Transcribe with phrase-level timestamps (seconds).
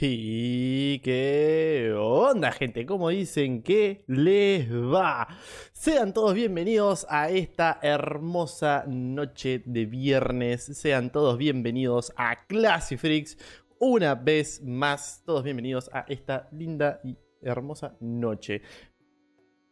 [0.00, 5.26] Y qué onda, gente, ¿cómo dicen que les va?
[5.72, 10.64] Sean todos bienvenidos a esta hermosa noche de viernes.
[10.64, 13.38] Sean todos bienvenidos a Classy Freaks.
[13.80, 18.62] Una vez más, todos bienvenidos a esta linda y hermosa noche.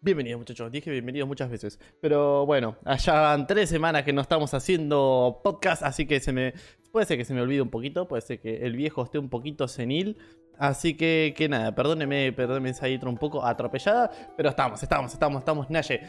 [0.07, 1.81] Bienvenidos muchachos, dije bienvenidos muchas veces.
[2.01, 6.55] Pero bueno, allá van tres semanas que no estamos haciendo podcast, así que se me.
[6.97, 9.29] Puede ser que se me olvide un poquito, puede ser que el viejo esté un
[9.29, 10.17] poquito senil.
[10.57, 14.11] Así que, que nada, perdóneme, perdóneme esa intro un poco atropellada.
[14.35, 16.01] Pero estamos, estamos, estamos, estamos, Naye.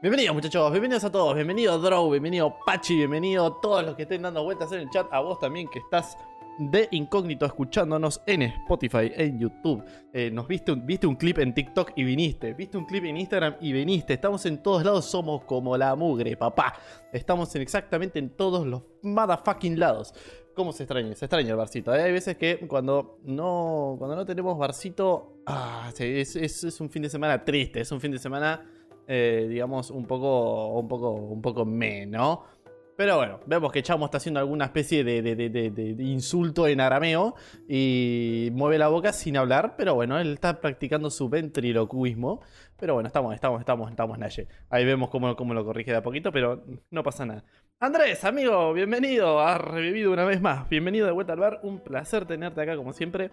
[0.00, 4.44] Bienvenidos muchachos, bienvenidos a todos, bienvenido Drow, bienvenido Pachi, bienvenido todos los que estén dando
[4.44, 6.16] vueltas en el chat, a vos también que estás
[6.58, 9.84] de incógnito escuchándonos en Spotify, en YouTube.
[10.12, 12.54] Eh, nos viste un, viste un clip en TikTok y viniste.
[12.54, 14.14] Viste un clip en Instagram y viniste.
[14.14, 16.74] Estamos en todos lados, somos como la mugre, papá.
[17.12, 20.14] Estamos en exactamente en todos los motherfucking lados.
[20.54, 21.14] ¿Cómo se extraña?
[21.14, 21.94] Se extraña el barcito.
[21.94, 22.02] ¿eh?
[22.02, 27.10] Hay veces que cuando no, cuando no tenemos barcito, ah, es, es, un fin de
[27.10, 27.80] semana triste.
[27.80, 28.66] Es un fin de semana,
[29.06, 32.55] eh, digamos, un poco, un poco, un poco me, ¿no?
[32.96, 36.80] Pero bueno, vemos que Chamo está haciendo alguna especie de, de, de, de, insulto en
[36.80, 37.34] arameo
[37.68, 42.40] y mueve la boca sin hablar, pero bueno, él está practicando su ventriloquismo.
[42.78, 44.48] Pero bueno, estamos, estamos, estamos, estamos, Naye.
[44.70, 47.44] Ahí vemos cómo, cómo lo corrige de a poquito, pero no pasa nada.
[47.80, 50.66] Andrés, amigo, bienvenido, has revivido una vez más.
[50.70, 53.30] Bienvenido de vuelta al bar, un placer tenerte acá como siempre.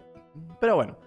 [0.60, 0.98] Pero bueno,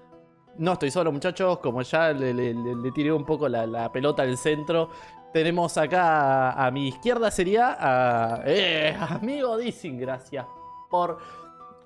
[0.58, 1.58] no estoy solo, muchachos.
[1.58, 4.90] Como ya le, le, le tiré un poco la, la, pelota al centro,
[5.36, 9.98] tenemos acá a, mi izquierda sería eh, amigo Dissing.
[9.98, 10.46] Gracias
[10.88, 11.18] por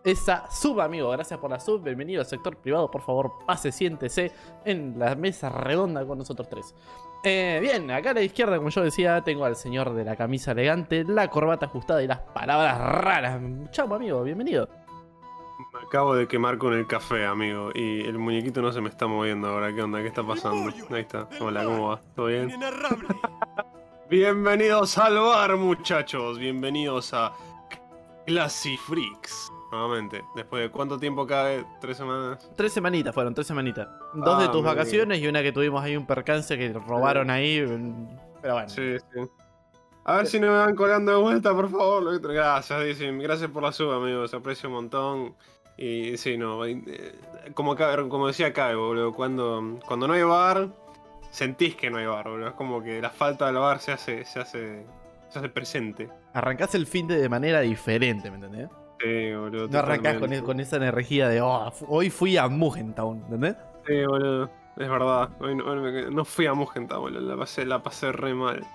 [0.04, 1.10] esa sub, amigo.
[1.10, 1.82] Gracias por la sub.
[1.82, 2.88] Bienvenido al sector privado.
[2.88, 4.30] Por favor, pase, siéntese
[4.64, 6.76] en la mesa redonda con nosotros tres.
[7.24, 10.52] Eh, bien, acá a la izquierda, como yo decía, tengo al señor de la camisa
[10.52, 13.42] elegante, la corbata ajustada y las palabras raras.
[13.72, 14.68] Chau, amigo, bienvenido.
[15.86, 19.48] Acabo de quemar con el café, amigo, y el muñequito no se me está moviendo
[19.48, 19.74] ahora.
[19.74, 20.00] ¿Qué onda?
[20.00, 20.72] ¿Qué está pasando?
[20.90, 21.28] Ahí está.
[21.40, 22.00] Hola, ¿cómo va?
[22.14, 22.52] ¿Todo bien?
[24.10, 26.38] Bienvenidos al bar, muchachos.
[26.38, 27.32] Bienvenidos a
[28.26, 29.52] Classy Freaks.
[29.72, 32.50] Nuevamente, después de cuánto tiempo cabe, tres semanas.
[32.56, 33.88] Tres semanitas fueron, tres semanitas.
[34.14, 37.64] Dos ah, de tus vacaciones y una que tuvimos ahí un percance que robaron ahí.
[38.42, 38.68] Pero bueno.
[38.68, 39.20] Sí, sí.
[40.04, 42.20] A ver si no me van colando de vuelta, por favor.
[42.20, 43.18] Gracias, dicen.
[43.18, 44.34] Gracias por la suba, amigos.
[44.34, 45.36] Aprecio un montón.
[45.80, 46.60] Y sí, no.
[47.54, 47.74] Como,
[48.10, 49.14] como decía Kai, boludo.
[49.14, 50.68] Cuando, cuando no hay bar,
[51.30, 52.48] sentís que no hay bar, boludo.
[52.48, 54.84] Es como que la falta del bar se hace, se hace,
[55.30, 56.10] se hace presente.
[56.34, 58.68] Arrancás el fin de, de manera diferente, ¿me entendés?
[59.00, 59.68] Sí, boludo.
[59.68, 63.56] No arrancás con, con, esa energía de, oh, hoy fui a Mugentown, ¿entendés?
[63.86, 64.50] Sí, boludo.
[64.76, 65.30] Es verdad.
[65.40, 67.22] Hoy no, hoy no fui a Mugentown, boludo.
[67.22, 68.66] La pasé, la pasé re mal.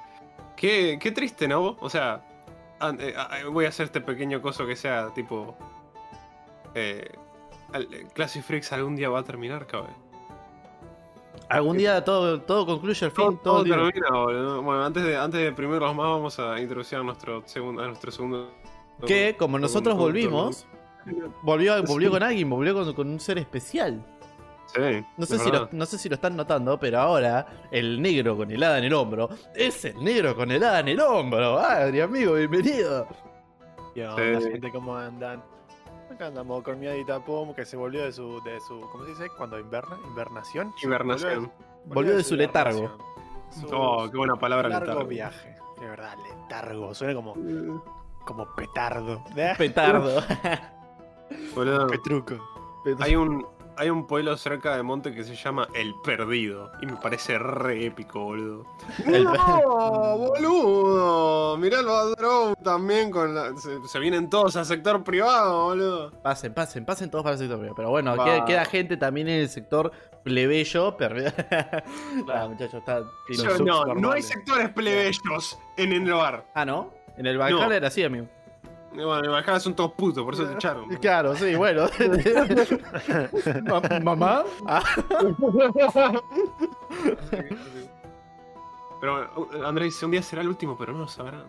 [0.56, 1.78] Qué, qué triste, ¿no?
[1.80, 2.24] O sea,
[3.52, 5.56] voy a hacer este pequeño coso que sea tipo.
[6.76, 7.10] Eh,
[8.14, 9.96] Classic Freaks algún día va a terminar, cabrón.
[11.50, 13.38] Algún día todo, todo concluye al fin.
[13.44, 14.62] Todo, todo termina, boludo.
[14.62, 17.82] Bueno, antes de, antes de primero los más, vamos a introducir a nuestro segundo.
[17.84, 18.52] A nuestro segundo
[19.06, 20.66] que como nosotros volvimos,
[21.44, 24.04] volvió, volvió con alguien, volvió con, con un ser especial.
[24.74, 28.36] Sí, no, sé si lo, no sé si lo están notando, pero ahora el negro
[28.36, 31.60] con helada en el hombro es el negro con helada en el hombro.
[31.60, 33.08] Adri, amigo, bienvenido.
[33.94, 34.52] ¿Qué onda, sí.
[34.52, 34.72] gente?
[34.72, 35.44] ¿Cómo andan?
[36.12, 38.80] Acá andamos con mi adita Pum, que se volvió de su, de su.
[38.92, 39.30] ¿Cómo se dice?
[39.38, 40.74] Cuando inverna, invernación.
[40.84, 41.34] Invernación.
[41.34, 42.98] Volvió de, volvió de su letargo.
[43.50, 45.10] Su, oh, qué buena palabra, largo letargo.
[45.10, 45.56] viaje.
[45.80, 46.94] De verdad, letargo.
[46.94, 47.34] Suena como.
[48.26, 49.24] como petardo.
[49.58, 50.22] Petardo.
[51.56, 51.88] Boludo.
[51.88, 52.36] Petruco.
[53.00, 53.46] Hay un,
[53.78, 56.72] hay un pueblo cerca de Monte que se llama El Perdido.
[56.82, 58.66] Y me parece re épico, boludo.
[59.06, 61.58] El no, boludo.
[61.58, 63.56] Miralo a Drow también con la...
[63.58, 66.12] se, se, vienen todos al sector privado, boludo.
[66.22, 67.76] Pasen, pasen, pasen todos para el sector privado.
[67.76, 69.92] Pero bueno, queda, queda, gente también en el sector
[70.24, 70.96] plebeyo.
[70.98, 71.16] Pero...
[72.34, 73.04] ah, muchachos, está...
[73.30, 76.46] Yo, no, no hay sectores plebeyos en el bar.
[76.54, 76.94] Ah, ¿no?
[77.18, 77.72] En el Valhalla no.
[77.72, 78.28] era así, amigo.
[78.96, 80.88] Bueno, en Valhalla son todos putos, por eso te echaron.
[80.98, 81.88] Claro, sí, bueno.
[84.04, 84.44] ¿Mamá?
[84.66, 84.84] Ah.
[89.02, 91.44] Pero Andrés dice, un día será el último, pero no lo sabrán.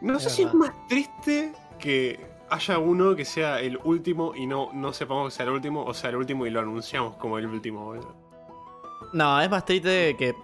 [0.00, 2.20] No sé si es más triste que
[2.50, 5.94] haya uno que sea el último y no, no sepamos que sea el último, o
[5.94, 8.14] sea el último y lo anunciamos como el último, boludo.
[9.12, 10.34] No, es más triste que.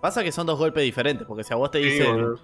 [0.00, 2.36] Pasa que son dos golpes diferentes, porque si a vos te dicen.
[2.36, 2.42] Sí,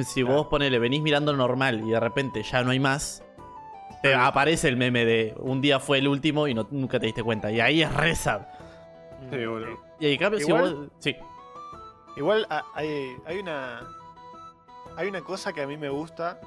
[0.00, 3.24] si vos ponele, venís mirando normal y de repente ya no hay más,
[4.02, 7.22] te aparece el meme de un día fue el último y no, nunca te diste
[7.22, 7.50] cuenta.
[7.50, 8.48] Y ahí es reza.
[9.30, 9.78] Sí, bueno.
[9.98, 10.88] Y ahí cambio, igual, si vos.
[10.98, 11.16] Sí.
[12.16, 13.86] Igual hay, hay una.
[14.96, 16.40] Hay una cosa que a mí me gusta.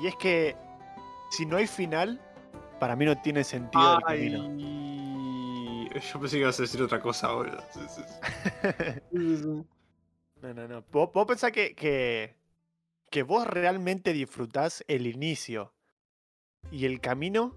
[0.00, 0.56] Y es que
[1.30, 2.20] si no hay final,
[2.78, 5.90] para mí no tiene sentido el Ay, camino.
[5.94, 7.64] yo pensé que ibas a decir otra cosa ahora.
[10.44, 10.84] No, no, no.
[10.92, 12.36] Vos, vos pensás que, que,
[13.10, 15.72] que vos realmente disfrutás el inicio
[16.70, 17.56] y el camino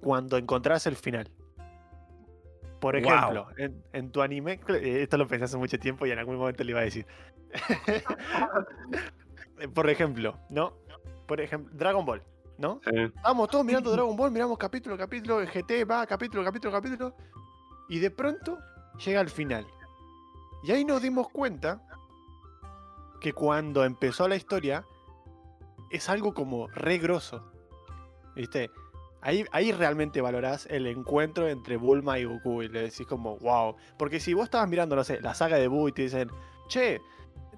[0.00, 1.32] cuando encontrás el final.
[2.78, 6.20] Por ejemplo, en, en tu anime, eh, esto lo pensé hace mucho tiempo y en
[6.20, 7.06] algún momento le iba a decir.
[9.74, 10.78] Por ejemplo, ¿no?
[11.26, 12.22] Por ejemplo, Dragon Ball,
[12.56, 12.80] ¿no?
[12.84, 13.12] Sí.
[13.24, 17.16] Vamos todos mirando Dragon Ball, miramos capítulo, capítulo, GT va, capítulo, capítulo, capítulo.
[17.88, 18.60] Y de pronto
[19.04, 19.66] llega al final.
[20.62, 21.82] Y ahí nos dimos cuenta
[23.22, 24.84] que cuando empezó la historia
[25.90, 27.50] es algo como re grosso.
[28.34, 28.70] ¿Viste?
[29.20, 33.76] Ahí, ahí realmente valorás el encuentro entre Bulma y Goku y le decís como, wow.
[33.96, 36.28] Porque si vos estabas mirando, no sé, la saga de Buu y te dicen,
[36.66, 37.00] che,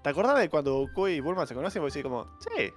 [0.02, 1.80] ¿te acordás de cuando Goku y Bulma se conocen?
[1.80, 2.70] Vos decís como, sí.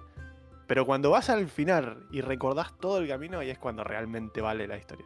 [0.67, 4.67] Pero cuando vas al final y recordás todo el camino, ahí es cuando realmente vale
[4.67, 5.05] la historia.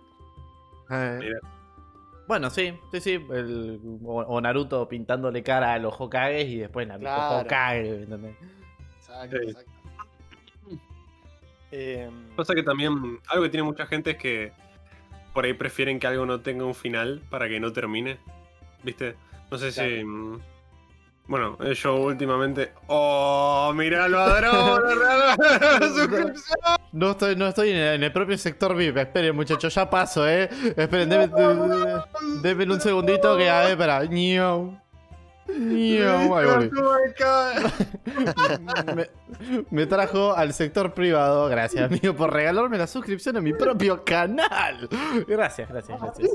[0.91, 1.39] Eh, Mira.
[2.31, 3.11] Bueno, sí, sí, sí.
[3.29, 7.39] el- o, o Naruto pintándole cara a los Hokages y después Naruto Claro.
[7.45, 8.35] Hokage, ¿entendés?
[8.99, 9.49] Exacto, Sí.
[9.49, 9.71] exacto.
[12.37, 14.53] Pasa que también algo que tiene mucha gente es que
[15.33, 18.17] por ahí prefieren que algo no tenga un final para que no termine.
[18.81, 19.17] ¿Viste?
[19.51, 19.81] No sé si.
[21.27, 22.73] Bueno, eh, yo últimamente.
[22.87, 23.71] ¡Oh!
[23.75, 24.81] ¡Mirá lo ladrón!
[24.99, 26.77] la suscripción!
[26.91, 28.97] No estoy, no estoy en el, en el propio sector VIP.
[28.97, 30.49] Esperen, muchachos, ya paso, eh.
[30.75, 34.03] Esperen, denme, un segundito que a ver, espera.
[34.05, 34.77] Ñau.
[35.47, 36.35] Ñau.
[36.35, 36.69] Ahí.
[38.95, 39.09] Me,
[39.69, 41.47] me trajo al sector privado.
[41.47, 44.89] Gracias, amigo, por regalarme la suscripción a mi propio canal.
[45.27, 46.31] Gracias, gracias, gracias.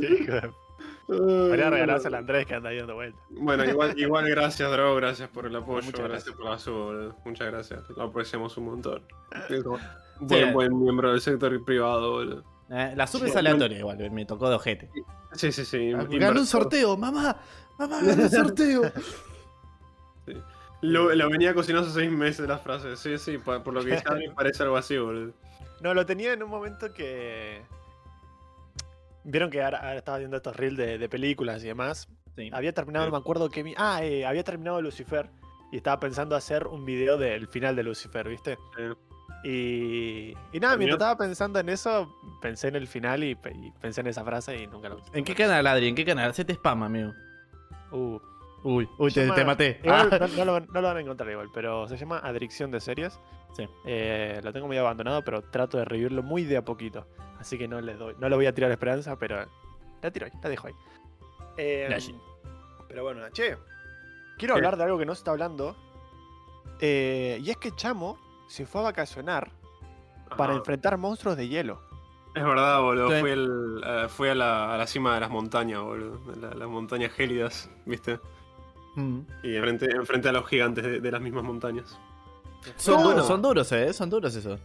[1.07, 3.21] Podría regalarse al Andrés que anda ahí dando vueltas.
[3.31, 6.65] Bueno, igual, igual gracias, Drogo, gracias por el apoyo, Muchas gracias, gracias.
[6.67, 7.17] por la boludo.
[7.25, 9.03] Muchas gracias, lo apreciamos un montón.
[9.49, 9.57] Sí.
[10.21, 12.45] Buen, buen miembro del sector privado, boludo.
[12.71, 14.91] Eh, la sub es aleatoria, igual, me tocó de ojete.
[15.33, 15.93] Sí, sí, sí.
[15.93, 17.37] Ganó un sorteo, mamá.
[17.79, 18.83] Mamá, ganó un sorteo.
[20.83, 22.97] Lo, lo venía cocinando hace seis meses la frase.
[22.97, 25.33] Sí, sí, por lo que ya me parece algo así, boludo.
[25.81, 27.63] No, lo tenía en un momento que.
[29.29, 32.09] Vieron que ahora, ahora estaba viendo estos reels de, de películas y demás.
[32.37, 32.49] Sí.
[32.53, 33.75] Había terminado, no me acuerdo que.
[33.77, 35.29] Ah, eh, había terminado Lucifer.
[35.73, 38.57] Y estaba pensando hacer un video del final de Lucifer, ¿viste?
[39.45, 40.35] Y.
[40.53, 44.01] Y nada, mientras estaba pensando en eso, pensé en el final y, pe- y pensé
[44.01, 45.89] en esa frase y nunca lo ¿En qué canal, Adri?
[45.89, 46.31] ¿En qué canal?
[46.31, 47.13] Hacete spam, amigo.
[47.93, 48.19] Uh,
[48.69, 49.81] Uy, uy, te, llama- te maté.
[49.85, 50.19] igual Ah.
[50.19, 52.81] no, no lo, van- no lo van a encontrar igual, pero se llama Adicción de
[52.81, 53.19] Series.
[53.57, 53.69] Sí.
[53.87, 57.07] Eh, lo tengo muy abandonado, pero trato de revivirlo muy de a poquito.
[57.39, 59.47] Así que no le doy, no le voy a tirar esperanza, pero
[60.03, 60.75] la tiro ahí, la dejo ahí.
[61.57, 62.15] Eh, Gashi.
[62.89, 63.57] pero bueno, che,
[64.37, 64.59] quiero ¿Qué?
[64.59, 65.77] hablar de algo que no se está hablando.
[66.81, 68.19] eh, y es que Chamo
[68.49, 69.51] se fue a vacacionar
[70.37, 70.59] para Ajá.
[70.59, 71.81] enfrentar monstruos de hielo.
[72.35, 73.11] Es verdad, boludo.
[73.11, 73.21] Sí.
[73.21, 76.19] Fui, el- eh, fui a, la, a la cima de las montañas, boludo.
[76.33, 78.21] de la- las montañas gélidas, ¿viste?
[78.97, 79.21] Mm.
[79.45, 81.97] Y enfrente, enfrente a los gigantes de, de las mismas montañas.
[82.77, 83.11] Son No.
[83.11, 83.93] duros, son duros, eh.
[83.93, 84.59] Son duros eso.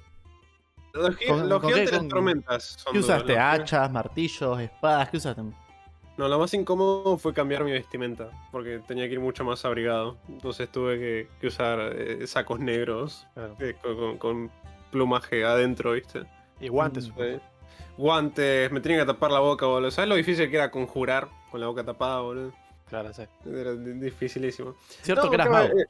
[0.94, 2.64] Los, gi- ¿Con- los con qué- gigantes de con- las tormentas.
[2.80, 3.34] son ¿Qué duros, usaste?
[3.34, 5.10] que- ¿Hachas, martillos, espadas?
[5.10, 5.42] ¿Qué usaste?
[6.18, 10.18] No, lo más incómodo fue cambiar mi vestimenta, porque tenía que ir mucho más abrigado.
[10.28, 13.56] Entonces tuve que, que usar eh, sacos negros Claro.
[13.60, 14.52] eh, con, con- con
[14.92, 16.24] plumaje adentro, ¿viste?
[16.60, 17.10] Y guantes.
[17.10, 17.14] Mm.
[17.22, 17.40] Eh,
[17.98, 19.92] Guantes, me tenía que tapar la boca, boludo.
[19.92, 22.52] ¿Sabes lo difícil que era conjurar con la boca tapada, boludo?
[22.92, 23.24] Claro, sí.
[23.46, 24.76] Era di- dificilísimo.
[25.02, 25.80] Cierto No, que eras claro, mago.
[25.80, 25.86] eh,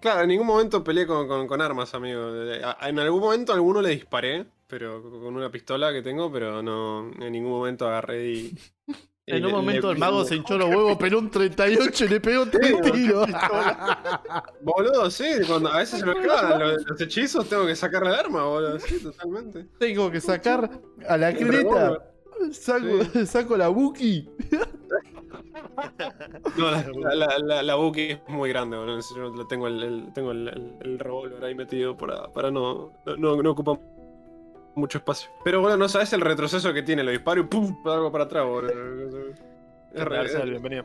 [0.00, 2.20] Claro, en ningún momento peleé con, con- con armas, amigo.
[2.34, 6.62] Eh, En algún momento a alguno le disparé, pero con una pistola que tengo, pero
[6.62, 8.58] no en ningún momento agarré y.
[9.26, 12.04] y En un le- momento le- el mago se hinchó los huevos, peló un 38
[12.04, 13.26] y le pegó tres tiros.
[14.62, 18.14] Boludo, sí, cuando a veces se me acaban los, los hechizos, tengo que sacar el
[18.14, 18.78] arma, boludo.
[18.78, 19.66] Sí, totalmente.
[19.78, 20.70] Tengo que sacar
[21.08, 21.98] a la creta.
[22.52, 22.86] Saco,
[23.26, 24.28] saco la Buki.
[26.56, 30.12] No, la, la, la, la- la Buki es muy grande, serio, lo tengo el, el-
[30.12, 33.78] tengo el, el- el revólver ahí metido para, para no, no, no, no ocupa
[34.74, 35.30] mucho espacio.
[35.44, 37.76] Pero bueno, no sabes el retroceso que tiene, lo disparo y ¡pum!
[37.86, 38.70] algo para atrás, boludo.
[39.94, 40.84] Es re- Marcel, bienvenido.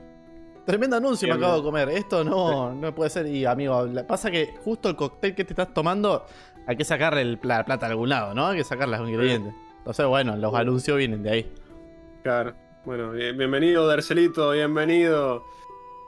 [0.66, 1.90] Tremendo anuncio me Bien, acabo de comer.
[1.90, 3.26] Esto no, no puede ser.
[3.28, 6.26] Y amigo, la- pasa que justo el cóctel que te estás tomando,
[6.66, 8.48] hay que sacarle el pla- plata a algún lado, ¿no?
[8.48, 9.54] Hay que sacar los ingredientes.
[9.78, 11.52] Entonces, bueno, los anuncios vienen de ahí.
[12.24, 12.54] Claro.
[12.88, 15.44] Bueno, bien- bienvenido, Darcelito, bienvenido.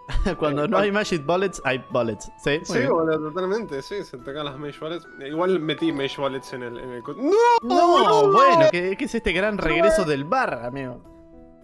[0.40, 2.32] Cuando no hay Magic Bullets, hay Bullets.
[2.42, 2.62] ¿Sí?
[2.64, 5.06] Sí, boludo, totalmente, sí, se te caen las Mage Wallets.
[5.28, 6.78] Igual metí Mage Wallets en el...
[6.78, 7.04] En el...
[7.04, 7.34] ¡No!
[7.64, 11.02] No, bueno, ¿qué, qué es este gran regreso del bar, amigo?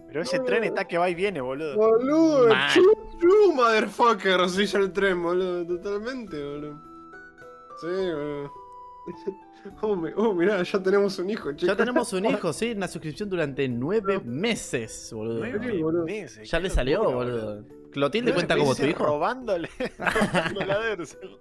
[0.06, 1.76] Pero ese tren está que va y viene, boludo.
[1.76, 6.78] Boludo, true, true, motherfucker, dice el tren, boludo, totalmente, boludo.
[7.80, 8.52] Sí, boludo.
[9.82, 11.66] Oh, oh, mirá, ya tenemos un hijo, chicos.
[11.68, 15.38] Ya tenemos un hijo, sí, una suscripción durante nueve meses, boludo.
[15.40, 16.04] Nueve boludo.
[16.04, 17.64] meses, Ya le salió, locura, boludo.
[17.92, 19.06] ¿Clotilde cuenta como tu meses hijo?
[19.06, 19.68] Robándole.
[19.98, 21.38] robándole a Dersel.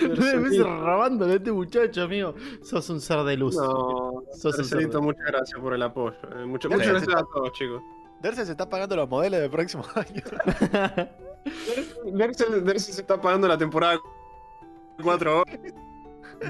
[0.00, 2.34] Nueve meses robándole a este muchacho, amigo.
[2.62, 3.56] Sos un ser de luz.
[3.56, 5.02] No, Sos un Marcelito, cerdo.
[5.02, 6.16] muchas gracias por el apoyo.
[6.34, 7.82] eh, mucho- Sí, muchas gracias a todos, chicos.
[8.20, 10.22] Dersel se está pagando los modelos del próximo año.
[12.12, 13.98] Dersel, Dersel se está pagando la temporada
[15.02, 15.58] 4 horas.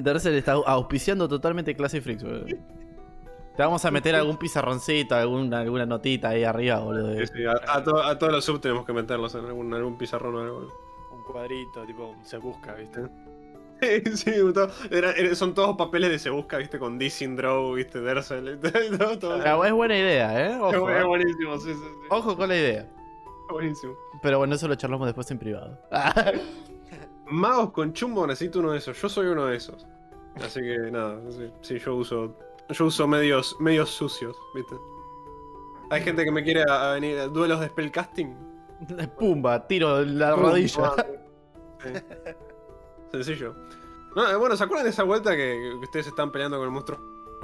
[0.00, 2.46] Dersel está auspiciando totalmente Classic Freaks, boludo.
[2.46, 7.14] Te vamos a meter algún pizarroncito, alguna, alguna notita ahí arriba, boludo.
[7.18, 9.98] Sí, sí, a, a to- a todos los sub tenemos que meterlos en algún, algún
[9.98, 10.58] pizarrón o algo.
[11.12, 13.00] Un cuadrito, tipo, se busca, ¿viste?
[14.14, 18.00] Sí, todo- era- era- son todos papeles de se busca, viste, con Dissing Draw, viste,
[18.00, 18.58] Dersel.
[18.98, 19.38] todo, todo.
[19.42, 20.56] Pero es buena idea, ¿eh?
[20.58, 21.06] Ojo, bu- es ¿eh?
[21.06, 22.06] buenísimo, sí, sí, sí.
[22.10, 22.88] Ojo con la idea.
[23.50, 23.92] Buenísimo.
[24.22, 25.78] Pero bueno, eso lo charlamos después en privado.
[27.32, 29.00] Magos con chumbo necesito uno de esos.
[29.00, 29.86] Yo soy uno de esos.
[30.36, 32.36] Así que nada, sí, sí, yo uso.
[32.68, 34.76] Yo uso medios, medios sucios, ¿viste?
[35.90, 38.34] Hay gente que me quiere a, a venir a duelos de spellcasting.
[39.18, 40.94] Pumba, tiro la Pum, rodilla.
[41.82, 41.88] Sí.
[43.12, 43.54] Sencillo.
[44.16, 46.72] No, eh, bueno, ¿se acuerdan de esa vuelta que, que ustedes estaban peleando con el
[46.72, 46.98] monstruo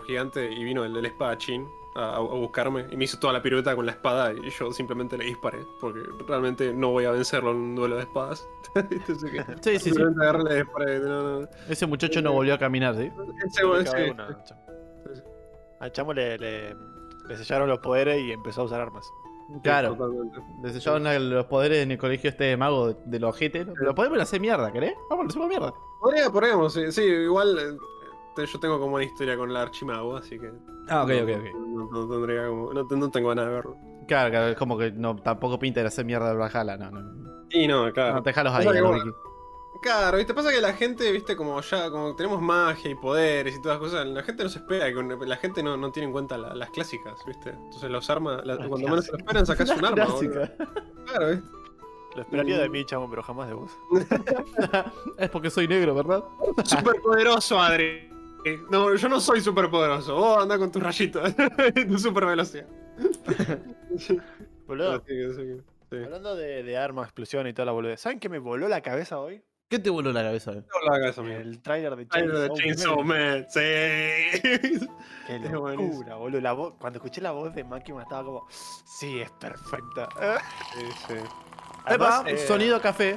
[0.06, 1.68] gigante y vino el del espadachín
[1.98, 5.18] a, a buscarme y me hizo toda la pirueta con la espada y yo simplemente
[5.18, 5.58] le disparé?
[5.80, 8.46] Porque realmente no voy a vencerlo en un duelo de espadas.
[8.74, 9.18] Que Sí,
[9.62, 9.78] sí, sí.
[9.90, 10.98] simplemente agarré y le disparé.
[11.00, 11.48] No, no.
[11.68, 13.10] Ese muchacho no volvió a caminar, ¿sí?
[13.46, 13.64] Ese, sí.
[13.64, 13.74] uno,
[14.22, 14.62] al chamo.
[15.04, 15.22] Sí, sí.
[15.80, 16.76] Al chamo le, le,
[17.28, 19.10] le sellaron los poderes y empezó a usar armas.
[19.62, 19.96] Claro.
[19.96, 21.18] Totalmente.
[21.20, 23.64] Los poderes en el colegio este de mago de, de los ojete.
[23.64, 23.74] ¿no?
[23.76, 24.94] Lo podemos hacer mierda, ¿querés?
[25.08, 25.72] Vamos, lo hacemos mierda.
[26.00, 27.76] Podría, podríamos, sí, sí, igual eh,
[28.46, 30.50] yo tengo como una historia con el archimago, así que.
[30.88, 31.54] Ah, ok, no, ok, ok.
[31.54, 32.72] No, no tendría como.
[32.72, 33.76] No, te- no tengo ganas de verlo.
[34.06, 37.44] Claro, claro, es como que no, tampoco pinta de hacer mierda al Valhalla, no, no.
[37.50, 38.16] Y no, claro.
[38.16, 39.16] No, dejalos ahí, que, ¿no, bueno, Ricky?
[39.82, 43.62] Claro, viste, pasa que la gente, viste, como ya, como tenemos magia y poderes y
[43.62, 46.12] todas las cosas, la gente no se espera, que la gente no, no tiene en
[46.12, 47.50] cuenta la- las clásicas, viste.
[47.50, 50.04] Entonces los armas, la- cuando menos se lo esperan, sacas un arma.
[50.06, 50.52] Clásica.
[51.06, 51.48] Claro, viste.
[52.16, 53.70] Lo esperaría de mí, chamo, pero jamás de vos.
[55.18, 56.24] es porque soy negro, ¿verdad?
[56.64, 58.07] Súper poderoso, Adri.
[58.70, 60.14] No, yo no soy súper poderoso.
[60.14, 61.34] Vos andá con tus rayitos,
[61.88, 62.66] tu super velocidad.
[64.66, 65.96] Boludo, sí.
[66.04, 68.00] hablando de, de armas, explosión y toda la boludez.
[68.00, 69.42] ¿Saben qué me voló la cabeza hoy?
[69.68, 70.52] ¿Qué te voló la cabeza?
[70.52, 70.64] eh?
[71.18, 71.36] Amigo.
[71.36, 73.06] El tráiler de Chainsaw Chainsaw Man.
[73.06, 73.60] Man, sí.
[75.26, 76.40] Qué locura, boludo.
[76.40, 80.08] La voz- cuando escuché la voz de Máquina estaba como, sí, es perfecta.
[80.74, 81.14] Sí, sí.
[81.84, 83.14] Además, Epa, eh, sonido café.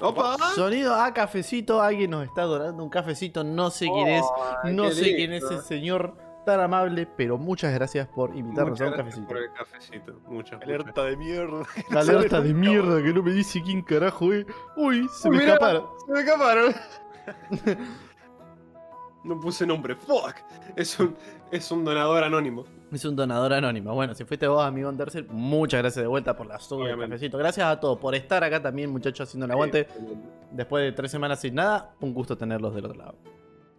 [0.00, 0.36] ¡Opa!
[0.54, 1.80] Sonido a cafecito.
[1.82, 3.42] Alguien nos está donando un cafecito.
[3.44, 4.24] No sé quién es.
[4.62, 6.14] Ay, No sé quién es ese señor
[6.46, 9.28] tan amable, pero muchas gracias por invitarnos Muchas a un gracias cafecito.
[9.28, 10.12] por el cafecito.
[10.28, 10.62] Muchas, muchas.
[10.62, 11.62] Alerta de mierda.
[11.90, 14.46] Alerta de mierda que no me dice quién carajo es.
[14.76, 15.54] Uy, se Uy, me mirá.
[15.54, 15.84] escaparon.
[16.06, 16.74] Se me escaparon.
[19.28, 19.94] no puse nombre.
[19.94, 20.34] Fuck.
[20.76, 21.14] Es un,
[21.50, 22.64] es un donador anónimo.
[22.90, 23.94] Es un donador anónimo.
[23.94, 27.36] Bueno, si fuiste vos, amigo Andersel, muchas gracias de vuelta por la sub cafecito.
[27.38, 29.86] Gracias a todos por estar acá también, muchachos, haciendo el aguante.
[30.52, 33.14] Después de tres semanas sin nada, un gusto tenerlos del otro lado.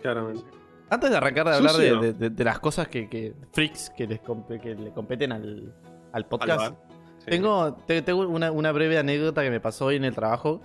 [0.01, 0.43] Claramente.
[0.91, 4.07] Antes de arrancar de hablar de, de- de- de las cosas que, que freaks que,
[4.07, 5.73] les que le competen al,
[6.13, 6.73] al podcast.
[7.19, 7.25] Sí.
[7.31, 10.61] tengo, te- tengo una, una breve anécdota que me pasó hoy en el trabajo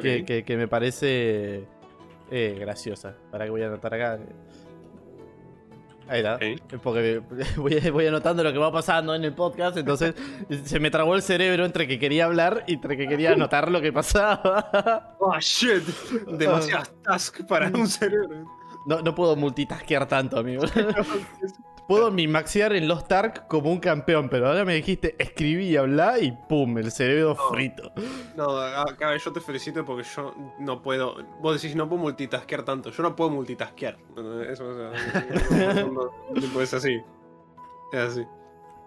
[0.00, 1.66] que, que- que me parece
[2.32, 3.14] eh, graciosa.
[3.30, 4.18] Para que voy a anotar acá.
[6.08, 6.38] Ahí está.
[6.82, 7.22] Porque
[7.56, 10.14] voy, voy anotando lo que va pasando en el podcast, entonces
[10.64, 13.80] se me trabó el cerebro entre que quería hablar y entre que quería anotar lo
[13.80, 15.16] que pasaba.
[15.24, 15.84] Oh shit.
[16.26, 18.44] Demasiadas tasks para un cerebro.
[18.86, 20.64] No, no puedo multitaskear tanto, amigo.
[21.88, 26.18] Puedo mimaxear en Lost Ark como un campeón, pero ahora me dijiste escribí y hablá
[26.20, 27.48] y pum, el cerebro No.
[27.50, 27.92] frito.
[28.36, 31.16] No, acá yo te felicito porque yo no puedo.
[31.40, 32.90] Vos decís, no puedo multitaskear tanto.
[32.90, 33.98] Yo no puedo multitaskear.
[34.48, 37.00] Eso o sea, no, no, no, tipo, es así.
[37.92, 38.22] Es así.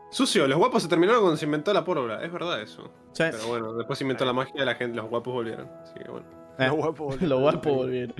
[0.09, 2.23] Sucio, los guapos se terminaron cuando se inventó la pólvora.
[2.23, 2.83] Es verdad eso.
[3.11, 3.23] Sí.
[3.31, 5.69] Pero bueno, después se inventó la magia y la gente, los guapos volvieron.
[5.83, 6.25] Así que bueno.
[6.57, 7.27] Eh, Lo guapo, boludo.
[7.27, 8.15] Lo guapo volvieron.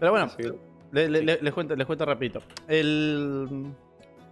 [0.00, 0.28] Pero bueno,
[0.92, 2.40] le- le- les, cuento, les cuento rapidito.
[2.66, 3.66] El,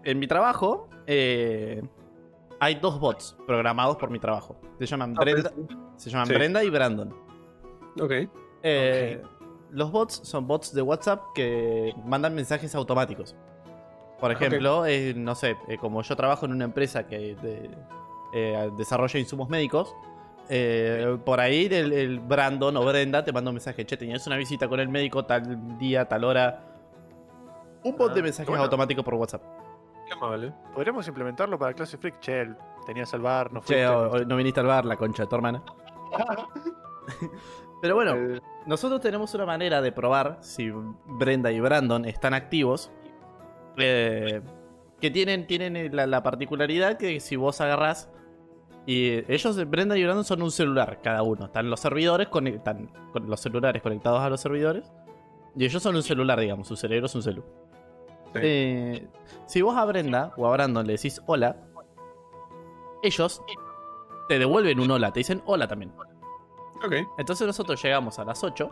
[0.07, 1.83] en mi trabajo eh,
[2.61, 4.57] hay dos bots programados por mi trabajo.
[4.79, 6.35] Se llaman, Ah, Brenda, pensé- se llaman Sí.
[6.35, 7.15] Brenda y Brandon.
[8.01, 8.13] Ok.
[8.63, 9.23] Eh,
[9.73, 13.35] Los bots son bots de WhatsApp que mandan mensajes automáticos.
[14.21, 14.41] Por Ok.
[14.41, 17.71] ejemplo, eh, no sé, eh, como yo trabajo en una empresa que de-
[18.33, 19.93] eh, desarrolla insumos médicos,
[20.49, 24.37] eh, por ahí el, el Brandon o Brenda te manda un mensaje, che, tenías una
[24.37, 26.63] visita con el médico tal día, tal hora.
[27.83, 28.63] Un bot Ah, de mensajes bueno.
[28.65, 29.43] automáticos por WhatsApp.
[30.07, 30.53] Qué amable.
[30.75, 32.21] Podríamos implementarlo para Classic Freak.
[32.21, 32.49] Che,
[32.87, 33.75] tenías al bar, no fuiste.
[33.83, 35.63] Che, o- o no viniste al bar, la concha de tu hermana.
[37.83, 40.71] Pero bueno, Eh, nosotros tenemos una manera de probar si
[41.07, 42.91] Brenda y Brandon están activos.
[43.77, 44.41] eh,
[45.01, 48.09] que tienen, tienen la, la particularidad que si vos agarrás.
[48.87, 51.47] Y ellos, Brenda y Brandon, son un celular cada uno.
[51.47, 54.91] Están los servidores, conec- están con los celulares conectados a los servidores.
[55.55, 56.67] Y ellos son un celular, digamos.
[56.69, 57.45] Su cerebro es un celu.
[58.43, 59.09] Eh,
[59.47, 61.57] si vos a Brenda o a Brandon le decís hola,
[63.03, 63.43] ellos
[64.29, 65.93] te devuelven un hola, te dicen hola también.
[66.85, 66.95] ok.
[67.19, 68.71] Entonces nosotros llegamos a las 8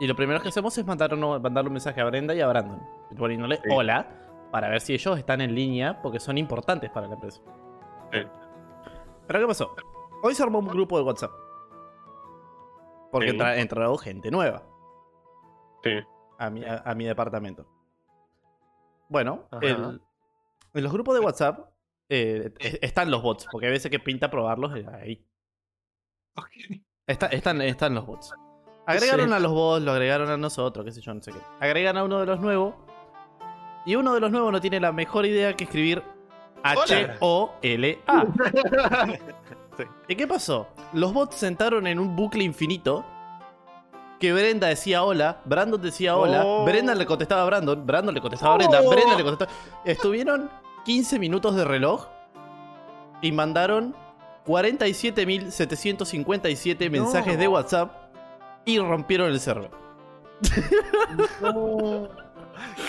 [0.00, 2.46] y lo primero que hacemos es mandar un, mandarle un mensaje a Brenda y a
[2.48, 2.80] Brandon,
[3.16, 3.62] poniéndole Sí.
[3.72, 4.06] hola
[4.50, 7.40] para ver si ellos están en línea porque son importantes para la empresa.
[8.12, 8.20] Sí.
[9.26, 9.74] Pero ¿qué pasó?
[10.22, 11.30] Hoy se armó un grupo de WhatsApp.
[13.12, 13.32] Porque Sí.
[13.32, 14.62] entra, entró gente nueva
[15.82, 15.90] Sí.
[16.38, 17.66] a mi, a, a mi departamento.
[19.08, 20.00] Bueno, el-
[20.74, 21.70] en los grupos de WhatsApp
[22.10, 25.24] eh, es- están los bots, porque a veces que pinta probarlos eh, ahí.
[27.06, 28.32] Está- están, están los bots.
[28.86, 29.34] Agregaron Sí.
[29.34, 31.38] a los bots, lo agregaron a nosotros, qué sé yo, no sé qué.
[31.60, 32.74] Agregan a uno de los nuevos.
[33.84, 36.02] Y uno de los nuevos no tiene la mejor idea que escribir
[36.62, 38.26] H-O-L-A.
[39.76, 39.84] Sí.
[40.08, 40.68] ¿Y qué pasó?
[40.92, 43.04] Los bots sentaron en un bucle infinito.
[44.18, 46.64] Que Brenda decía hola, Brandon decía hola, Oh.
[46.64, 48.90] Brenda le contestaba a Brandon, Brandon le contestaba a Brenda, Oh.
[48.90, 49.50] Brenda le contestaba.
[49.84, 50.50] Estuvieron
[50.84, 52.06] 15 minutos de reloj
[53.22, 53.94] y mandaron
[54.46, 57.50] 47.757 mensajes de No.
[57.52, 57.92] WhatsApp
[58.64, 59.70] y rompieron el server.
[61.40, 62.08] Locura.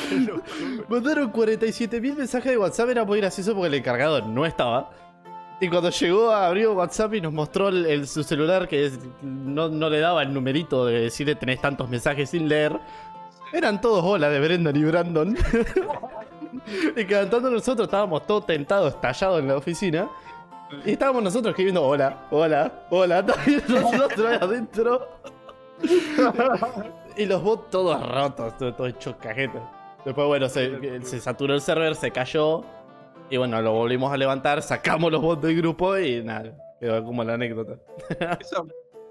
[0.89, 4.89] Mandaron 47.000 mensajes de WhatsApp, era muy gracioso porque el encargado no estaba.
[5.61, 9.99] Y cuando llegó abrió WhatsApp y nos mostró el, su celular que no, no le
[9.99, 12.79] daba el numerito de decirle tenés tantos mensajes sin leer.
[13.51, 15.37] Eran todos hola de Brendan y Brandon.
[16.95, 20.09] y cantando nosotros estábamos todos tentados, estallados en la oficina.
[20.85, 25.09] Y estábamos nosotros escribiendo hola, hola, hola, también nosotros ahí adentro.
[27.17, 29.99] y los bots todos rotos, todo, todo hecho cajeta.
[30.05, 32.63] Después, bueno, se saturó el server, se cayó.
[33.29, 37.23] Y bueno, lo volvimos a levantar, sacamos los bots del grupo y nada, quedó como
[37.23, 37.77] la anécdota.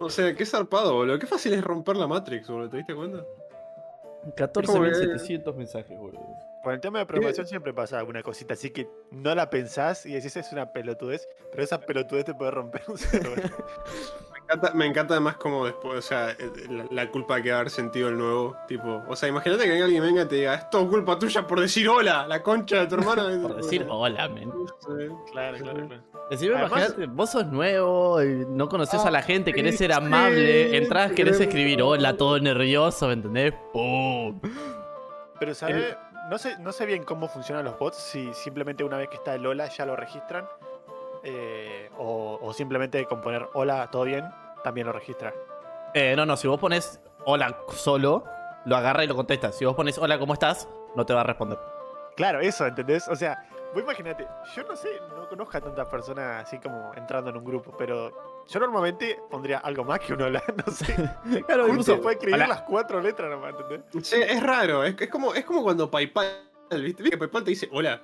[0.01, 1.19] O sea, qué zarpado, boludo.
[1.19, 2.69] Qué fácil es romper la Matrix, boludo.
[2.71, 3.25] ¿Te diste cuenta?
[4.37, 6.25] 14.700 mensajes, boludo.
[6.63, 10.13] Con el tema de programación siempre pasa alguna cosita, así que no la pensás y
[10.13, 13.51] decís es una pelotudez, pero esa pelotudez te puede romper un server.
[14.49, 17.69] Me encanta, me encanta además como después, o sea, eh, la, la culpa que haber
[17.69, 18.57] sentido el nuevo.
[18.67, 21.61] Tipo, o sea, imagínate que alguien venga y te diga, es todo culpa tuya por
[21.61, 23.25] decir hola, la concha de tu hermano.
[23.43, 24.51] Por decir hola, men.
[25.31, 26.03] Claro, claro, claro.
[26.31, 29.97] Decime, Además- imagínate, vos sos nuevo, y no conoces a la gente, querés ser sí,
[29.97, 33.53] amable, entrás, querés escribir hola, todo nervioso, ¿me entendés?
[33.73, 34.41] ¡Pum!
[35.39, 35.95] Pero ¿sabes?
[36.31, 39.35] No sé, no sé bien cómo funcionan los bots, si simplemente una vez que está
[39.35, 40.47] el hola ya lo registran,
[41.31, 44.25] eh, o, o simplemente con poner hola, todo bien,
[44.65, 45.35] también lo registran.
[45.95, 48.25] Eh, no, no, si vos pones hola solo,
[48.65, 49.53] lo agarra y lo contesta.
[49.53, 50.69] Si vos pones hola, ¿cómo estás?
[50.97, 51.59] No te va a responder.
[52.17, 53.07] Claro, eso, ¿entendés?
[53.09, 57.31] O sea, vos imagínate, yo no sé, no conozco a tantas personas así como entrando
[57.31, 58.11] en un grupo, pero
[58.49, 60.95] yo normalmente pondría algo más que un hola, no sé.
[61.47, 62.01] Claro, Uno incluso.
[62.01, 62.47] puede escribir hola.
[62.49, 64.07] las cuatro letras nomás, ¿entendés?
[64.07, 66.27] Sí, es raro, es, es como, es como cuando PayPal,
[66.71, 67.03] ¿viste?
[67.03, 68.01] ¿Viste que PayPal te dice hola?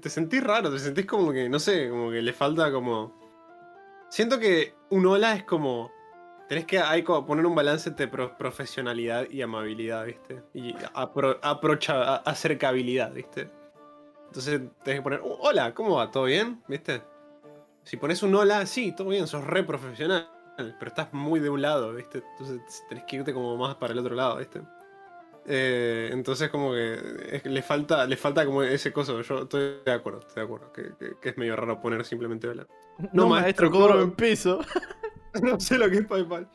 [0.00, 3.20] Te sentís raro, te sentís como que, no sé, como que le falta como...
[4.08, 5.90] Siento que un hola es como...
[6.48, 10.42] Tenés que hay como poner un balance entre pro- profesionalidad y amabilidad, ¿viste?
[10.52, 13.50] Y apro- aprocha- acercabilidad, ¿viste?
[14.26, 16.10] Entonces tenés que poner, "Oh, hola, ¿cómo va?
[16.10, 16.62] ¿Todo bien?
[16.68, 17.02] ¿Viste?
[17.82, 21.62] Si pones un hola, sí, todo bien, sos re profesional pero estás muy de un
[21.62, 22.22] lado, ¿viste?
[22.32, 24.60] Entonces tenés que irte como más para el otro lado, ¿viste?
[25.46, 26.94] Eh, entonces como que
[27.32, 29.20] es- le falta le falta como ese coso.
[29.20, 30.72] Yo estoy de acuerdo, estoy de acuerdo.
[30.72, 32.48] Que, que- que es medio raro poner simplemente.
[32.54, 32.64] No,
[33.12, 34.02] No, maestro, cobro cobro.
[34.02, 34.60] en peso.
[35.42, 36.48] no sé lo que es PayPal.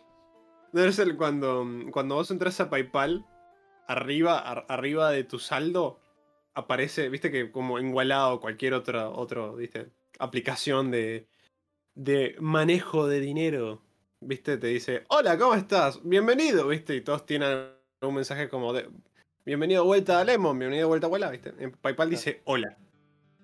[0.71, 3.25] Debe ser cuando, cuando vos entras a PayPal,
[3.87, 5.99] arriba, ar- arriba de tu saldo,
[6.53, 11.27] aparece, viste que como Wallah o cualquier otra otro, viste, aplicación de,
[11.95, 13.81] de manejo de dinero,
[14.21, 16.01] viste, te dice, hola, ¿cómo estás?
[16.03, 17.71] Bienvenido, viste, y todos tienen
[18.07, 18.89] un mensaje como de,
[19.45, 21.53] bienvenido de vuelta a Lemon, bienvenido de vuelta a Wallah, viste.
[21.59, 22.77] En PayPal dice, hola.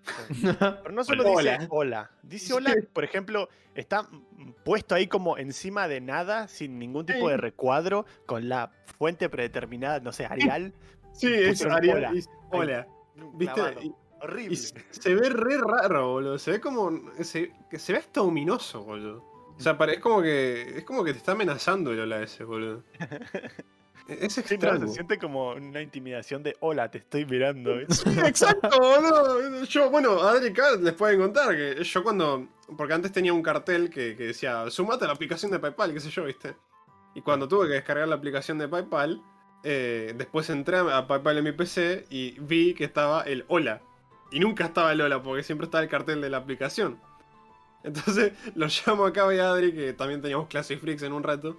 [0.41, 1.53] Pero no solo Hola.
[1.57, 6.77] dice hola, dice hola, por ejemplo, está mm, puesto ahí como encima de nada, sin
[6.77, 10.73] ningún tipo de recuadro, con la fuente predeterminada, no sé, Arial.
[11.11, 12.11] Sí, es Arial, hola.
[12.11, 12.87] dice, hola.
[13.33, 13.61] ¿Viste?
[13.81, 14.53] Y- Horrible.
[14.53, 16.39] Y se ve re raro, boludo.
[16.39, 16.89] Se ve como.
[17.21, 19.23] Se, que se ve hasta ominoso, boludo.
[19.57, 20.77] O sea, pare- es como que.
[20.77, 22.83] Es como que te está amenazando el hola ese, boludo.
[24.07, 24.87] Es Sí, no, extraño.
[24.87, 27.79] se siente como una intimidación de hola, te estoy mirando.
[27.79, 29.63] exacto, boludo.
[29.63, 32.47] Yo, bueno, Adri acá les pueden contar que yo cuando.
[32.77, 35.99] Porque antes tenía un cartel que, que decía, sumate a la aplicación de PayPal, qué
[35.99, 36.55] sé yo, ¿viste?
[37.15, 39.21] Y cuando tuve que descargar la aplicación de PayPal,
[39.63, 43.81] eh, después entré a PayPal en mi PC y vi que estaba el hola.
[44.31, 46.99] Y nunca estaba el hola, porque siempre estaba el cartel de la aplicación.
[47.83, 51.57] Entonces lo llamo acá a Adri, que también teníamos clase Freaks en un rato.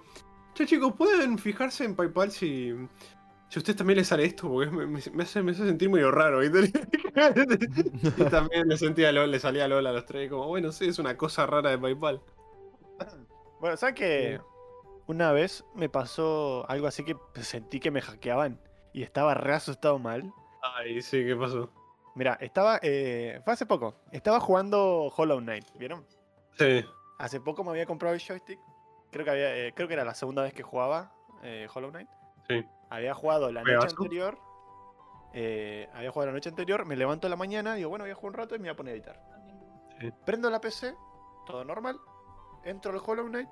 [0.57, 2.71] Che, chicos, ¿pueden fijarse en PayPal si,
[3.49, 4.49] si a ustedes también les sale esto?
[4.49, 6.49] Porque me, me- me hace, me hace sentir medio raro, y
[8.29, 11.15] también le, sentía LOL, le salía LOL a los tres, como, bueno, sí, es una
[11.15, 12.21] cosa rara de PayPal.
[13.59, 14.39] Bueno, ¿sabes que
[15.07, 18.59] Una vez me pasó algo así que sentí que me hackeaban
[18.93, 20.33] y estaba re asustado mal.
[20.61, 21.69] Ay, sí, ¿qué pasó?
[22.15, 22.79] Mira, estaba.
[22.81, 24.01] eh, fue hace poco.
[24.11, 26.05] Estaba jugando Hollow Knight, ¿vieron?
[26.57, 26.83] Sí.
[27.19, 28.59] Hace poco me había comprado el joystick
[29.11, 31.13] creo que había, creo que era la segunda vez que jugaba
[31.73, 32.09] Hollow Knight.
[32.47, 32.65] Sí.
[32.89, 34.39] Había jugado la noche anterior.
[35.33, 38.31] Había jugado la noche anterior, me levanto a la mañana, digo, bueno, voy a jugar
[38.31, 39.21] un rato y me voy a poner a editar.
[40.25, 40.95] Prendo la PC,
[41.45, 41.99] todo normal,
[42.63, 43.49] entro al Hollow Knight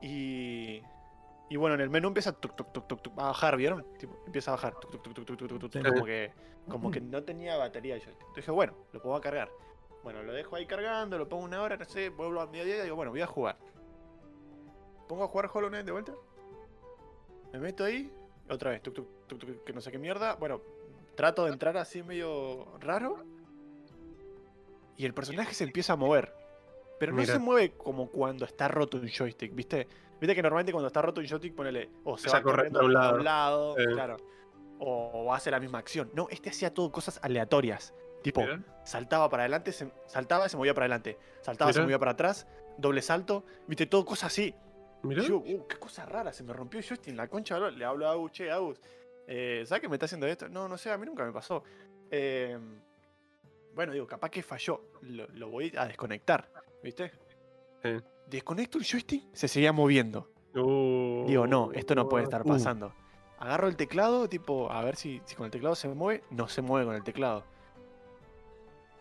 [0.00, 0.82] y.
[1.52, 3.84] Y bueno, en el menú empieza tuc, tuc, tuc, a bajar, ¿vieron?
[4.24, 6.32] Empieza a bajar, como, que,
[6.68, 7.98] como que no tenía batería.
[7.98, 9.50] Yo dije, bueno, lo puedo cargar.
[10.04, 12.82] Bueno, lo dejo ahí cargando, lo pongo una hora, no sé, vuelvo a mediodía y
[12.84, 13.58] digo, bueno, voy a jugar.
[15.10, 16.12] Pongo a jugar Hollow Knight de vuelta.
[17.52, 18.08] Me meto ahí,
[18.48, 20.36] otra vez, tuc, tuc, tuc, tuc, que no sé qué mierda.
[20.36, 20.62] Bueno,
[21.16, 23.24] trato de entrar así medio raro.
[24.96, 26.32] Y el personaje se empieza a mover.
[27.00, 29.88] Pero no se mueve como cuando está roto un joystick, ¿viste?
[30.20, 31.90] Viste que normalmente cuando está roto un joystick, ponele.
[32.04, 33.86] O se va a corriendo para un un lado, Eh.
[33.92, 34.16] claro.
[34.78, 36.08] O, hace la misma acción.
[36.14, 37.94] No, este hacía todo cosas aleatorias.
[38.22, 38.62] Tipo, Mira.
[38.84, 41.18] saltaba para adelante, se, saltaba y se movía para adelante.
[41.40, 41.86] Saltaba, se Mira.
[41.86, 42.46] movía para atrás,
[42.78, 44.54] doble salto, viste, todo cosas así.
[45.02, 45.22] Mirá.
[45.22, 48.32] Yo, uh, qué cosa rara, se me rompió en la concha, le hablo a Agus,
[48.32, 48.80] che, Agus,
[49.26, 50.48] eh, ¿sabes que me está haciendo esto?
[50.48, 51.62] No, no sé, a mí nunca me pasó.
[52.10, 52.58] Eh,
[53.74, 56.50] bueno, digo, capaz que falló, lo, lo voy a desconectar,
[56.82, 57.12] ¿viste?
[57.82, 57.90] Sí.
[58.26, 60.30] Desconecto el joystick, se seguía moviendo.
[60.54, 62.48] Uh, Digo, no, esto no puede estar uh.
[62.48, 62.92] pasando.
[63.38, 66.22] Agarro el teclado, tipo, a ver si, si con el teclado se mueve.
[66.30, 67.44] No se mueve con el teclado.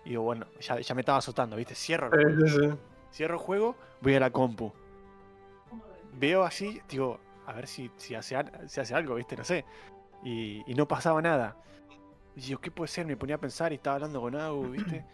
[0.06, 1.76] Y digo, bueno, ya, ya me estaba asustando, ¿viste?
[1.76, 2.78] Cierro el juego.
[3.12, 4.72] Cierro el juego, voy a la compu.
[6.13, 8.36] Veo así, digo, a ver si, si, hace,
[8.67, 9.36] si hace algo, ¿viste?
[9.36, 9.65] No sé.
[10.24, 11.56] Y, y no pasaba nada.
[12.36, 13.06] Y digo, ¿qué puede ser?
[13.06, 15.06] Me ponía a pensar y estaba hablando con Agu, ¿viste?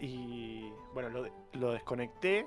[0.00, 2.46] Y bueno, lo, lo desconecté,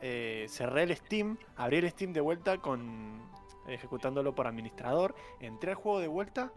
[0.00, 3.22] eh, cerré el Steam, abrí el Steam de vuelta con
[3.66, 6.52] ejecutándolo por administrador, entré al juego de vuelta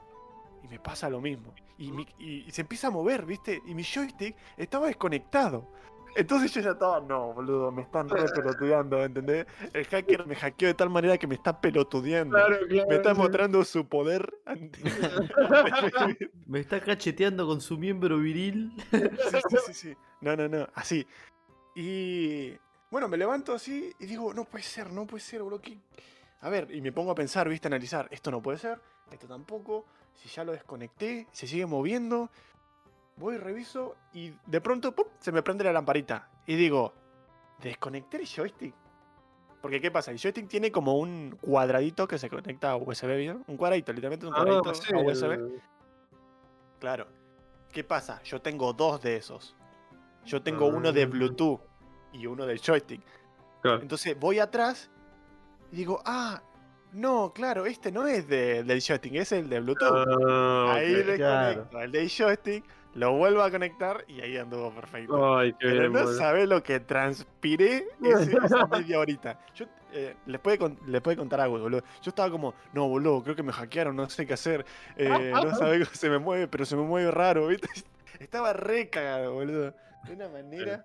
[0.64, 1.54] y me pasa lo mismo.
[1.78, 3.62] Y, mi- y- y se empieza a mover, ¿viste?
[3.66, 5.68] Y mi joystick estaba desconectado.
[6.16, 9.46] Entonces yo ya estaba, no, boludo, me están re pelotudeando, ¿entendés?
[9.74, 12.36] El hacker me hackeó de tal manera que me está pelotudeando.
[12.36, 12.90] Claro, claro.
[12.90, 13.20] me está sí.
[13.22, 14.34] mostrando su poder.
[14.46, 14.80] ante-
[16.48, 18.74] Me está cacheteando con su miembro viril.
[18.92, 19.96] sí, sí, sí, sí.
[20.22, 21.06] No, no, no, así.
[21.76, 22.54] Y
[22.90, 25.42] bueno, me levanto así y digo, no puede ser, no puede ser.
[25.62, 25.78] ¿qué?
[26.42, 28.80] A ver, y me pongo a pensar, viste, a analizar, esto no puede ser,
[29.12, 32.30] esto tampoco, si ya lo desconecté, se sigue moviendo.
[33.18, 35.06] Voy, reviso y de pronto ¡pum!
[35.20, 36.30] se me prende la lamparita.
[36.46, 36.94] Y digo,
[37.62, 38.74] ¿desconecté el joystick?
[39.62, 40.12] Porque ¿qué pasa?
[40.12, 43.44] El joystick tiene como un cuadradito que se conecta a USB, ¿vieron?
[43.48, 45.32] Un cuadradito, literalmente un Ah, cuadradito sí, a USB.
[45.34, 45.62] el-
[46.80, 47.08] Claro.
[47.72, 48.22] ¿Qué pasa?
[48.24, 49.56] Yo tengo dos de esos.
[50.26, 51.08] Yo tengo uno de Ah.
[51.08, 51.60] Bluetooth
[52.14, 53.02] y uno del joystick.
[53.62, 53.82] claro.
[53.82, 54.90] Entonces voy atrás
[55.72, 56.42] y digo, ah,
[56.94, 59.92] no, claro, este no es de- del joystick, es el de Bluetooth.
[60.08, 61.06] Ah, ahí ok.
[61.08, 61.56] le claro.
[61.56, 62.64] conecto el del joystick,
[62.96, 65.38] lo vuelvo a conectar y ahí anduvo perfecto.
[65.38, 66.18] Ay, qué Pero bien, no boludo.
[66.18, 69.40] sabe lo que transpiré ese- esa media horita.
[69.56, 71.82] Yo, eh, les, puede, con- les puede contar algo, boludo.
[72.02, 74.66] Yo estaba como, no, boludo, creo que me hackearon, no sé qué hacer.
[74.96, 77.68] eh, no sabe cómo se me mueve, pero se me mueve raro, ¿viste?
[78.20, 79.74] Estaba re cagado, boludo.
[80.08, 80.84] De una manera.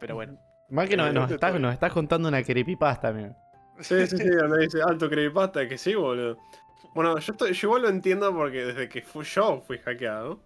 [0.00, 0.38] Pero bueno.
[0.70, 3.36] Más que nos, estás, nos estás contando una creepypasta, mira.
[3.80, 6.38] Sí, sí, sí, donde dice alto creepypasta, que sí, boludo.
[6.94, 10.40] Bueno, yo, estoy, yo igual lo entiendo porque desde que fui yo fui hackeado.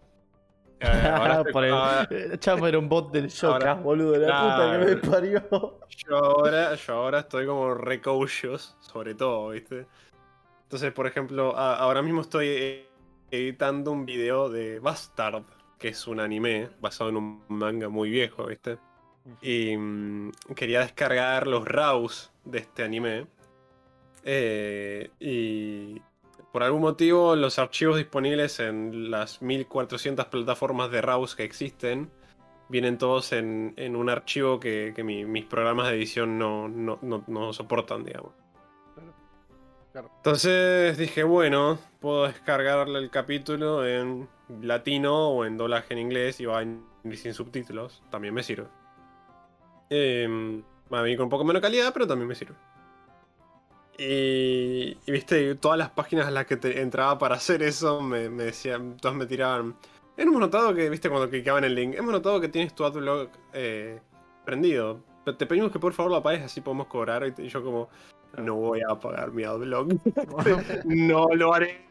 [0.81, 4.41] Eh, ahora estoy- Por el, el chamo era un bot del Shoka, ahora- boludo, la
[4.41, 5.79] puta que me parió.
[5.89, 9.87] yo, ahora, yo ahora estoy como re cautious, sobre todo, ¿viste?
[10.65, 12.89] Entonces, por ejemplo, a- ahora mismo estoy eh,
[13.31, 15.43] editando un video de Bastard,
[15.79, 18.79] que es un anime basado en un manga muy viejo, ¿viste?
[19.43, 23.27] Y mm, quería descargar los RAWs de este anime.
[24.25, 26.01] Eh, y
[26.53, 32.11] por algún motivo los archivos disponibles en las 1400 plataformas de RAWs que existen
[32.71, 36.99] vienen todos en, en un archivo que, que mi- mis programas de edición no, no,
[37.03, 38.33] no- no soportan, digamos.
[40.19, 44.29] Entonces dije, bueno, puedo descargarle el capítulo en
[44.61, 46.85] latino o en doblaje en inglés y va en-
[47.15, 48.03] sin subtítulos.
[48.11, 48.69] También me sirve.
[49.91, 52.55] Eh, va a venir con un poco menos calidad, pero también me sirve.
[53.99, 58.31] Y, y, viste, todas las páginas a las que te entraba para hacer eso me,
[58.31, 59.75] me decían, todas me tiraban.
[60.17, 64.01] Hemos notado que, viste, cuando clicaban el link, hemos notado que tienes tu adblock eh,
[64.45, 65.01] prendido.
[65.25, 67.35] Pero Te pedimos que por favor lo apagues, así podemos cobrar.
[67.39, 67.89] Y yo como,
[68.37, 69.93] no voy a apagar mi adblock.
[70.85, 71.87] no lo haré.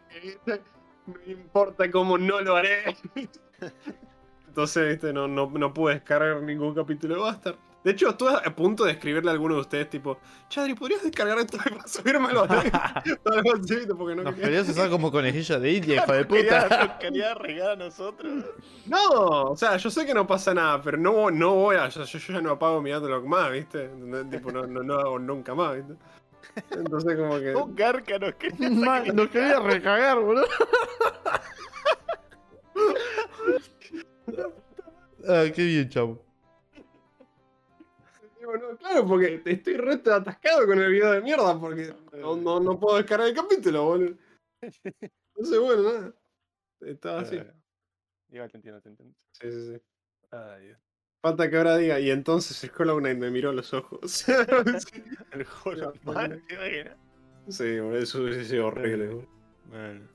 [1.07, 2.95] No importa cómo no lo haré.
[4.47, 7.57] Entonces, viste, no, no, no pude descargar ningún capítulo de Bastard.
[7.83, 10.17] De hecho, estuve a punto de escribirle a alguno de ustedes, tipo,
[10.49, 12.47] Chadri, ¿podrías descargar esto para subírmelo a
[13.97, 16.85] porque no Nos quería- querías usar como conejillo de India, hijo de Quería, puta.
[16.87, 18.43] nos quería regar a nosotros.
[18.87, 19.09] No,
[19.51, 21.87] o sea, yo sé que no pasa nada, pero no, no voy a.
[21.87, 23.89] Yo, yo ya no apago mi adblock más, ¿viste?
[23.97, 25.93] No, tipo, no, no, no hago nunca más, ¿viste?
[26.71, 27.55] Entonces, como que.
[27.55, 30.45] Un garca nos quería Man, Nos quería recagar, boludo.
[35.27, 36.26] Ah, qué bien, chavo.
[38.53, 42.79] Digo, claro, porque estoy re atascado con el video de mierda, porque no, no, no
[42.79, 44.15] puedo descargar el capítulo, boludo.
[44.61, 46.13] Entonces, bueno, nada.
[46.81, 47.35] Estaba así.
[47.35, 47.53] Eh,
[48.29, 49.15] Igual te entiendo, te entiendo.
[49.33, 49.81] Sí, sí, sí.
[50.31, 50.79] Ay, Dios.
[51.21, 53.99] Falta que ahora diga, y entonces el Hollow Knight me miró a los ojos.
[54.11, 54.31] sí,
[55.31, 56.97] El Hollow Man, ¿te imaginas?
[57.45, 59.07] boludo, eso hubiese sido horrible.
[59.07, 59.27] boludo.
[59.65, 60.07] Bueno,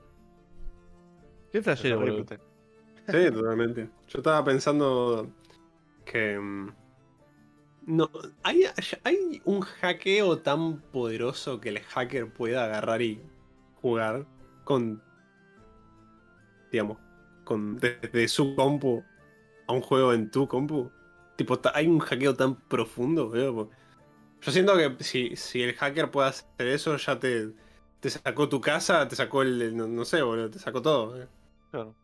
[1.50, 2.24] Qué flashero, boludo.
[3.08, 3.90] Sí, totalmente.
[4.08, 5.30] Yo estaba pensando
[6.04, 6.38] que.
[7.86, 8.10] No,
[8.42, 8.64] ¿hay,
[9.04, 13.20] hay un hackeo tan poderoso que el hacker pueda agarrar y
[13.80, 14.26] jugar
[14.64, 15.02] con.
[16.70, 16.98] digamos,
[17.44, 19.02] con desde su compu
[19.66, 20.90] a un juego en tu compu.
[21.36, 23.70] Tipo, hay un hackeo tan profundo, veo.
[24.40, 27.52] Yo siento que si, si el hacker puede hacer eso, ya te,
[28.00, 29.60] te sacó tu casa, te sacó el.
[29.60, 31.20] el- no, no sé, boludo, te sacó todo.
[31.20, 31.28] eh.
[31.70, 31.94] Claro.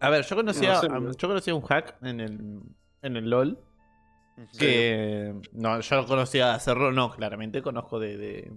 [0.00, 2.60] A ver, yo conocía, No sé, yo conocía un hack en el,
[3.02, 3.58] en el LOL.
[4.58, 5.34] Que.
[5.52, 8.16] No, yo lo conocía de hacerlo, no, claramente conozco de.
[8.16, 8.52] de-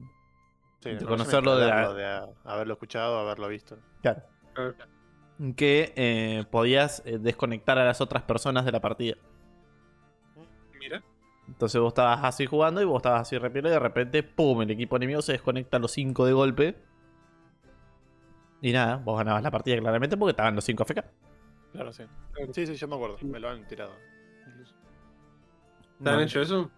[0.79, 3.77] Sí, de no, yo me conocerlo de la- haberlo escuchado, haberlo visto.
[4.01, 4.23] Claro.
[5.55, 9.15] Que eh, podías eh, desconectar a las otras personas de la partida.
[10.79, 11.03] Mira.
[11.47, 14.61] Entonces vos estabas así jugando y vos estabas así repitiendo y de repente, ¡pum!
[14.63, 16.75] El equipo enemigo se desconecta a los 5 de golpe.
[18.61, 21.03] Y nada, vos ganabas la partida claramente porque estaban los 5 AFK.
[21.71, 22.03] Claro, sí.
[22.53, 23.17] Sí, sí, yo me acuerdo.
[23.21, 23.93] Me lo han tirado.
[26.03, 26.69] ¿Te han hecho eso?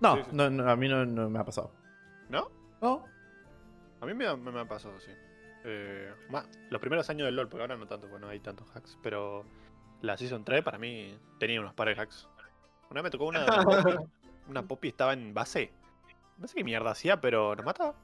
[0.00, 0.30] No, Sí, sí.
[0.32, 1.70] no, no, a mí no, no me ha pasado.
[2.28, 2.50] ¿No?
[2.80, 3.04] No.
[4.00, 5.10] A mí me, ha- me, me ha pasado, sí.
[5.64, 8.68] Eh, más, los primeros años del LoL, porque ahora no tanto, porque no hay tantos
[8.74, 8.96] hacks.
[9.02, 9.44] Pero
[10.02, 12.28] la Season 3 para mí tenía unos pares de hacks.
[12.90, 13.44] Una vez me tocó una.
[14.48, 15.72] una Poppy estaba en base.
[16.38, 17.94] No sé qué mierda hacía, pero nos mataba.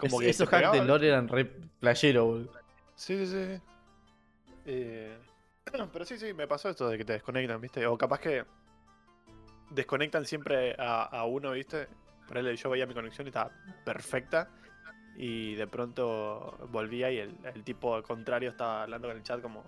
[0.00, 0.84] Es- que esos hacks de pegaba.
[0.84, 2.52] lore eran re playero, boludo.
[2.94, 3.62] Sí, sí, sí.
[4.64, 5.18] Eh,
[5.92, 7.84] pero sí, sí, me pasó esto de que te desconectan, ¿viste?
[7.86, 8.44] O capaz que
[9.74, 11.88] desconectan siempre a, a uno, ¿viste?
[12.26, 13.50] Por él yo veía mi conexión y estaba
[13.84, 14.48] perfecta.
[15.16, 19.62] Y de pronto volvía y el, el tipo contrario estaba hablando con el chat como...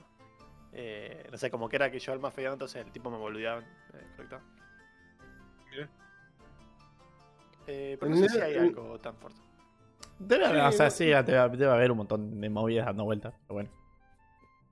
[0.73, 3.19] eh, no sé, como que era que yo el más feo, entonces el tipo me
[3.19, 3.63] volvía eh.
[5.71, 5.89] Mira.
[7.67, 9.41] Eh, pero no sé si hay algo tan fuerte.
[10.19, 13.35] Debe haber- Sí, o sea, sí, debe, debe haber un montón de movidas dando vueltas.
[13.43, 13.71] Pero bueno.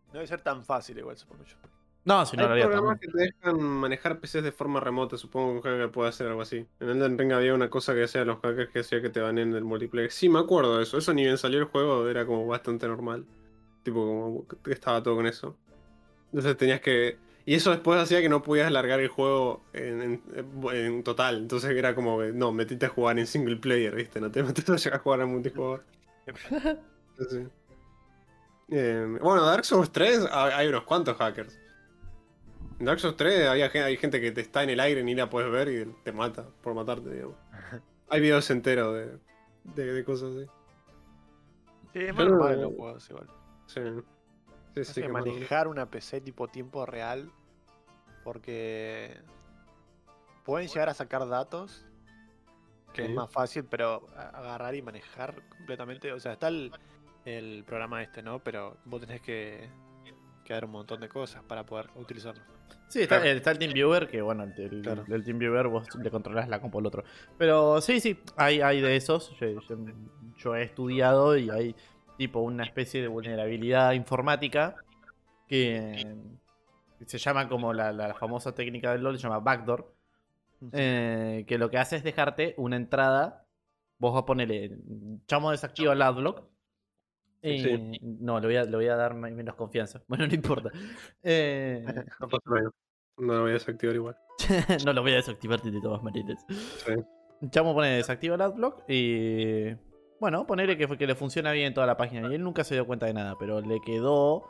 [0.09, 1.57] No debe ser tan fácil igual, supongo yo.
[2.05, 5.17] No, si no Hay lo haría programas que te dejan manejar PCs de forma remota,
[5.17, 6.67] supongo que un hacker puede hacer algo así.
[6.81, 9.55] En Elden Ring había una cosa que hacían los hackers que hacía que te banen
[9.55, 10.11] el multiplayer.
[10.11, 10.99] Sí, me acuerdo de eso.
[10.99, 13.25] Eso ni bien salió el juego, era como bastante normal.
[13.85, 15.57] Tipo, como que estaba todo con eso.
[16.33, 17.19] Entonces tenías que...
[17.47, 20.23] Y eso después hacía que no podías largar el juego en, en-
[20.73, 21.38] en total.
[21.38, 24.21] Entonces era como que, no, metiste a jugar en single player, ¿viste?
[24.21, 25.85] No te metes a llegar a jugar en multijugador.
[28.69, 31.59] Eh, bueno, Dark Souls 3 hay hay unos cuantos hackers.
[32.83, 35.14] En Dark Souls 3 había gen- hay gente que te está en el aire ni
[35.14, 37.37] la puedes ver y te mata por matarte, digamos.
[38.11, 39.18] Hay videos enteros de,
[39.85, 40.47] de, de cosas así.
[41.92, 43.29] Sí, es más no- normal en los juegos igual.
[43.66, 43.81] Sí.
[43.85, 47.31] Sí, No sí, sé, más- manejar una PC tipo tiempo real.
[48.25, 49.16] Porque
[50.45, 51.87] pueden llegar a sacar datos.
[52.95, 53.09] Que Sí.
[53.11, 56.12] es más fácil, pero agarrar y manejar completamente.
[56.12, 56.73] O sea, está el,
[57.27, 58.40] el programa este, ¿no?
[58.40, 59.71] Pero vos tenés que,
[60.45, 62.42] que dar un montón de cosas para poder utilizarlo.
[62.89, 63.37] Sí, está, Claro.
[63.37, 65.05] está el TeamViewer, que bueno, el, el, Claro.
[65.09, 67.05] el TeamViewer vos le controlás la compo al otro.
[67.39, 69.35] Pero sí, sí, hay, hay de esos.
[69.39, 69.77] Yo, yo-
[70.39, 71.75] yo he estudiado y hay
[72.19, 74.77] tipo una especie de vulnerabilidad informática
[75.49, 76.07] que
[77.07, 79.93] se llama como la, la famosa técnica del LOL, se llama backdoor.
[80.73, 83.45] eh, que lo que hace es dejarte una entrada
[83.99, 84.71] vos vas a ponerle.
[85.27, 86.45] Chamo desactiva el adblock.
[87.43, 87.99] Sí.
[88.21, 90.03] No, le voy, a, le voy a dar me- menos confianza.
[90.09, 90.71] Bueno, no importa.
[91.23, 91.85] Eh,
[92.21, 92.71] No pasa nada.
[93.19, 94.17] No lo voy a desactivar igual.
[94.87, 96.45] no lo voy a desactivar de todas maneras.
[96.49, 96.93] Sí.
[97.51, 99.75] Chamo pone desactiva el adblock y.
[100.21, 102.31] Bueno, ponerle que, que le funciona bien toda la página.
[102.31, 104.45] Y él nunca se dio cuenta de nada, pero le quedó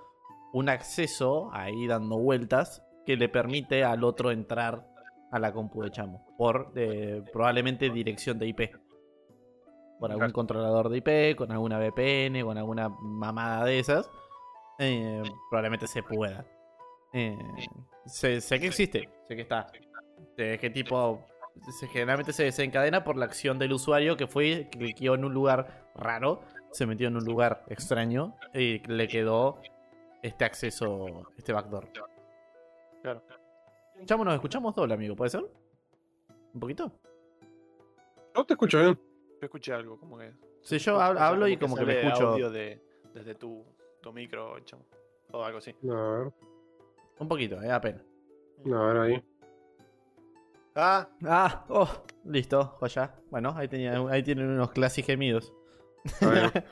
[0.53, 4.87] un acceso ahí dando vueltas que le permite al otro entrar
[5.31, 6.27] a la compu de Chamo.
[6.37, 8.61] Por eh, probablemente dirección de IP.
[10.03, 10.33] Por algún Claro.
[10.33, 14.11] controlador de IP, con alguna VPN, con alguna mamada de esas.
[14.81, 16.45] Eh, probablemente se pueda.
[17.12, 17.38] Eh,
[18.07, 19.69] sé, sé que existe, sé que está.
[20.37, 21.21] De qué tipo.
[21.79, 25.88] se- generalmente se desencadena por la acción del usuario que fue, cliqueó en un lugar
[25.95, 26.41] raro,
[26.73, 29.61] se metió en un lugar extraño y le quedó
[30.23, 31.88] este acceso, este backdoor.
[33.03, 33.23] Claro.
[34.07, 35.45] Chamo, nos escuchamos doble, amigo, ¿puede ser?
[36.55, 36.91] ¿Un poquito?
[38.35, 38.99] No te escucho bien.
[39.43, 40.33] Yo escuché algo, como que.
[40.61, 42.81] Sí, yo o sea, hablo, hablo y como que me escucho audio de,
[43.13, 43.67] desde tu,
[44.01, 44.85] tu micro, chamo.
[45.33, 45.75] O algo así.
[45.83, 46.33] No, a ver.
[47.19, 48.05] un poquito, eh, apenas.
[48.65, 49.25] No, a ver ahí.
[50.77, 51.91] Ah, Ah, oh,
[52.25, 53.17] listo, joya.
[53.31, 55.53] Bueno, ahí, tenía, ahí tienen unos clásicos gemidos.
[56.21, 56.65] Ver.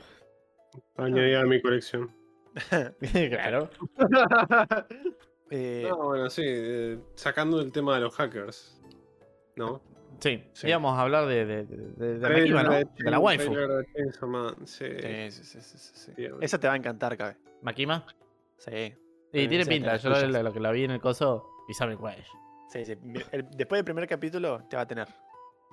[0.95, 2.09] Añadí a mi colección.
[3.29, 3.69] claro.
[5.49, 6.43] eh, No, bueno, sí.
[6.45, 8.81] eh, sacando el tema de los hackers.
[9.57, 9.81] ¿No?
[10.21, 10.67] Sí, Sí.
[10.67, 11.77] íbamos a hablar de, de, de,
[12.19, 12.69] de ¿no?
[12.71, 13.53] de la waifu.
[14.65, 14.85] sí.
[14.85, 16.11] sí, sí, sí, sí, sí, sí.
[16.15, 17.37] Sí, Esa te va a encantar, Cabe.
[17.61, 18.05] ¿Makima?
[18.57, 18.71] Sí.
[18.71, 18.93] Sí,
[19.33, 19.95] Sí, tiene sí, pinta.
[19.97, 22.21] Yo lo, que la vi en el coso, Isabel Cuello.
[22.69, 22.93] Sí, sí.
[23.31, 25.07] El- después del primer capítulo te va a tener.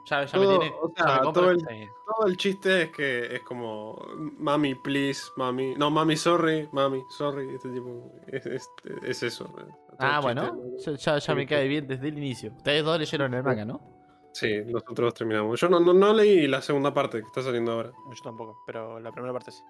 [0.08, 0.74] Ya, ya Todo- me tiene.
[0.80, 1.86] o sea, me todo el- Sí.
[2.06, 4.00] Todo el chiste es que es como
[4.38, 5.74] mami, please, mami.
[5.76, 7.52] No, mami, sorry, mami, sorry.
[7.54, 8.12] Este tipo.
[8.28, 8.68] Es, es,
[9.02, 9.44] es eso.
[9.44, 9.66] todo
[9.98, 11.46] Ah, bueno, chiste, ya, me Sí.
[11.48, 12.52] cae bien desde el inicio.
[12.56, 13.97] Ustedes dos leyeron el manga, ¿no?
[14.32, 15.60] Sí, nosotros terminamos.
[15.60, 17.90] Yo no, no, no leí la segunda parte que está saliendo ahora.
[17.90, 19.62] Yo tampoco, pero la primera parte sí.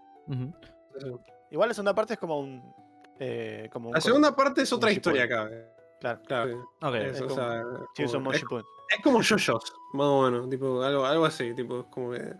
[1.50, 2.74] Igual la segunda parte es como un.
[3.18, 5.48] eh, como un La segunda parte es otra historia acá.
[5.50, 5.66] eh.
[6.00, 6.20] Claro.
[6.26, 6.70] Claro.
[6.82, 6.94] Ok.
[6.94, 10.48] Es, Es o como- sea, Chainsaw como- es, es como JoJo's, más o menos.
[10.50, 11.54] Tipo, algo, algo así.
[11.54, 12.34] Tipo, es como que.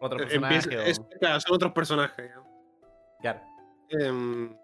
[0.00, 0.54] Otro eh, personaje.
[0.56, 2.24] empieza- o- es- claro, son otros personajes.
[2.24, 2.48] digamos.
[3.20, 3.40] Claro.
[3.90, 4.56] Em,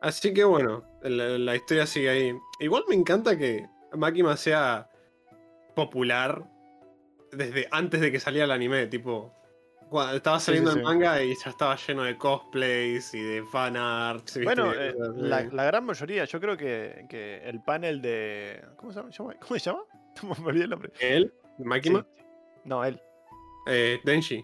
[0.00, 2.38] así que bueno, la, la historia sigue ahí.
[2.60, 4.88] Igual me encanta que Makima sea
[5.74, 6.44] popular
[7.32, 9.34] desde antes de que saliera el anime, tipo.
[9.90, 10.88] cuando estaba Sí, saliendo sí, el sí.
[10.88, 14.36] manga y ya estaba lleno de cosplays y de fanarts.
[14.38, 14.44] ¿viste?
[14.44, 18.64] Bueno, eh, la, la gran mayoría, yo creo que, que el panel de.
[18.76, 19.34] ¿Cómo se llama?
[19.40, 19.82] ¿Cómo se llama?
[20.40, 20.92] Me olvidé el nombre.
[21.00, 21.32] ¿Él?
[21.58, 22.06] ¿Makima?
[22.16, 22.22] Sí.
[22.64, 23.00] No, él.
[23.66, 24.42] Eh, Denji.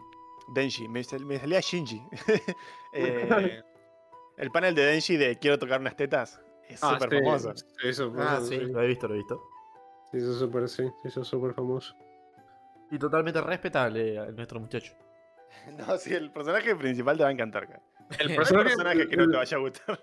[0.55, 0.88] Denji.
[0.88, 2.01] Me, sal- me salía Shinji.
[2.93, 3.62] Eh,
[4.37, 7.53] el panel de Denji de Quiero tocar unas tetas es Ah, súper sí, famoso.
[7.57, 9.40] sí, eso, Ah, sí, lo he visto, lo he visto.
[10.11, 11.94] Se hizo súper, sí, se hizo súper famoso.
[12.90, 14.92] Y totalmente respetable a nuestro muchacho.
[15.77, 17.66] No, sí, el personaje principal te va a encantar.
[17.66, 17.83] cara.
[18.18, 20.01] El personaje, personaje que no te vaya a gustar.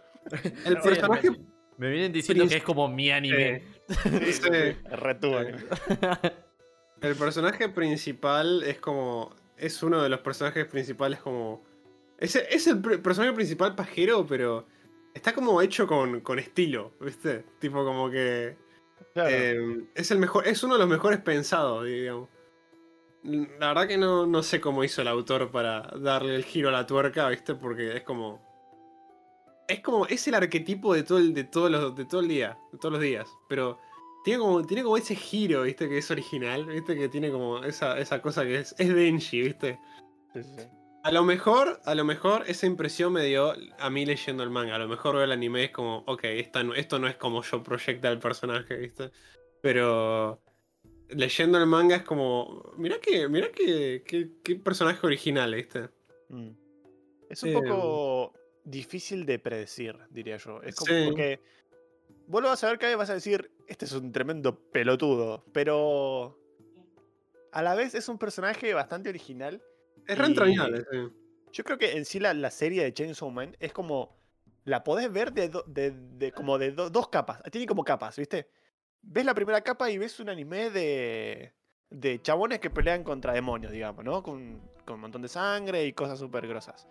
[0.66, 1.30] el Sí, personaje
[1.78, 3.64] me, vienen diciendo que es como mi anime.
[3.88, 4.50] Sí, Sí.
[4.92, 5.40] Retuvo.
[5.42, 5.52] Sí.
[7.02, 9.34] El personaje principal es como.
[9.58, 11.64] Es uno de los personajes principales como.
[12.20, 14.68] Es, es el pr- personaje principal pajero, pero.
[15.14, 17.46] Está como hecho con, con estilo, ¿viste?
[17.60, 18.58] Tipo como que.
[19.14, 19.30] Claro.
[19.32, 20.48] eh, es el mejor.
[20.48, 22.30] Es uno de los mejores pensados, digamos.
[23.24, 26.72] La verdad que no, no sé cómo hizo el autor para darle el giro a
[26.72, 27.56] la tuerca, ¿viste?
[27.56, 28.42] Porque es como.
[29.68, 30.06] Es como.
[30.06, 32.58] Es el arquetipo de todo el, de todos los, de todo el día.
[32.72, 33.28] De todos los días.
[33.50, 33.80] Pero
[34.24, 35.90] tiene como, tiene como ese giro, ¿viste?
[35.90, 36.96] Que es original, ¿viste?
[36.96, 39.80] Que tiene como esa, esa cosa que es, es Denji, ¿viste?
[40.34, 40.68] Sí, sí, sí.
[41.04, 44.76] A lo mejor, a lo mejor esa impresión me dio a mí leyendo el manga.
[44.76, 47.64] A lo mejor veo el anime es como, ok, esta esto no es como yo
[47.64, 49.12] proyecta el personaje, ¿viste?
[49.62, 50.42] Pero
[51.10, 55.90] leyendo el manga es como, mirá que, mirá que, que- qué personaje original, ¿viste?
[56.30, 56.50] Mm.
[57.30, 58.34] Es un Eh, poco
[58.66, 60.62] difícil de predecir, diría yo.
[60.62, 61.06] Es como Sí.
[61.06, 61.40] porque
[62.28, 65.46] vos lo vas a ver cada vez vas a decir, este es un tremendo pelotudo,
[65.54, 66.38] pero
[67.54, 69.62] a la vez es un personaje bastante original.
[70.08, 70.98] Es re Y- entrañable, sí.
[71.54, 74.16] Yo creo que en sí la, la serie de Chainsaw Man es como,
[74.66, 78.18] la podés ver de, do- de- de- como de do- dos capas, tiene como capas,
[78.18, 78.50] ¿viste?
[79.02, 81.54] Ves la primera capa y ves un anime de,
[81.90, 84.22] de chabones que pelean contra demonios, digamos, ¿no?
[84.22, 86.88] Con, con un montón de sangre y cosas súper grosas.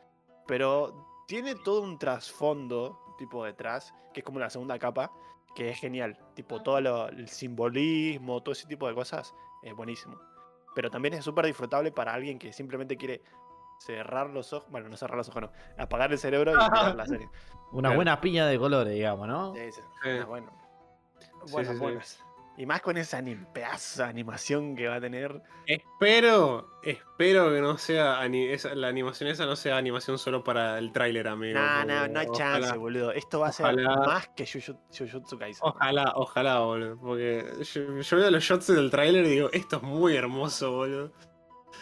[0.46, 5.12] Pero tiene todo un trasfondo, tipo detrás, que es como la segunda capa,
[5.54, 6.18] que es genial.
[6.34, 10.18] Tipo, todo lo- el simbolismo, todo ese tipo de cosas, es buenísimo.
[10.76, 13.22] Pero también es súper disfrutable para alguien que simplemente quiere
[13.78, 17.06] cerrar los ojos, bueno, no cerrar los ojos, no, apagar el cerebro y mirar la
[17.06, 17.30] serie.
[17.72, 17.94] Una Claro.
[17.96, 19.54] buena piña de colores, digamos, ¿no?
[19.54, 19.80] Sí, sí.
[20.02, 20.08] Sí.
[20.20, 20.52] Ah, bueno.
[21.50, 21.80] Buenas, sí, sí.
[21.80, 22.24] buenas.
[22.58, 25.42] Y más con esa pedazo de animación que va a tener.
[25.66, 30.78] Espero, espero que no sea ani- esa- la animación esa no sea animación solo para
[30.78, 31.58] el tráiler, amigo.
[31.58, 33.12] No, no, no hay ojalá- chance, boludo.
[33.12, 35.60] Esto va a ser ojalá- más que Juju- Jujutsu Kaisen.
[35.68, 36.98] Ojalá, ojalá, boludo.
[36.98, 37.44] Porque
[37.74, 41.12] yo, yo veo los shots del tráiler y digo, esto es muy hermoso, boludo.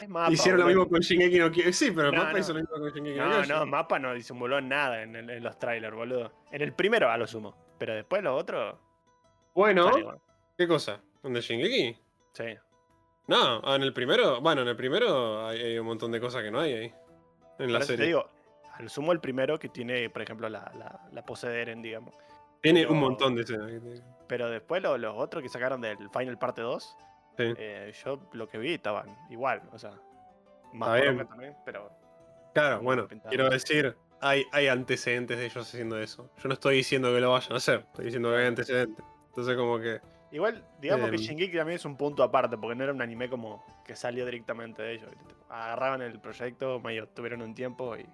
[0.03, 1.73] Es mapa, Hicieron lo mismo con Shingeki no Kyojin.
[1.73, 2.39] Sí, pero el No, mapa no.
[2.41, 3.49] hizo lo mismo con Shingeki no No, Kyojin.
[3.49, 6.33] no, mapa no disimuló nada en, el- en los trailers, boludo.
[6.51, 7.55] En el primero a lo sumo.
[7.79, 8.77] Pero después los otros.
[9.55, 9.89] Bueno.
[10.57, 11.01] ¿Qué cosa?
[11.23, 11.97] ¿Dónde Shingeki?
[12.33, 12.45] Sí.
[13.27, 16.43] No, ah, en el primero, bueno, en el primero hay, hay un montón de cosas
[16.43, 16.95] que no hay ahí.
[17.59, 18.07] En la eso te serie.
[18.07, 18.29] digo,
[18.75, 22.15] al sumo el primero que tiene, por ejemplo, la, la, la pose de Eren, digamos.
[22.61, 23.71] Tiene pero- un montón de escenas.
[23.71, 24.03] que tiene.
[24.27, 26.97] Pero después lo- los otros que sacaron del Final Parte 2,
[27.37, 27.53] Sí.
[27.57, 29.93] eh, yo lo que vi estaban igual, o sea.
[30.73, 31.91] Más también, pero.
[32.53, 33.31] Claro, bueno, pintado.
[33.31, 36.31] quiero decir, hay, hay antecedentes de ellos haciendo eso.
[36.39, 39.05] Yo no estoy diciendo que lo vayan a hacer, estoy diciendo que hay antecedentes.
[39.29, 40.01] Entonces, como que.
[40.35, 41.23] Igual, digamos que Em.
[41.23, 44.83] Shingeki también es un punto aparte, porque no era un anime como que salió directamente
[44.83, 45.09] de ellos.
[45.49, 48.05] Agarraban el proyecto, medio tuvieron un tiempo y.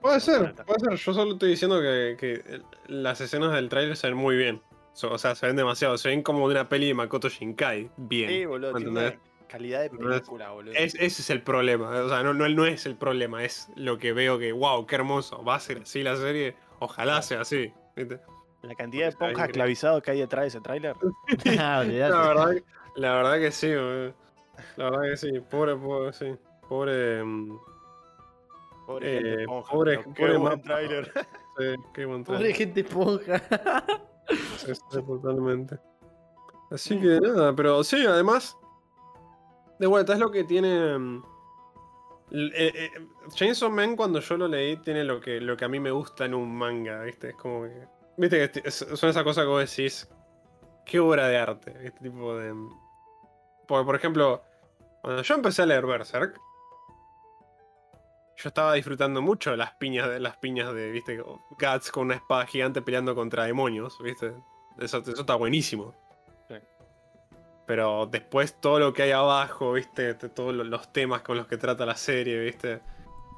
[0.00, 0.94] Puede ser, puede ser.
[0.96, 4.60] Yo solo estoy diciendo que, que las escenas del tráiler se ven muy bien.
[5.04, 5.96] O sea, se ven demasiado.
[5.98, 7.90] Se ven como de una peli de Makoto Shinkai.
[7.96, 8.28] Bien.
[8.28, 10.74] Sí, boludo, ¿me tiene calidad de película, boludo.
[10.74, 11.90] Es- ese es el problema.
[11.90, 14.96] O sea, no, no, no es el problema, es lo que veo que, wow, qué
[14.96, 15.44] hermoso.
[15.44, 16.56] Va a ser así la serie.
[16.80, 17.72] Ojalá sea así.
[17.94, 18.18] ¿viste?
[18.62, 19.52] La cantidad de Está bien, ponjas creo.
[19.52, 20.96] esclavizados que hay detrás de ese tráiler.
[21.60, 21.84] Ah.
[21.84, 22.64] La verdad, que-
[22.96, 24.14] la verdad que sí, boludo.
[24.76, 25.40] La verdad que sí.
[25.50, 26.34] Pobre, pobre, sí.
[26.68, 27.22] Pobre.
[28.86, 30.62] Pobre gente Eh, ponja, pobre- qué pobre buen mapa.
[30.62, 31.12] tráiler.
[31.58, 32.56] sí, qué buen Pobre trailer.
[32.56, 33.42] gente esponja.
[34.56, 35.78] Sí, sí, totalmente.
[36.70, 38.56] Así que nada, pero sí, además.
[39.78, 40.98] De vuelta, es lo que tiene.
[40.98, 41.22] mm,
[42.32, 42.90] eh, eh,
[43.34, 46.24] Chainsaw Man, cuando yo lo leí, tiene lo que, lo que a mí me gusta
[46.24, 47.28] en un manga, ¿viste?
[47.30, 47.86] Es como que.
[48.16, 48.50] ¿Viste?
[48.50, 50.08] que son esas cosas que vos decís.
[50.84, 52.54] Qué obra de arte, este tipo de.
[53.66, 54.42] Porque, por ejemplo,
[55.02, 56.40] cuando yo empecé a leer Berserk.
[58.38, 62.16] Yo estaba disfrutando mucho de las piñas de las piñas de, viste, Guts con una
[62.16, 64.32] espada gigante peleando contra demonios, viste.
[64.78, 65.94] Eso, eso está buenísimo.
[66.48, 66.56] Sí.
[67.66, 71.56] Pero después todo lo que hay abajo, viste, todos lo- los temas con los que
[71.56, 72.80] trata la serie, viste,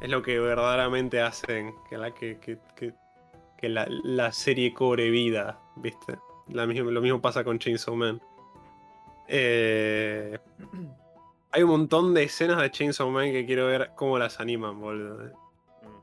[0.00, 2.94] es lo que verdaderamente hacen que la, que, que, que-
[3.58, 6.18] que la, la serie cobre vida, viste.
[6.48, 8.20] La lo mismo pasa con Chainsaw Man.
[9.26, 10.38] Eh,
[11.52, 15.24] hay un montón de escenas de Chainsaw Man que quiero ver cómo las animan, boludo.
[15.24, 15.30] Mm.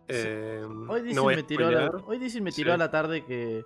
[0.08, 2.10] Eh, Hoy no dicen me tiró, a la, spoilear.
[2.10, 2.74] hoy dicen me tiró Sí.
[2.76, 3.64] a la tarde que.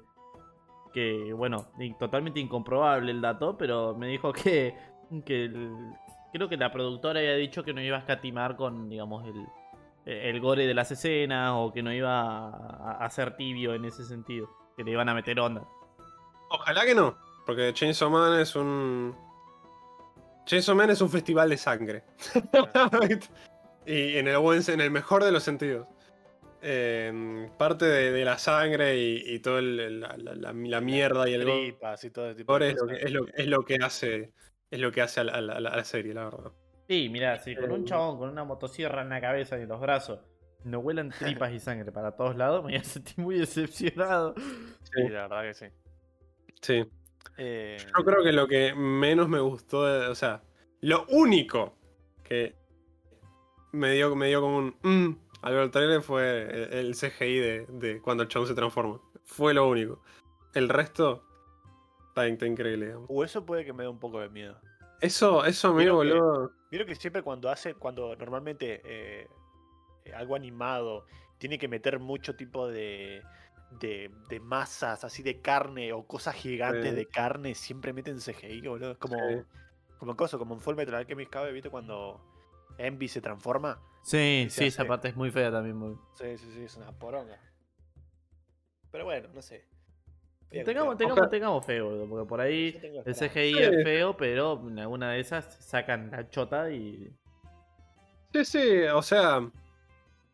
[0.94, 1.68] Que, bueno,
[2.00, 4.76] totalmente incomprobable el dato, pero me dijo que.
[5.26, 5.72] que el-
[6.32, 9.46] creo que la productora había dicho que no iba a escatimar con, digamos, el,
[10.30, 14.04] el gore de las escenas o que no iba a, a ser tibio en ese
[14.04, 14.50] sentido.
[14.78, 15.64] Que le iban a meter onda.
[16.50, 19.16] Ojalá que no, porque Chainsaw Man es un.
[20.46, 22.04] Chainsaw Man es un festival de sangre.
[23.86, 25.88] y en el buen, en el mejor de los sentidos.
[26.62, 31.30] Eh, parte de, de la sangre y, y todo el- la, la- la- la mierda
[31.30, 33.06] y el gore Tripas y todo ese tipo de es lo, que, cosas.
[33.06, 34.34] es, lo, es lo que hace.
[34.72, 36.52] Es lo que hace a la, a la- a la serie, la verdad.
[36.90, 37.86] Sí, mirá, si con un Eh.
[37.86, 40.20] chabón con una motosierra en la cabeza y en los brazos
[40.64, 41.10] no huelan
[41.48, 44.34] tripas y sangre para todos lados, me voy a sentir muy decepcionado.
[44.36, 45.66] Sí, la verdad que sí.
[46.62, 46.86] Sí.
[47.38, 50.42] Eh, Yo creo que lo que menos me gustó, de- o sea,
[50.82, 51.78] lo único
[52.24, 52.56] que
[53.72, 57.38] me dio, me dio como un mm, al ver el trailer fue el, el CGI
[57.38, 59.00] de, de cuando el chabón se transforma.
[59.26, 60.02] Fue lo único.
[60.56, 61.24] El resto
[62.10, 63.06] está, está increíble, digamos.
[63.10, 64.60] o eso puede que me dé un poco de miedo.
[65.02, 66.52] Eso, eso a mí, Creo que- boludo.
[66.72, 69.28] Vieron que siempre cuando hace, cuando normalmente eh,
[70.06, 71.06] eh, algo animado
[71.38, 73.24] tiene que meter mucho tipo de,
[73.80, 76.96] de, de masas así de carne o cosas gigantes Sí.
[76.96, 78.92] de carne, siempre meten CGI, boludo.
[78.92, 79.42] Es como, Sí.
[79.98, 81.70] como cosa, como en Full Metal Alchemist cabe, ¿viste?
[81.70, 82.22] Cuando
[82.78, 83.82] Envy se transforma.
[84.04, 85.76] Sí, se sí, esa parte es muy fea también.
[85.78, 87.40] muy- Sí, sí, sí, es una poronga.
[88.92, 89.66] Pero bueno, no sé.
[90.52, 91.10] Bien, Tengamos, bien.
[91.10, 93.14] tengamos, tengamos feo, boludo, porque por ahí el.
[93.16, 93.60] CGI Sí.
[93.64, 97.14] es feo, pero en alguna de esas sacan la chota y.
[98.34, 99.48] Sí, sí, o sea.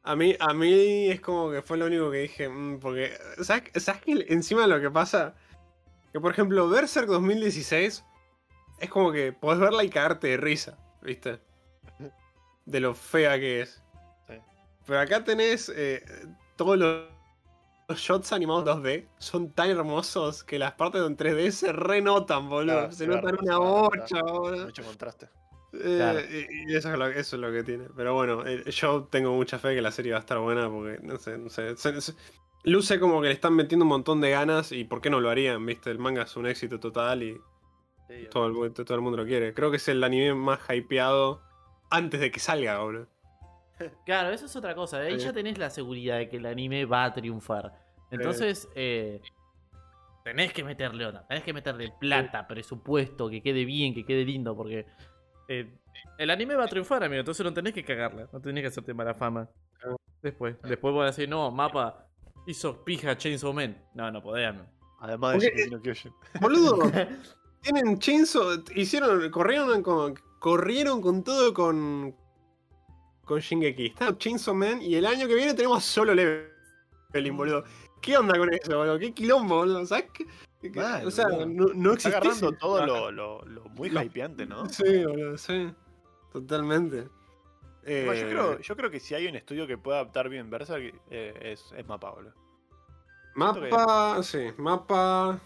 [0.08, 2.48] A mí, a mí es como que fue lo único que dije.
[2.48, 3.12] mm, porque.
[3.42, 5.34] ¿Sabes, ¿Sabes que encima lo que pasa?
[6.14, 8.06] Que por ejemplo, Berserk 2016
[8.80, 11.40] es como que podés verla y cagarte de risa, ¿viste?
[12.66, 13.84] De lo fea que es.
[14.28, 14.36] Sí.
[14.86, 16.04] Pero acá tenés eh,
[16.56, 17.10] todos los,
[17.88, 19.08] los shots animados 2D.
[19.18, 22.74] Son tan hermosos que las partes en 3D se renotan, boludo.
[22.80, 24.66] Claro, se notan una bocha, boludo.
[24.66, 25.30] Mucho contraste.
[25.74, 26.20] Eh, Claro.
[26.70, 27.88] y eso es, lo, eso es lo que tiene.
[27.96, 31.00] Pero bueno, eh, yo tengo mucha fe que la serie va a estar buena porque,
[31.04, 31.76] no sé, no sé.
[31.78, 32.14] se- se-
[32.64, 35.30] luce como que le están metiendo un montón de ganas y por qué no lo
[35.30, 35.92] harían, ¿viste?
[35.92, 37.38] El manga es un éxito total y,
[38.08, 39.56] Sí, Todo el, todo el mundo lo quiere.
[39.56, 41.42] Creo que es el anime más hypeado
[41.90, 43.08] antes de que salga, boludo.
[44.06, 45.00] Claro, eso es otra cosa.
[45.00, 45.26] Ahí Sí.
[45.26, 47.74] ya tenés la seguridad de que el anime va a triunfar.
[48.12, 49.22] Entonces, eh,
[50.24, 54.56] tenés que meterle onda, tenés que meterle plata, presupuesto, que quede bien, que quede lindo,
[54.56, 54.86] porque
[55.48, 55.78] eh,
[56.18, 57.20] el anime va a triunfar, amigo.
[57.20, 59.50] Entonces no tenés que cagarla, no tenés que hacerte mala fama.
[60.22, 62.08] Después, después voy a decir, no, mapa
[62.48, 63.78] hizo pija Chainsaw Man.
[63.94, 64.48] No, no podés.
[64.48, 64.66] amigo.
[65.00, 66.14] Además de no Kyojin.
[66.42, 66.80] Boludo,
[67.62, 68.64] tienen Chainsaw.
[68.76, 69.30] Hicieron.
[69.30, 70.16] Corrieron con.
[70.40, 72.16] Corrieron con todo con.
[73.26, 73.88] Con Shingeki.
[73.88, 77.64] Está Chainsaw Man y el año que viene tenemos solo Leveling, boludo.
[78.02, 79.00] ¿Qué onda con eso, boludo?
[79.00, 79.86] ¿Qué quilombo, boludo?
[79.86, 80.26] ¿Sabes qué?
[81.06, 81.46] o sea, boludo.
[81.48, 84.68] no, no Está existe agarrando ese- todo lo, lo, lo muy Lo- hypeante, ¿no?
[84.70, 85.72] Sí, boludo, sí.
[86.32, 87.08] Totalmente.
[87.84, 90.50] Eh, Bueno, yo, creo, yo creo que si hay un estudio que pueda adaptar bien
[90.50, 92.34] Berserk, eh, es, es Mapa, boludo.
[93.36, 94.24] Mapa.
[94.24, 95.40] Sí, mapa.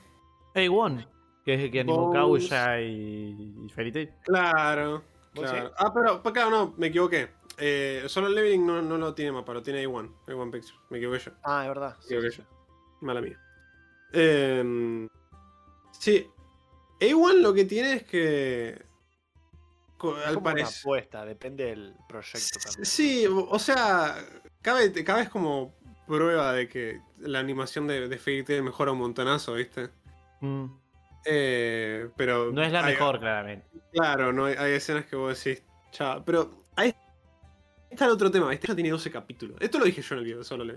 [0.53, 1.07] A1,
[1.43, 2.11] que es el que animó.
[2.13, 4.09] Kaguya y, y Fairy Tail.
[4.23, 5.03] Claro.
[5.33, 5.67] ¿Vos claro.
[5.69, 5.73] sí?
[5.77, 7.29] Ah, pero, pero claro, no, me equivoqué.
[7.59, 10.09] Eh, solo Leveling no, no lo tiene mapa, lo tiene A1.
[10.27, 10.79] A1 Pictures.
[10.89, 11.31] Me equivoqué yo.
[11.43, 11.97] Ah, es verdad.
[11.99, 12.43] sí, yo.
[13.01, 13.39] Mala mía.
[14.13, 15.07] Em,
[15.91, 16.27] sí.
[16.99, 18.81] A1 lo que tiene es que.
[19.97, 20.79] co- Es Al como una parecer.
[20.81, 22.85] apuesta, depende del proyecto también.
[22.85, 24.15] Sí, o sea,
[24.61, 25.75] cabe, cabe es como
[26.07, 29.89] prueba de que la animación de, de Fairy Tail mejora un montonazo, ¿viste?
[30.41, 30.65] Mm,
[31.25, 32.51] Eh, pero.
[32.51, 33.67] No es la hay- mejor, claramente.
[33.91, 36.23] Claro, no hay, hay escenas que vos decís, chao.
[36.25, 36.93] Pero ahí
[37.89, 39.57] está el otro tema, este ya tiene 12 capítulos.
[39.59, 40.73] Esto lo dije yo en el video, solo le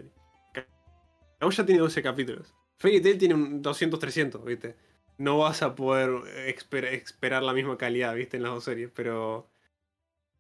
[1.51, 2.55] ya tiene 12 capítulos.
[2.79, 4.77] Fairy Tail tiene un 200, 300, ¿viste?
[5.19, 6.11] No vas a poder
[6.49, 8.37] esper- esperar la misma calidad, ¿viste?
[8.37, 9.49] En las dos series, pero.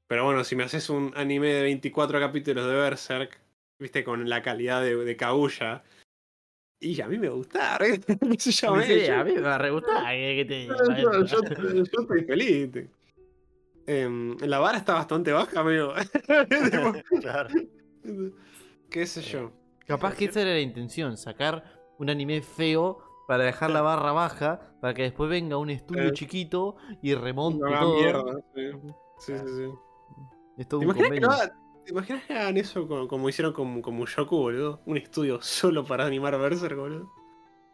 [0.08, 3.40] Pero bueno, si me haces un anime de 24 capítulos de Berserk,
[3.78, 4.04] ¿viste?
[4.04, 5.82] Con la calidad de, de Kaguya.
[6.80, 8.00] Y a mí me gusta, ¿eh?
[8.38, 9.54] Sí, a mí me va
[11.22, 12.72] yo- yo estoy feliz.
[12.72, 12.90] ¿viste?
[13.86, 15.92] Em, la vara está bastante baja, amigo.
[17.20, 17.48] claro.
[18.90, 19.52] ¿Qué sé yo?
[19.86, 21.64] Capaz que esa era la intención, sacar
[21.98, 26.12] un anime feo para dejar la barra baja, para que después venga un estudio Eh.
[26.12, 27.94] chiquito y remonte Una todo.
[27.96, 28.34] mierda.
[28.54, 28.70] Sí,
[29.18, 29.44] sí, sí.
[29.56, 29.64] sí.
[30.58, 31.28] Es todo ¿Te un imaginas, que convenio.
[31.28, 34.82] lo haga- ¿Te imaginas que hagan eso como, como hicieron con, con Mushoku, boludo?
[34.86, 37.10] Un estudio solo para animar Berserk, boludo.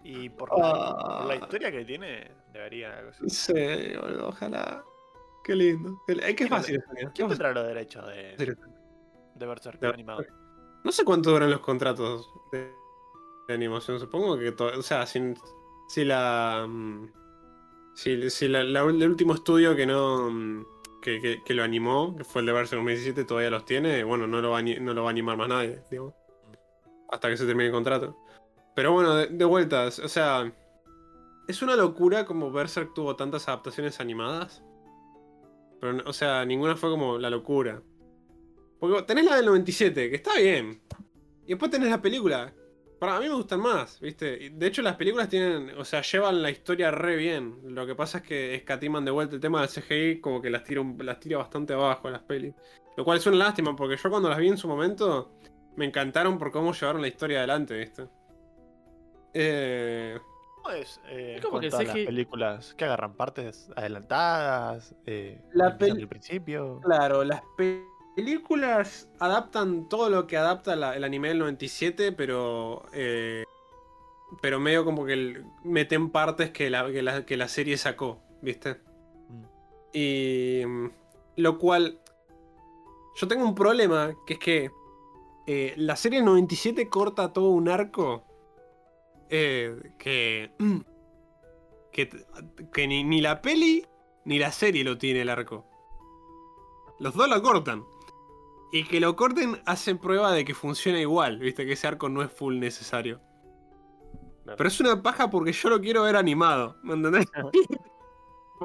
[0.02, 1.18] Y por la, Ah.
[1.18, 3.28] por la historia que tiene, debería algo así.
[3.28, 3.52] Sí,
[4.00, 4.82] boludo, ojalá.
[5.48, 6.00] Qué lindo.
[6.06, 6.80] Es que es fácil.
[7.14, 8.56] ¿Quién tendrá los derechos de,
[9.34, 10.22] de Berserk De- animado?
[10.84, 12.70] No sé cuánto duran los contratos de,
[13.48, 13.98] de animación.
[13.98, 14.52] Supongo que.
[14.52, 15.34] to- o sea, si,
[15.88, 16.66] si la.
[16.68, 17.08] mm,
[17.94, 20.30] Si, si la- la- el último estudio que no.
[20.30, 20.66] mm,
[21.00, 24.04] Que, que- que lo animó, que fue el de Berserk 2017, todavía los tiene.
[24.04, 26.12] Bueno, no lo va, no lo va a animar más nadie, digamos.
[27.10, 28.16] Hasta que se termine el contrato.
[28.76, 29.98] Pero bueno, de, de vueltas.
[30.00, 30.52] O sea.
[31.48, 34.62] Es una locura como Berserk tuvo tantas adaptaciones animadas.
[35.80, 37.82] Pero, o sea, ninguna fue como la locura.
[38.80, 40.80] Porque tenés la del 97, que está bien.
[41.44, 42.52] Y después tenés la película.
[42.98, 44.50] Para mí me gustan más, ¿viste?
[44.50, 45.70] De hecho, las películas tienen.
[45.78, 47.58] O sea, llevan la historia re bien.
[47.74, 50.64] Lo que pasa es que escatiman de vuelta el tema del CGI, como que las
[50.64, 52.54] tira, un- las tira bastante abajo las pelis.
[52.96, 55.32] Lo cual es una lástima, porque yo cuando las vi en su momento.
[55.76, 58.08] Me encantaron por cómo llevaron la historia adelante, ¿viste?
[59.32, 60.18] Eh.
[60.68, 64.94] ¿Cómo es eh, Es como que el todas las películas que agarran partes adelantadas?
[65.06, 66.80] Eh, La peli- al principio.
[66.82, 67.84] Claro, las pe-
[68.16, 72.84] películas adaptan todo lo que adapta la- el anime del 97, pero.
[72.92, 73.44] eh,
[74.42, 78.20] pero medio como que el- meten partes que la, que, la, que la serie sacó,
[78.42, 78.74] ¿viste?
[79.28, 79.42] Mm.
[79.94, 80.62] Y.
[80.66, 80.90] mm,
[81.36, 81.98] Lo cual.
[83.16, 84.70] Yo tengo un problema, que es que.
[85.46, 88.24] eh, la serie del 97 corta todo un arco.
[89.30, 90.52] Eh, que.
[91.90, 92.08] Que,
[92.72, 93.84] que ni, ni la peli
[94.24, 95.66] ni la serie lo tiene el arco.
[97.00, 97.84] Los dos lo cortan.
[98.70, 102.22] Y que lo corten hace prueba de que funciona igual, viste, que ese arco no
[102.22, 103.20] es full necesario.
[104.44, 107.26] Pero es una paja porque yo lo quiero ver animado, ¿me entendés?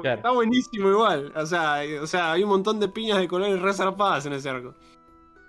[0.02, 0.16] Claro.
[0.16, 1.32] está buenísimo igual.
[1.36, 4.50] O sea, o sea, hay un montón de piñas de colores re zarpadas en ese
[4.50, 4.74] arco.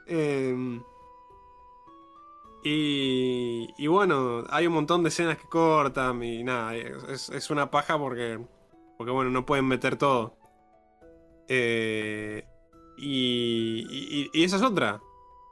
[0.06, 0.80] Eh,
[2.68, 7.96] y, y bueno, hay un montón de escenas que cortan y nada, es, una paja
[8.00, 8.40] porque,
[8.98, 10.36] porque bueno, no pueden meter todo.
[11.48, 12.44] Eh,
[12.98, 15.00] y, y- esa es otra.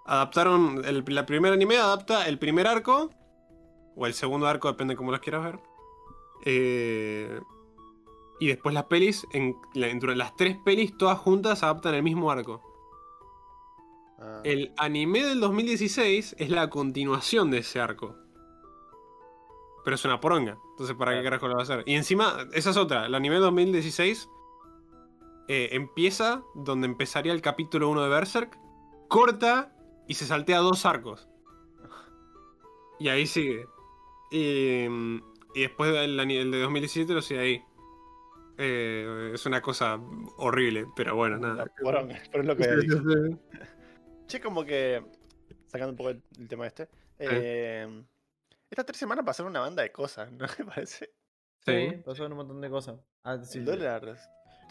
[0.07, 3.11] Adaptaron, el, la primera anime adapta el primer arco,
[3.95, 5.59] o el segundo arco, depende de cómo los quieras ver.
[6.45, 7.39] Eh,
[8.39, 12.72] y después las pelis, en, las tres pelis, todas juntas adaptan el mismo arco.
[14.23, 18.15] Ah, El anime del 2016 es la continuación de ese arco.
[19.83, 20.57] Pero es una poronga.
[20.71, 21.83] Entonces, ¿para qué carajo lo va a hacer?
[21.85, 23.05] Y encima, esa es otra.
[23.05, 24.29] El anime 2016
[25.49, 28.57] eh, empieza donde empezaría el capítulo 1 de Berserk,
[29.09, 29.75] corta
[30.07, 31.27] y se saltea dos arcos.
[32.97, 33.65] Y ahí sigue.
[34.31, 34.85] Y,
[35.53, 37.63] y después el, el de 2017 lo sigue ahí.
[38.57, 39.99] Eh, es una cosa
[40.37, 41.65] horrible, pero bueno, nada.
[41.81, 43.37] Poronga, pero es lo que
[44.27, 45.03] Che, como que.
[45.67, 46.87] Sacando un poco el, el tema este.
[47.19, 48.03] eh,
[48.69, 51.11] estas tres semanas pasaron una banda de cosas, ¿no me parece?
[51.65, 51.97] Sí, Sí.
[52.03, 52.99] pasaron un montón de cosas.
[53.23, 54.17] Ah, sí, el dólar.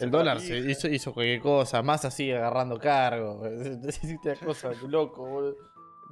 [0.00, 3.42] El dólar se hizo, hizo cualquier cosa, más así agarrando cargo.
[3.88, 5.56] Hiciste cosas loco, boludo.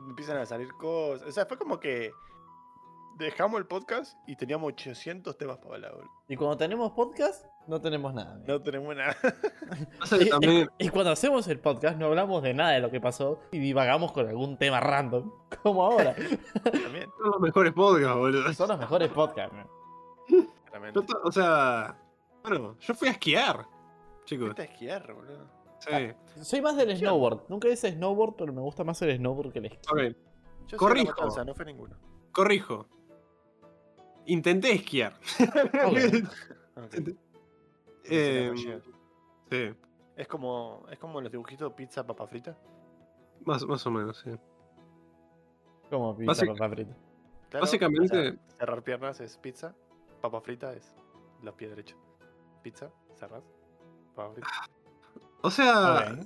[0.08, 1.28] Empiezan a salir cosas.
[1.28, 2.12] O sea, fue como que.
[3.18, 6.10] Dejamos el podcast y teníamos 800 temas para hablar, boludo.
[6.28, 8.32] Y cuando tenemos podcast, no tenemos nada.
[8.34, 8.46] amigo.
[8.48, 9.16] No tenemos nada.
[10.78, 14.12] Y, cuando hacemos el podcast no hablamos de nada de lo que pasó y divagamos
[14.12, 15.30] con algún tema random,
[15.62, 16.14] como ahora.
[16.64, 18.52] También, son los mejores podcasts, boludo.
[18.52, 19.54] Son los mejores podcasts.
[19.54, 19.66] man.
[20.66, 21.00] claramente.
[21.00, 21.96] Yo to- o sea,
[22.42, 23.66] bueno, yo fui a esquiar,
[24.24, 24.48] chicos.
[24.48, 25.46] Vete a esquiar, boludo.
[25.78, 26.42] Sí.
[26.42, 27.44] Soy más del snowboard.
[27.48, 29.78] Nunca hice snowboard, pero me gusta más el snowboard que el esquí.
[29.90, 30.16] Ok,
[30.66, 31.10] Yo Corrijo.
[31.12, 31.96] matanza, no fue ninguno.
[32.32, 32.86] corrijo.
[34.26, 35.14] Intenté esquiar.
[35.86, 36.28] Ok.
[38.10, 38.80] Eh,
[39.50, 39.74] Sí,
[40.16, 42.56] Es como, es como los dibujitos pizza papa frita.
[43.44, 44.30] más, más o menos, sí.
[45.90, 46.94] Como pizza papa frita.
[47.48, 49.74] Claro, Básicamente- cerrar piernas es pizza,
[50.20, 50.94] papa frita es
[51.42, 51.98] los pies derechos.
[52.62, 53.42] Pizza, cerras,
[54.14, 54.48] papa frita.
[55.42, 56.16] O sea,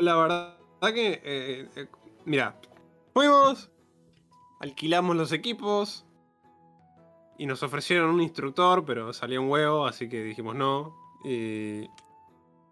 [0.00, 0.56] la verdad
[0.94, 1.86] que, eh, eh,
[2.24, 2.58] mira,
[3.12, 3.70] fuimos,
[4.58, 6.06] alquilamos los equipos
[7.36, 10.96] y nos ofrecieron un instructor, pero salía un huevo, así que dijimos no.
[11.24, 11.88] Y,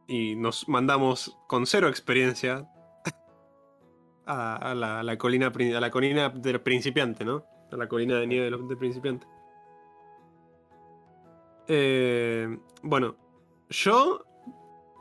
[0.07, 2.69] y nos mandamos con cero experiencia
[4.27, 7.45] a, a la, a la colina, a la colina del principiante, ¿no?
[7.73, 9.27] A la colina de nieve de del principiante.
[11.69, 13.17] Eh, bueno,
[13.69, 14.25] yo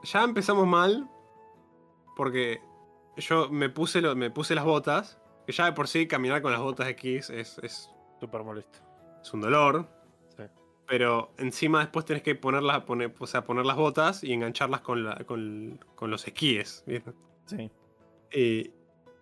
[0.03, 1.07] ya empezamos mal
[2.15, 2.61] porque
[3.17, 6.51] yo me puse, lo- me puse las botas, que ya de por sí caminar con
[6.51, 7.89] las botas de esquís es, es,
[8.19, 8.79] Súper molesto.
[9.21, 9.87] es un dolor.
[10.87, 15.03] Pero encima después tenés que ponerlas, poner, o sea, poner las botas y engancharlas con,
[15.03, 16.83] la- con, con los esquíes.
[16.85, 17.11] ¿viste?
[17.47, 17.71] Sí.
[18.31, 18.71] Y,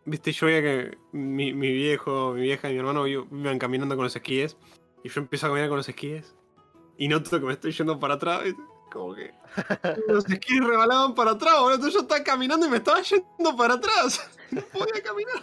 [0.05, 4.03] viste, yo veía que mi, mi viejo, mi vieja y mi hermano iban caminando con
[4.03, 4.57] los esquíes.
[5.03, 6.35] Y yo empiezo a caminar con los esquíes.
[6.97, 8.43] Y noto que me estoy yendo para atrás.
[8.43, 8.61] ¿viste?
[8.91, 9.33] Como que
[10.07, 11.75] los esquíes rebalaban para atrás, boludo.
[11.75, 14.29] Entonces yo estaba caminando y me estaba yendo para atrás.
[14.53, 15.41] No podía caminar.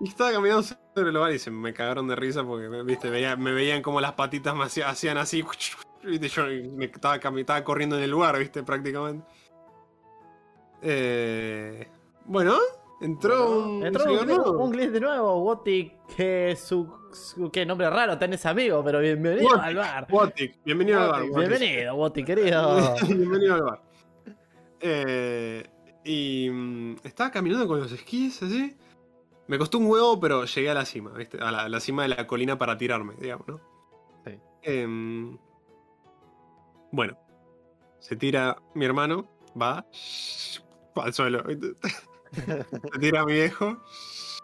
[0.00, 3.36] Y estaba caminando sobre el lugar y se me cagaron de risa porque viste, veía-
[3.36, 5.44] me veían como las patitas me hacía- hacían así.
[6.04, 6.44] Viste, yo
[6.76, 9.26] me estaba, estaba corriendo en el lugar, viste, prácticamente.
[10.82, 11.88] Eh,
[12.26, 12.54] bueno,
[13.00, 13.84] entró un.
[13.86, 14.58] Entró un, nuevo.
[14.64, 15.42] un glitch de nuevo.
[15.42, 19.64] Wotik, que su, su- Qué nombre raro tenés amigo, pero bienvenido Wotik.
[19.64, 20.06] al bar.
[20.10, 21.22] Wotik, bienvenido al bar.
[21.22, 21.38] Wotik.
[21.48, 22.94] Bienvenido, Wotik, querido.
[23.08, 23.82] bienvenido al bar.
[24.80, 25.66] Eh,
[26.04, 28.76] y mm, estaba caminando con los esquís así.
[29.48, 31.38] Me costó un huevo, pero llegué a la cima, ¿viste?
[31.40, 33.60] A la, a la cima de la colina para tirarme, digamos, ¿no?
[34.24, 34.38] Sí.
[34.62, 35.38] Em,
[36.92, 37.18] bueno,
[37.98, 39.26] se tira mi hermano,
[39.60, 39.86] va
[40.96, 41.44] al suelo.
[42.30, 43.78] Se tira mi viejo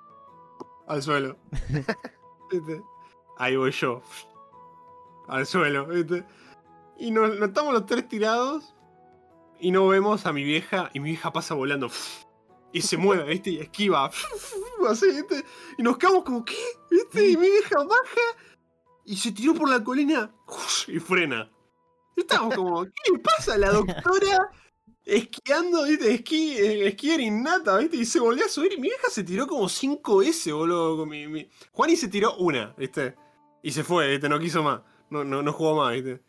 [0.88, 1.36] al suelo.
[2.50, 2.82] ¿viste?
[3.36, 4.02] Ahí voy yo
[5.28, 5.86] al suelo.
[5.86, 6.24] ¿viste?
[6.98, 8.74] Y nos, nos estamos los tres tirados
[9.60, 11.90] y no vemos a mi vieja y mi vieja pasa volando
[12.74, 13.50] y se mueve, ¿viste?
[13.50, 14.10] Y esquiva
[14.88, 15.42] así, ¿viste?
[15.78, 16.56] Y nos quedamos como, ¿qué?
[16.90, 17.30] ¿viste?
[17.30, 18.20] Y mi vieja baja
[19.06, 20.30] y se tiró por la colina
[20.88, 21.50] y frena.
[22.16, 24.50] Y estábamos como, ¿qué le pasa a la doctora?
[25.04, 26.14] Esquiando, ¿viste?
[26.14, 27.96] Esquí, eh, esquiar innata, ¿viste?
[27.98, 30.96] Y se volvió a subir y mi vieja se tiró como 5 S, boludo.
[30.98, 33.14] con mi- mi- Juani se tiró una, ¿viste?
[33.62, 34.28] Y se fue, ¿viste?
[34.28, 34.80] No quiso más.
[35.10, 36.22] No, no, no jugó más, ¿viste?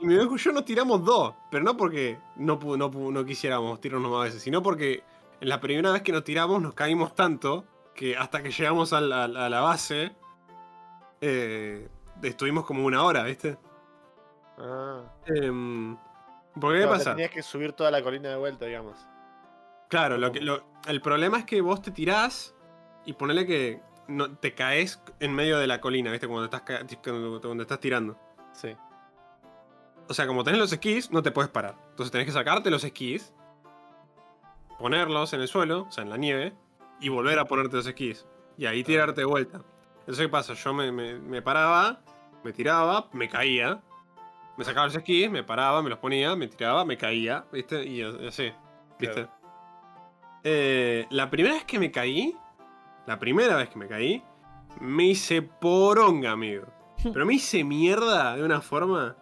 [0.00, 3.80] Y mi viejo y yo nos tiramos dos, pero no porque no, no, no quisiéramos
[3.80, 5.04] tirarnos más veces, sino porque
[5.42, 7.64] la primera vez que nos tiramos nos caímos tanto
[7.94, 10.12] que hasta que llegamos a la, a la base
[11.20, 11.88] eh,
[12.22, 13.58] estuvimos como una hora, ¿viste?
[14.58, 15.02] Ah.
[15.26, 15.96] Em,
[16.60, 17.10] ¿Por qué te pasa?
[17.12, 18.96] Tenías que subir toda la colina de vuelta, digamos.
[19.88, 22.54] Claro, lo que, lo- el problema es que vos te tirás
[23.04, 26.26] y ponele que no, te caes en medio de la colina, ¿viste?
[26.44, 28.18] Estás, cuando estás tirando.
[28.52, 28.74] Sí.
[30.08, 31.76] O sea, como tenés los esquís, no te puedes parar.
[31.90, 33.32] Entonces tenés que sacarte los esquís,
[34.82, 36.52] ponerlos en el suelo, o sea, en la nieve,
[37.00, 38.26] y volver a ponerte los esquís.
[38.58, 39.60] Y ahí tirarte de vuelta.
[40.00, 40.52] Entonces, ¿qué pasa?
[40.54, 42.00] Yo me, me- me paraba,
[42.44, 43.80] me tiraba, me caía.
[44.58, 47.82] Me sacaba los esquís, me paraba, me los ponía, me tiraba, me caía, ¿viste?
[47.84, 48.52] Y así,
[48.98, 49.14] ¿viste?
[49.26, 49.30] Claro.
[50.44, 52.36] Eh, la primera vez que me caí,
[53.06, 54.22] la primera vez que me caí,
[54.80, 56.66] me hice poronga, amigo.
[57.12, 59.16] Pero me hice mierda de una forma.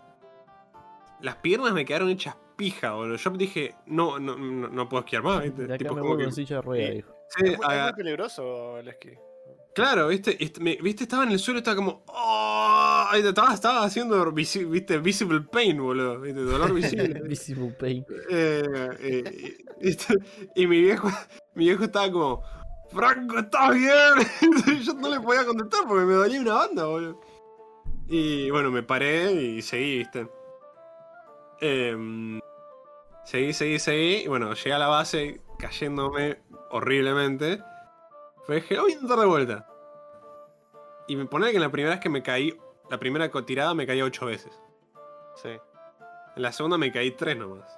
[1.20, 3.16] Las piernas me quedaron hechas pija, boludo.
[3.16, 5.62] Yo dije, no, no, no, no puedo esquiar más, ¿viste?
[5.66, 6.94] De acá Tipo, me como que- silla de ruedas, Sí.
[6.96, 7.14] dijo.
[7.28, 9.10] sí, Es muy, es muy peligroso el esquí.
[9.74, 10.36] Claro, viste,
[10.82, 12.02] viste, estaba en el suelo, estaba como.
[12.08, 13.04] ¡Oh!
[13.08, 16.20] Ahí Estaba, estaba haciendo, visi- viste, visible pain, boludo.
[16.20, 16.40] ¿viste?
[16.42, 17.20] Dolor visible.
[17.28, 18.04] Visible pain.
[18.30, 18.62] Eh,
[19.00, 21.08] eh, y, y mi viejo,
[21.54, 22.42] mi viejo estaba como.
[22.92, 23.94] Franco, ¿estás bien?
[24.84, 27.20] Yo no le podía contestar porque me dolía una banda, boludo.
[28.08, 30.26] Y bueno, me paré y seguí, viste.
[31.60, 32.40] Em,
[33.30, 34.14] seguí, seguí, seguí.
[34.24, 37.62] Y bueno, llegué a la base cayéndome horriblemente.
[38.44, 39.66] Fue dije, "Lo voy a intentar de vuelta.
[41.08, 42.58] Y me pone que en la primera vez que me caí,
[42.90, 44.52] la primera tirada me caí ocho veces.
[45.36, 45.48] Sí.
[46.36, 47.76] En la segunda me caí tres nomás.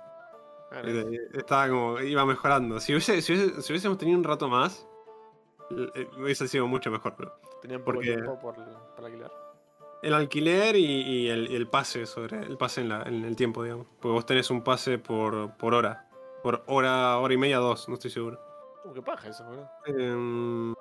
[0.71, 0.89] Claro.
[0.89, 2.81] Eh, Estaba como, iba mejorando.
[2.81, 4.87] Si, hubiese, si, hubiese- si hubiésemos tenido un rato más,
[5.95, 7.15] eh, hubiese sido mucho mejor.
[7.17, 8.55] Pero Tenían poco porque- tiempo por,
[8.97, 9.33] para alquilar.
[10.03, 13.87] El alquiler y, y el, pase sobre el pase en, la- en el tiempo, digamos.
[14.01, 16.09] Porque vos tenés un pase por, por hora.
[16.43, 18.39] Por hora, hora y media, dos, no estoy seguro.
[18.85, 19.71] Uh, qué paja eso, boludo.
[19.87, 20.75] Em,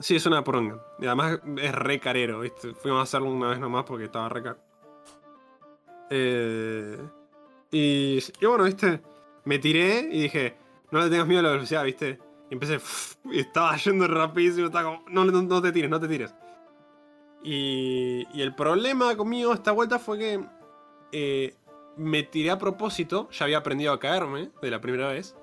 [0.00, 0.84] sí, es una poronga.
[0.98, 2.74] Y además es re carero, ¿viste?
[2.74, 4.58] Fuimos a hacerlo una vez nomás porque estaba re caro.
[6.10, 6.98] Eh,
[7.70, 9.00] y, y bueno, ¿viste?
[9.44, 10.56] Me tiré y dije,
[10.90, 12.18] no le tengas miedo a la velocidad, ¿viste?
[12.50, 12.80] Y empecé,
[13.32, 16.34] y estaba yendo rapidísimo, estaba como, no, no, no te tires, no te tires.
[17.42, 20.44] Y, y el problema conmigo esta vuelta fue que
[21.12, 21.54] eh,
[21.96, 25.36] me tiré a propósito, ya había aprendido a caerme de la primera vez.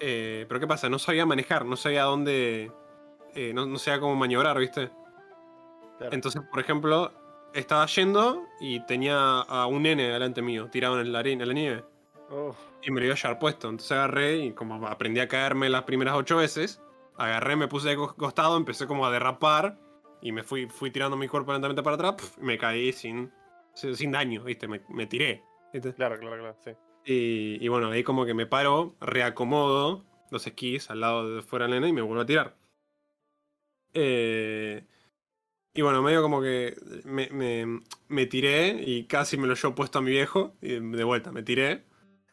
[0.00, 0.88] Eh, pero ¿qué pasa?
[0.88, 2.70] No sabía manejar, no sabía dónde.
[3.34, 4.90] eh, no, no sabía cómo maniobrar, ¿viste?
[5.98, 6.12] Claro.
[6.14, 7.12] Entonces, por ejemplo,
[7.52, 11.54] estaba yendo y tenía a un nene delante mío, tirado en la arena, en la
[11.54, 11.84] nieve.
[12.82, 13.68] Y me lo iba a llevar puesto.
[13.68, 16.80] Entonces agarré y como aprendí a caerme las primeras ocho veces,
[17.16, 19.78] agarré, me puse de co- costado, empecé como a derrapar
[20.24, 23.30] y me fui, fui tirando mi cuerpo lentamente para atrás pf, y me caí sin,
[23.74, 24.66] sin daño, ¿viste?
[24.66, 25.42] Me, me tiré.
[25.72, 25.94] ¿viste?
[25.94, 26.70] claro, claro, claro, sí.
[27.04, 31.66] Y, y bueno, ahí como que me paro, reacomodo los esquís al lado de fuera
[31.66, 32.56] del nene y me vuelvo a tirar.
[33.92, 34.84] Eh,
[35.74, 39.98] y bueno, medio como que me, me- me tiré y casi me lo llevo puesto
[39.98, 40.54] a mi viejo.
[40.62, 41.84] Y de vuelta, me tiré.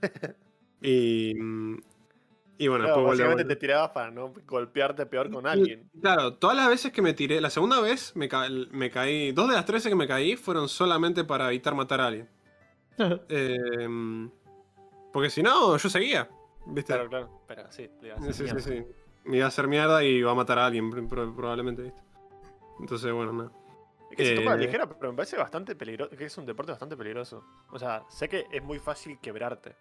[0.84, 1.34] Y,
[2.58, 5.90] y bueno, Claro, después básicamente te tirabas para no golpearte peor con alguien.
[6.02, 9.50] Claro, todas las veces que me tiré, la segunda vez me, ca- me caí, dos
[9.50, 12.30] de las tres veces que me caí fueron solamente para evitar matar a alguien.
[13.30, 14.30] Eh,
[15.12, 16.30] porque si no, yo seguía.
[16.68, 16.94] ¿Viste?
[16.94, 17.42] Claro, claro.
[17.48, 18.62] Pero sí, le a Sí, hacer sí, sí, mierda.
[18.62, 18.86] sí.
[19.24, 22.02] Me iba a hacer mierda y iba a matar a alguien, pro- pro- probablemente, ¿viste?
[22.80, 23.52] Entonces, bueno, nada.
[24.12, 24.58] Es que se toma Eh.
[24.60, 26.16] ligera, pero me parece bastante peligroso.
[26.16, 27.44] Que es un deporte bastante peligroso.
[27.72, 29.76] O sea, sé que es muy fácil quebrarte.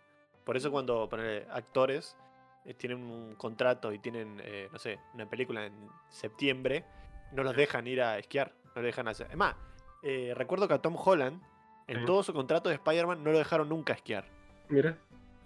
[0.45, 2.30] Por eso cuando ponele, actores eh,
[2.78, 6.84] tienen un contrato y tienen, eh, no sé, una película en septiembre,
[7.32, 8.54] no los dejan ir a esquiar.
[8.74, 9.28] No lo dejan hacer.
[9.30, 9.54] Es más,
[10.02, 11.42] eh, recuerdo que a Tom Holland,
[11.88, 14.24] en todo su contrato de Spider-Man, no lo dejaron nunca esquiar.
[14.68, 14.96] Mira,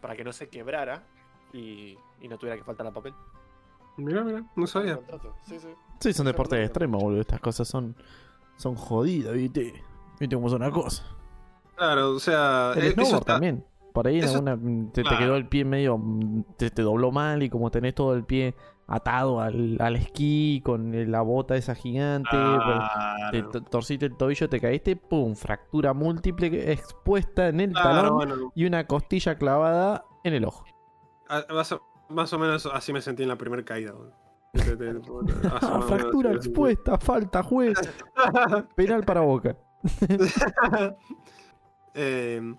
[0.03, 1.03] Para que no se quebrara
[1.55, 3.15] y, y no tuviera que faltar al papel.
[3.97, 4.99] mira, mira, no sabía.
[5.47, 5.69] Sí, sí.
[6.01, 7.21] Sí, son deportes extremos, boludo.
[7.23, 7.97] Estas cosas son,
[8.57, 9.73] son jodidas, ¿viste?
[10.21, 11.07] ¿Viste cómo son las cosas?
[11.77, 12.73] Claro, o sea.
[12.77, 13.65] El eh, eso snowboard está- también.
[13.95, 15.97] Por ahí en eso- alguna mm, te, quedó el pie medio.
[15.97, 18.55] mm, Te, te dobló mal y como tenés todo el pie
[18.87, 22.29] atado al, al esquí con eh, la bota esa gigante.
[22.31, 23.31] Claro.
[23.31, 28.15] Te to- torciste el tobillo, te caíste, pum, fractura múltiple expuesta en el Claro, talón
[28.17, 30.65] bueno, y una costilla clavada en el ojo.
[31.29, 31.81] a- más, o,
[32.11, 33.95] más o menos así me sentí en la primera caída.
[35.87, 37.79] fractura expuesta, falta, juez.
[38.77, 39.57] Penal para boca.
[41.97, 42.55] Eh,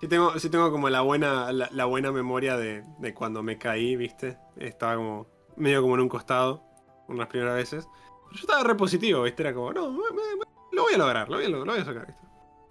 [0.00, 3.96] sí, tengo, sí tengo como la buena, la, buena memoria de, de cuando me caí,
[3.96, 4.38] ¿viste?
[4.56, 5.26] Estaba como
[5.56, 6.62] medio como en un costado,
[7.08, 7.88] unas primeras veces.
[8.24, 9.42] Pero yo estaba re positivo, ¿viste?
[9.42, 11.84] Era como, no, me- me- lo voy a lograr, lo voy a, lo, voy a
[11.84, 12.22] sacar, ¿viste?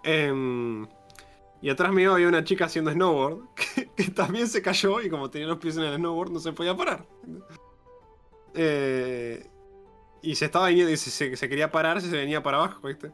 [0.03, 0.87] Em,
[1.61, 3.39] y atrás mío había una chica haciendo snowboard
[3.95, 6.75] que, también se cayó y como tenía los pies en el snowboard no se podía
[6.75, 7.05] parar.
[8.53, 9.49] Eh,
[10.21, 13.11] y se estaba viniendo, y se- se quería parar, se venía para abajo, ¿viste?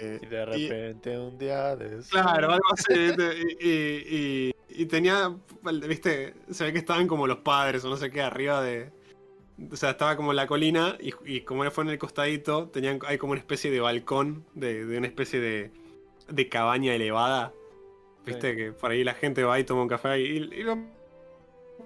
[0.00, 2.94] Eh, Y de repente un día de Claro, algo así.
[3.60, 4.16] Y, y-
[4.48, 5.34] y- y tenía,
[5.88, 8.90] viste, se ve que estaban como los padres o no sé qué, arriba de...
[9.72, 13.00] O sea, estaba como en la colina y, y como fue en el costadito, tenían,
[13.06, 15.72] hay como una especie de balcón, de, de una especie de,
[16.28, 17.52] de cabaña elevada.
[18.24, 18.56] Viste, Sí.
[18.56, 20.78] que por ahí la gente va y toma un café y, y los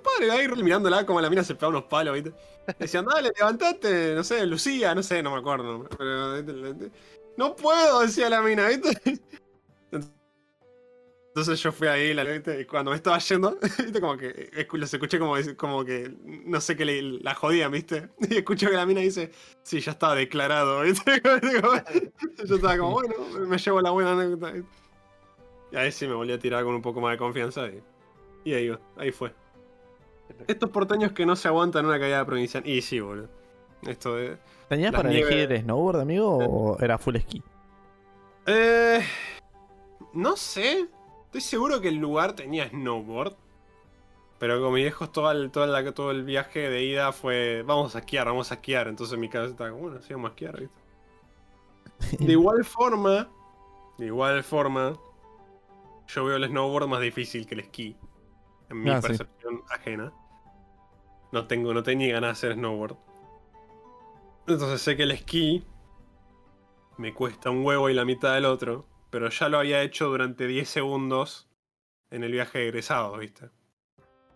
[0.03, 2.33] padres ahí mirándola como la mina se pega unos palos, ¿viste?
[2.79, 5.89] Decían, dale, levantate, no sé, Lucía, no sé, no me acuerdo.
[5.97, 6.43] Pero.
[7.37, 9.21] No puedo, decía la mina, ¿viste?
[11.35, 12.61] Entonces yo fui ahí la, ¿viste?
[12.61, 14.01] y cuando me estaba yendo, ¿viste?
[14.03, 16.15] como que escu- los escuché como, como que
[16.45, 18.11] no sé qué le, la jodían, ¿viste?
[18.29, 19.31] Y escucho que la mina dice,
[19.63, 21.23] sí, ya estaba declarado, ¿viste?
[21.25, 23.15] yo estaba como, bueno,
[23.49, 24.53] me llevo la buena anécdota.
[25.71, 27.83] Y ahí sí me volví a tirar con un poco más de confianza y,
[28.45, 29.33] y ahí, ahí fue.
[30.47, 32.67] Estos porteños que no se aguantan una caída provincial.
[32.67, 33.29] Y sí, boludo.
[33.87, 34.37] Esto de...
[34.73, 37.43] ¿Tenías para nieves- elegir snowboard, amigo, o era full esquí?
[38.47, 39.01] Eh,
[40.15, 40.89] no sé.
[41.27, 43.35] Estoy seguro que el lugar tenía snowboard.
[44.39, 47.95] Pero con mis viejos todo el, todo, el, todo el viaje de ida fue vamos
[47.95, 48.89] a esquiar, vamos a esquiar.
[48.89, 50.81] Entonces mi cabeza estaba como, bueno, sí, vamos a esquiar, ¿viste?
[52.27, 53.29] De igual forma,
[53.99, 54.95] de igual forma,
[56.09, 57.97] yo veo el snowboard más difícil que el esquí.
[58.71, 59.09] En mi Ah, sí.
[59.09, 60.13] percepción ajena.
[61.31, 62.97] No tengo, no tenía ganas de hacer snowboard.
[64.47, 65.65] Entonces sé que el esquí
[66.99, 68.87] me cuesta un huevo y la mitad del otro.
[69.11, 71.49] Pero ya lo había hecho durante 10 segundos
[72.11, 73.51] en el viaje de egresado, ¿viste?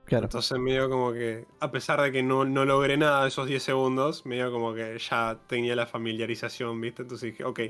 [0.04, 0.26] Claro.
[0.26, 3.62] Entonces medio como que, a pesar de que no, no logré nada de esos 10
[3.62, 7.02] segundos, medio como que ya tenía la familiarización, ¿viste?
[7.02, 7.60] Entonces dije, ok,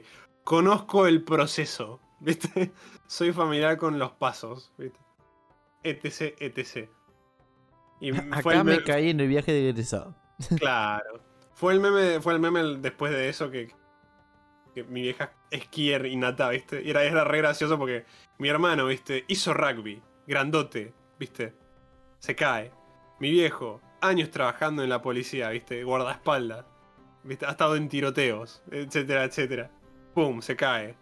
[0.44, 2.72] conozco el proceso, ¿viste?
[3.06, 4.98] Soy familiar con los pasos, ¿viste?
[5.84, 6.90] Etc, etc.
[8.00, 8.12] Y
[8.42, 10.14] fue Acá el me- caí en el viaje de egresado.
[10.58, 11.20] Claro.
[11.56, 13.74] Fue el meme, fue el meme después de eso que,
[14.88, 16.82] mi vieja esquier innata, ¿viste?
[16.82, 18.04] Y era, era re gracioso porque
[18.36, 19.24] mi hermano, ¿viste?
[19.26, 21.54] Hizo rugby, grandote, ¿viste?
[22.18, 22.72] Se cae.
[23.20, 25.82] Mi viejo, años trabajando en la policía, ¿viste?
[25.82, 26.66] Guardaespaldas.
[27.24, 27.46] ¿Viste?
[27.46, 29.70] Ha estado en tiroteos, etcétera, etcétera.
[30.12, 30.94] Pum, se cae.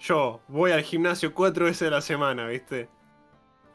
[0.00, 2.88] Yo voy al gimnasio cuatro veces a la semana, ¿viste?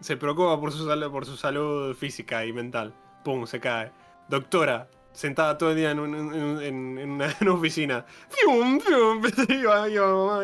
[0.02, 2.94] Se preocupa por su, por su salud física y mental.
[3.24, 3.94] Pum, se cae.
[4.28, 8.06] Doctora, sentada todo el día en, un- en- en- en- una, en una oficina.
[8.30, 9.22] ¡Fium, fium!
[9.50, 10.44] Iba, iba.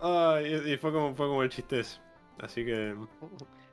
[0.00, 2.00] Ay, y y fue como, fue como el chiste ese.
[2.40, 2.96] Así que.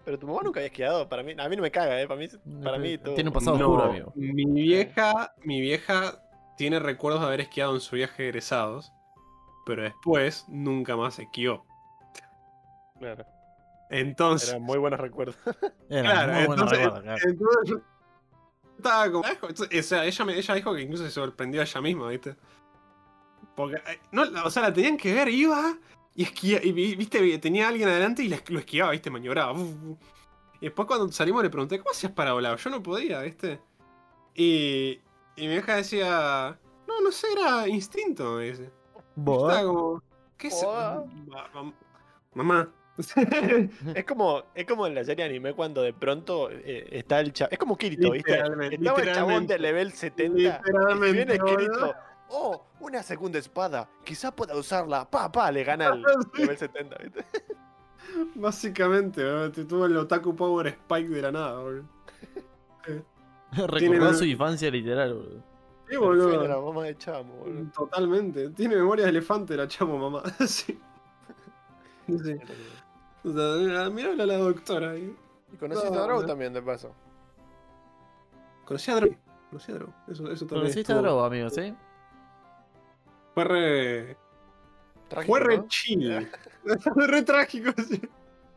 [0.06, 1.08] Pero tu mamá nunca había esquiado.
[1.10, 2.08] Para mí, a mí no me caga, ¿eh?
[2.08, 2.28] Para mí,
[2.64, 3.16] para mí todo.
[3.16, 4.14] Tiene un pasado no, oscuro, amigo.
[4.16, 6.22] Mi vieja, mi vieja
[6.58, 8.92] tiene recuerdos de haber esquiado en su viaje de egresados.
[9.66, 11.64] Pero después nunca más esquió.
[13.00, 13.26] Claro.
[13.90, 14.50] Entonces.
[14.50, 15.36] Eran muy buenos recuerdos.
[15.90, 17.22] Era Claro, muy buena entonces, recuerda, claro.
[17.28, 17.78] entonces
[18.80, 19.24] estaba como.
[19.28, 22.36] O sea, ella, me- ella dijo que incluso se sorprendió a ella misma, ¿viste?
[23.56, 25.78] Porque, eh, no, o sea, la tenían que ver, iba
[26.16, 29.52] y esquía, y vi- viste, tenía a alguien adelante y lo esquiaba, viste, maniobraba.
[29.54, 29.98] uf, uf.
[30.62, 32.58] Y después cuando salimos le pregunté, ¿cómo hacías para volar?
[32.58, 33.62] Yo no podía, viste.
[34.36, 35.00] Y,
[35.36, 36.58] y mi vieja decía,
[36.88, 38.70] no, no sé, era instinto, me dice.
[39.50, 40.04] Estaba como,
[40.38, 40.66] ¿qué es?
[42.34, 42.70] Mamá.
[43.95, 47.54] Es como, es como en la serie anime cuando de pronto eh, está el chabón.
[47.54, 48.39] Es como Kirito, ¿viste?
[48.72, 50.38] Estaba el chabón de level 70.
[50.39, 51.39] Y Literalmente, viene.
[51.39, 51.93] Kirito.
[52.30, 53.89] Oh, una segunda espada.
[54.04, 55.10] Quizá pueda usarla.
[55.10, 56.02] Pa, pa, le gana el
[56.38, 57.26] level 70, ¿viste?
[58.36, 59.22] Básicamente,
[59.52, 61.86] te tuvo el Otaku Power Spike de la nada, boludo.
[62.86, 65.43] tiene- recordó su infancia literal, boludo.
[65.89, 67.72] Sí, la mamá de Chamo, boludo.
[67.72, 68.50] Totalmente.
[68.52, 70.22] Tiene memoria de elefante la chamo mamá.
[70.47, 70.80] sí.
[72.08, 72.36] Sí.
[73.24, 75.15] O sea, mirá a la doctora ahí.
[75.51, 76.28] Y conociste No, a Drow no.
[76.28, 76.93] también, de paso.
[78.65, 79.15] Conocí a Drow.
[79.49, 79.93] Conocí a Drow.
[80.07, 80.61] Eso, eso también.
[80.61, 81.74] Conociste a Drogo, amigo, ¿sí?
[83.34, 84.17] Fue re.
[85.07, 85.67] Trágico, Fue re ¿no?
[85.67, 86.30] chill.
[86.93, 87.99] Fue re trágico, sí.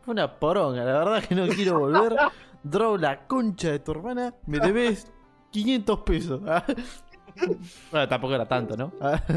[0.03, 2.15] Fue una poronga, la verdad que no quiero volver.
[2.63, 5.11] Drow, la concha de tu hermana, me debes
[5.51, 6.41] 500 pesos.
[7.91, 8.93] bueno, tampoco era tanto, ¿no?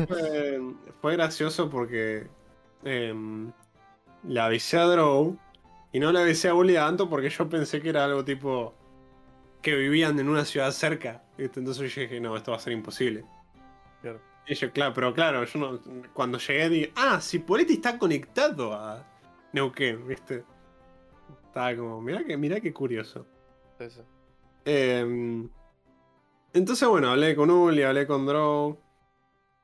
[0.07, 0.59] Fue,
[1.01, 2.27] fue gracioso porque
[2.83, 3.51] em,
[4.27, 5.37] le avisé a Drow
[5.91, 8.73] y no le avisé a Uli tanto porque yo pensé que era algo tipo
[9.61, 11.23] que vivían en una ciudad cerca.
[11.37, 11.59] ¿viste?
[11.59, 13.25] Entonces yo dije, no, esto va a ser imposible.
[14.01, 14.19] Claro.
[14.47, 15.79] Y yo, claro, pero claro, yo no,
[16.13, 19.03] cuando llegué dije, ah, si Poleti está conectado a
[19.53, 20.43] Neuquén, ¿viste?
[21.47, 23.25] Estaba como, mirá que, mirá qué curioso.
[23.79, 24.05] Eso.
[24.65, 25.49] Em,
[26.53, 28.77] entonces, bueno, hablé con Uli, hablé con Drow.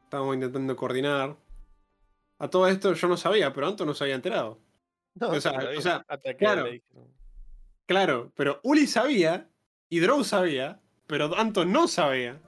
[0.03, 1.35] Estábamos intentando coordinar.
[2.41, 4.57] A todo esto yo no sabía, pero Anto no se había enterado.
[5.15, 6.65] No, O sea, o claro.
[7.85, 9.47] Claro, pero Uli sabía
[9.89, 12.39] y Drow sabía, pero Anto no sabía.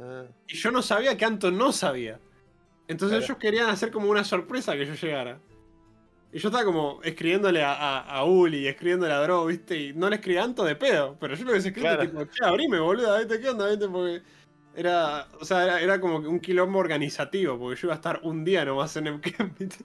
[0.00, 2.20] Ah, Y yo no sabía que Anto no sabía.
[2.88, 3.24] Entonces Claro.
[3.24, 5.38] ellos querían hacer como una sorpresa que yo llegara.
[6.32, 9.76] Y yo estaba como escribiéndole a, a, a Uli y escribiéndole a Drow, ¿viste?
[9.78, 12.02] Y no le escribí a Anto de pedo, pero yo lo hubiese escrito Claro.
[12.02, 13.40] tipo, che, abrime, boluda, ¿viste?
[13.40, 13.68] ¿Qué onda?
[13.68, 13.88] ¿Viste?
[13.88, 14.22] Porque
[14.76, 18.20] era, o sea, era, era como que un quilombo organizativo, porque yo iba a estar
[18.22, 19.84] un día nomás en Neuquén, ¿viste?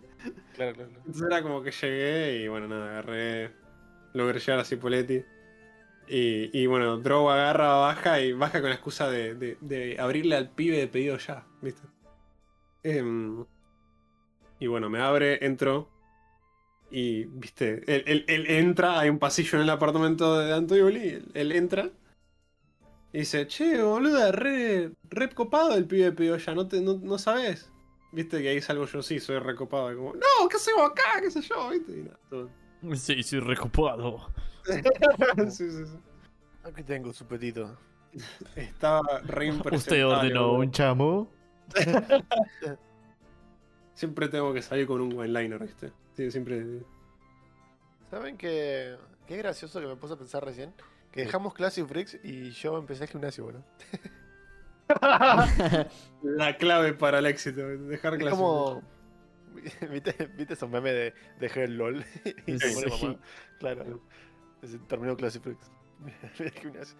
[0.55, 0.89] claro, claro.
[0.89, 0.89] claro.
[1.05, 3.51] Entonces era como que llegué y bueno, nada, agarré.
[4.13, 5.23] Logré llegar a Cipoletti.
[6.07, 10.35] Y, y bueno, Drow agarra, baja y baja con la excusa de, de- de abrirle
[10.35, 11.87] al pibe de pedido ya, ¿viste?
[12.81, 13.45] Em,
[14.59, 15.87] y bueno, me abre, entro.
[16.91, 21.31] Y, viste, él, él- él entra, hay un pasillo en el apartamento de Antoioli, él,
[21.35, 21.91] él entra.
[23.11, 27.71] Y dice, che, boluda, re, re copado el pibe piolla, ¿no, te, no, no sabes?
[28.11, 29.95] Viste que ahí salgo yo, sí, soy recopado.
[29.95, 31.19] Como, no, ¿qué hacemos acá?
[31.21, 31.69] ¿Qué sé yo?
[31.69, 31.91] ¿Viste?
[31.91, 32.49] Y nada, todo.
[32.95, 34.29] Sí, soy recopado.
[35.49, 35.99] sí, sí, sí.
[36.63, 37.77] Aquí tengo su petito.
[38.55, 39.75] Estaba re impresionante.
[39.75, 41.31] ¿Usted ordenó un chamo?
[43.93, 45.91] Siempre tengo que salir con un one-liner, ¿viste?
[46.15, 46.81] Sí, siempre.
[48.09, 48.95] ¿Saben qué,
[49.27, 50.73] qué gracioso que me puse a pensar recién?
[51.11, 53.63] Que dejamos Classic Freaks y yo empecé el gimnasio, boludo.
[56.23, 58.35] La clave para el éxito, dejar clase.
[58.35, 58.81] como.
[59.91, 62.05] ¿Viste, ¿Viste esos memes de dejé el LOL?
[62.45, 63.05] y se Sí.
[63.05, 63.19] mamá.
[63.59, 64.01] Claro.
[64.87, 65.71] Terminó Classic Freaks.
[66.39, 66.97] el gimnasio.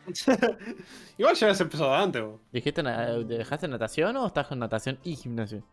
[1.18, 2.42] Igual ya habías empezado antes, vos.
[2.52, 5.64] ¿Dijiste na- ¿Dejaste natación o estás con natación y gimnasio?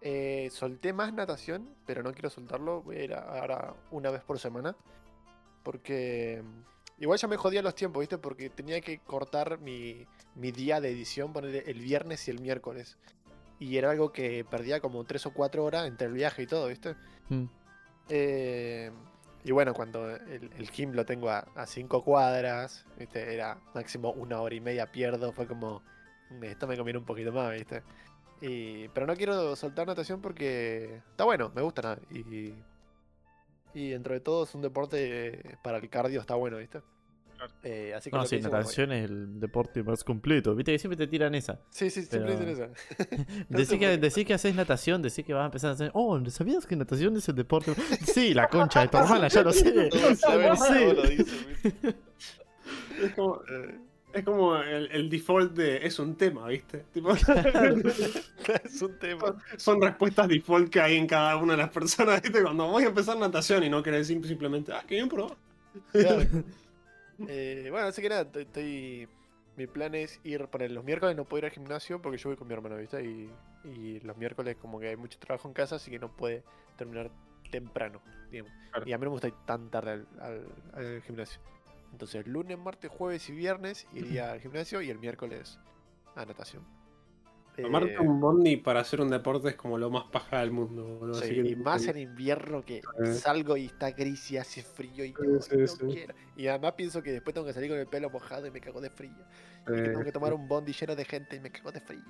[0.00, 2.82] Eh, solté más natación, pero no quiero soltarlo.
[2.82, 4.76] Voy a ir ahora una vez por semana.
[5.62, 6.42] Porque
[6.98, 8.18] igual ya me jodía los tiempos, ¿viste?
[8.18, 12.96] Porque tenía que cortar mi, mi día de edición, poner el viernes y el miércoles.
[13.58, 16.66] Y era algo que perdía como 3 o 4 horas entre el viaje y todo,
[16.68, 16.96] ¿viste?
[17.28, 17.44] Mm.
[18.08, 18.90] Eh,
[19.44, 23.34] y bueno, cuando el, el gym lo tengo a 5 cuadras, ¿viste?
[23.34, 25.32] Era máximo una hora y media pierdo.
[25.32, 25.82] Fue como,
[26.30, 27.82] "Mm, esto me conviene un poquito más, ¿viste?
[28.40, 31.98] Y, pero no quiero soltar natación porque está bueno, me gusta nada.
[32.10, 32.54] Y,
[33.74, 36.80] y dentro de todo es un deporte eh, para el cardio, está bueno, ¿viste?
[37.62, 40.54] Eh, así que No, sí, natación es el deporte más completo.
[40.54, 41.60] Viste que siempre te tiran esa.
[41.68, 43.46] Sí, sí, siempre pero- dicen eso.
[43.50, 45.90] No Decís que, decís que haces natación, decís que vas a empezar a hacer.
[45.92, 47.74] Oh, ¿sabías que natación es el deporte?
[48.06, 49.90] Sí, la concha de tu hermana, ya lo sé.
[49.90, 50.20] Todos
[50.94, 51.02] lo.
[53.04, 53.78] Es como, Eh,
[54.14, 55.86] es como el, el default de.
[55.86, 56.84] Es un tema, ¿viste?
[56.92, 57.12] Tipo,
[58.64, 59.36] es un tema.
[59.56, 62.42] son respuestas default que hay en cada una de las personas, ¿viste?
[62.42, 64.72] Cuando voy a empezar natación y no querés sim- simplemente.
[64.72, 65.36] Ah, que bien probar.
[65.92, 66.22] Claro.
[67.28, 69.08] Eh, bueno, así que nada, estoy- estoy.
[69.56, 72.36] Mi plan es ir para los miércoles, no puedo ir al gimnasio porque yo voy
[72.36, 73.04] con mi hermano, ¿viste?
[73.04, 73.30] Y,
[73.62, 76.42] y los miércoles, como que hay mucho trabajo en casa, así que no puede
[76.76, 77.12] terminar
[77.52, 78.00] temprano,
[78.32, 78.52] digamos.
[78.72, 78.88] Claro.
[78.88, 81.40] Y a mí no me gusta ir tan tarde al, al- al gimnasio.
[81.94, 85.60] Entonces, lunes, martes, jueves y viernes iría al gimnasio y el miércoles
[86.16, 86.64] a natación.
[87.56, 90.84] Tomarte Eh, un bondi para hacer un deporte es como lo más paja del mundo,
[90.98, 91.14] boludo.
[91.20, 93.12] Sí, así que- y más en invierno que Eh.
[93.12, 95.78] salgo y está gris y hace frío y no, sí, no sí.
[95.88, 96.14] quiero.
[96.36, 98.80] Y además pienso que después tengo que salir con el pelo mojado y me cago
[98.80, 99.24] de frío.
[99.68, 102.02] Y que tengo que tomar un bondi lleno de gente y me cago de frío.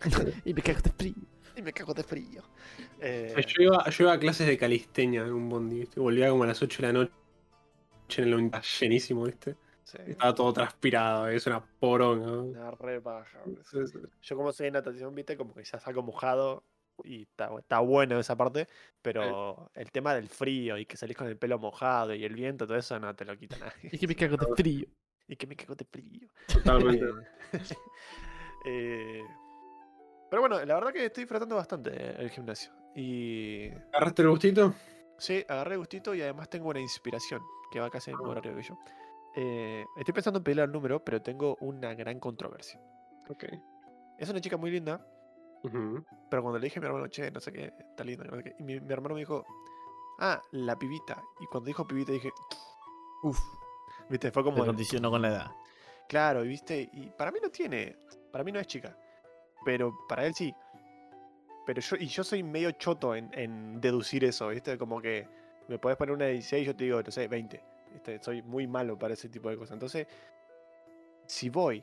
[0.44, 1.14] Y me cago de frío.
[1.56, 2.42] Y me cago de frío.
[3.00, 5.98] Eh, Yo iba, yo iba a clases de calistenia en un bondi, ¿viste?
[5.98, 7.12] Volvía como a las 8 de la noche
[8.18, 9.56] en el bondi, llenísimo, ¿viste?
[9.84, 12.26] sí, Estaba todo transpirado, es una poronga.
[12.26, 12.42] ¿no?
[12.44, 13.62] una re baja, boludo.
[13.64, 13.98] Sí, sí.
[14.22, 16.64] Yo como soy de natación, viste, como que ya salgo mojado
[17.04, 18.66] y está, está bueno esa parte,
[19.00, 22.66] pero el tema del frío y que salís con el pelo mojado y el viento,
[22.66, 23.90] todo eso no te lo quita nadie.
[23.92, 24.86] Y que me cago de frío.
[25.26, 26.28] y que me cago de frío.
[26.46, 27.06] Totalmente.
[28.66, 29.22] Eh,
[30.28, 32.70] pero bueno, la verdad que estoy disfrutando bastante el gimnasio.
[32.94, 34.74] Y ¿Agarraste el gustito?
[35.16, 37.40] sí, agarré gustito y además tengo una inspiración
[37.70, 38.78] que va casi en el mismo horario que yo.
[39.36, 42.80] Eh, estoy pensando en pedirle el número, pero tengo una gran controversia.
[43.28, 43.44] Ok.
[44.18, 45.04] Es una chica muy linda,
[46.30, 48.42] pero cuando le dije a mi hermano, che, no sé qué, está linda, no sé
[48.44, 49.44] qué", y mi, mi hermano me dijo,
[50.18, 51.22] ah, la pibita.
[51.40, 52.30] Y cuando dijo pibita dije,
[53.22, 53.38] Uf,
[54.08, 55.50] viste, fue como, el- condicionó con la edad.
[56.08, 57.96] Claro, y viste, y para mí no tiene,
[58.32, 58.96] para mí no es chica,
[59.64, 60.52] pero para él sí.
[61.66, 65.28] Pero yo, y yo soy medio choto en, en deducir eso, viste, como que
[65.70, 67.62] me podés poner una de 16 y yo te digo, no sé, 20.
[67.92, 68.18] ¿viste?
[68.22, 69.74] Soy muy malo para ese tipo de cosas.
[69.74, 70.06] Entonces,
[71.26, 71.82] si voy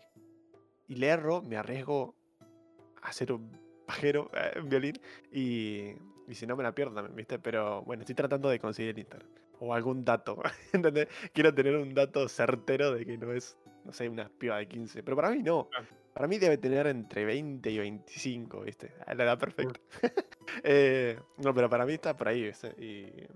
[0.88, 2.16] y le erro, me arriesgo
[3.02, 3.50] a ser un
[3.86, 5.00] pajero, eh, un violín,
[5.32, 5.94] y,
[6.28, 7.40] y si no me la pierdo también, ¿viste?
[7.40, 9.30] Pero bueno, estoy tratando de conseguir el Instagram.
[9.60, 10.38] O algún dato,
[10.74, 11.08] ¿entendés?
[11.34, 15.02] Quiero tener un dato certero de que no es, no sé, una piba de 15.
[15.02, 15.70] Pero para mí no.
[15.70, 15.88] Claro.
[16.14, 18.92] Para mí debe tener entre 20 y 25, ¿viste?
[19.06, 19.80] La edad perfecta.
[20.64, 22.70] Eh, no, pero para mí está por ahí, ¿viste?
[22.82, 23.28] Y,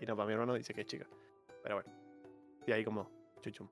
[0.00, 1.06] y no, para mi hermano dice que es chica.
[1.62, 1.90] Pero bueno.
[2.66, 3.08] Y ahí como,
[3.40, 3.68] chuchum.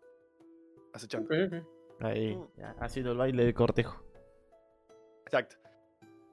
[0.93, 1.27] Acechando.
[1.27, 2.03] Ok, ok.
[2.05, 2.47] Ahí, Mm.
[2.59, 4.03] ya, haciendo el baile de cortejo.
[5.25, 5.57] Exacto.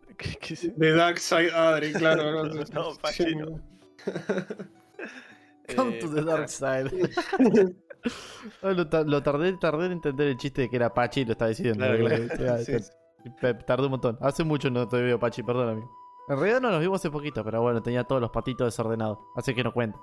[0.17, 2.43] ¿Qué- qué se- The Dark Side Adri, claro.
[2.45, 3.59] No, No, Pachi, no.
[5.75, 6.91] Come Eh, to the pero dark side.
[8.61, 11.31] Lo, ta- lo tardé, tardé en entender el chiste de que era Pachi y lo
[11.31, 11.79] estaba diciendo.
[11.83, 13.29] Claro, Sí, sí.
[13.41, 14.17] pe- Tardé un montón.
[14.21, 15.89] Hace mucho no te veo, Pachi, perdón, amigo.
[16.28, 19.19] En realidad no nos vimos hace poquito, pero bueno, tenía todos los patitos desordenados.
[19.36, 19.99] Así que no cuenta.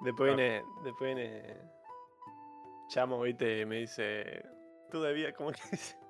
[0.00, 1.58] Después viene, después viene
[2.88, 4.42] Chamo, viste, me dice,
[4.90, 5.96] tú debías, ¿cómo que dice?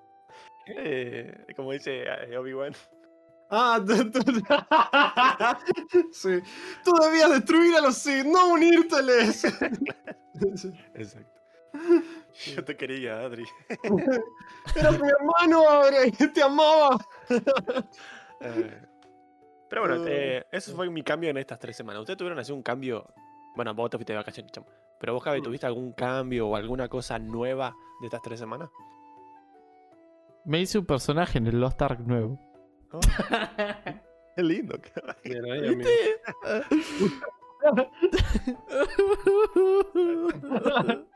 [0.67, 2.73] Eh, como dice eh, Obi-Wan,
[3.51, 3.81] Ah,
[6.13, 6.41] sí.
[6.85, 9.45] Tú debías destruir a los Sith, no unírteles.
[10.95, 11.41] Exacto.
[12.55, 13.45] Yo te quería, Adri.
[14.77, 16.99] Eras mi hermano, Adri, te amaba.
[18.41, 18.83] Eh,
[19.71, 20.07] Pero bueno, Uh.
[20.09, 22.01] eh, eso fue mi cambio en estas tres semanas.
[22.01, 23.07] ¿Ustedes tuvieron así un cambio?
[23.57, 24.67] Bueno, vos te fuiste de vacaciones, chamo.
[25.01, 25.45] Pero vos, Javi, Mm.
[25.45, 28.69] ¿tuviste algún cambio o alguna cosa nueva de estas tres semanas?
[30.45, 32.39] Me hice un personaje en el Lost Ark nuevo.
[34.37, 34.79] Qué lindo.
[35.25, 35.89] Amigo.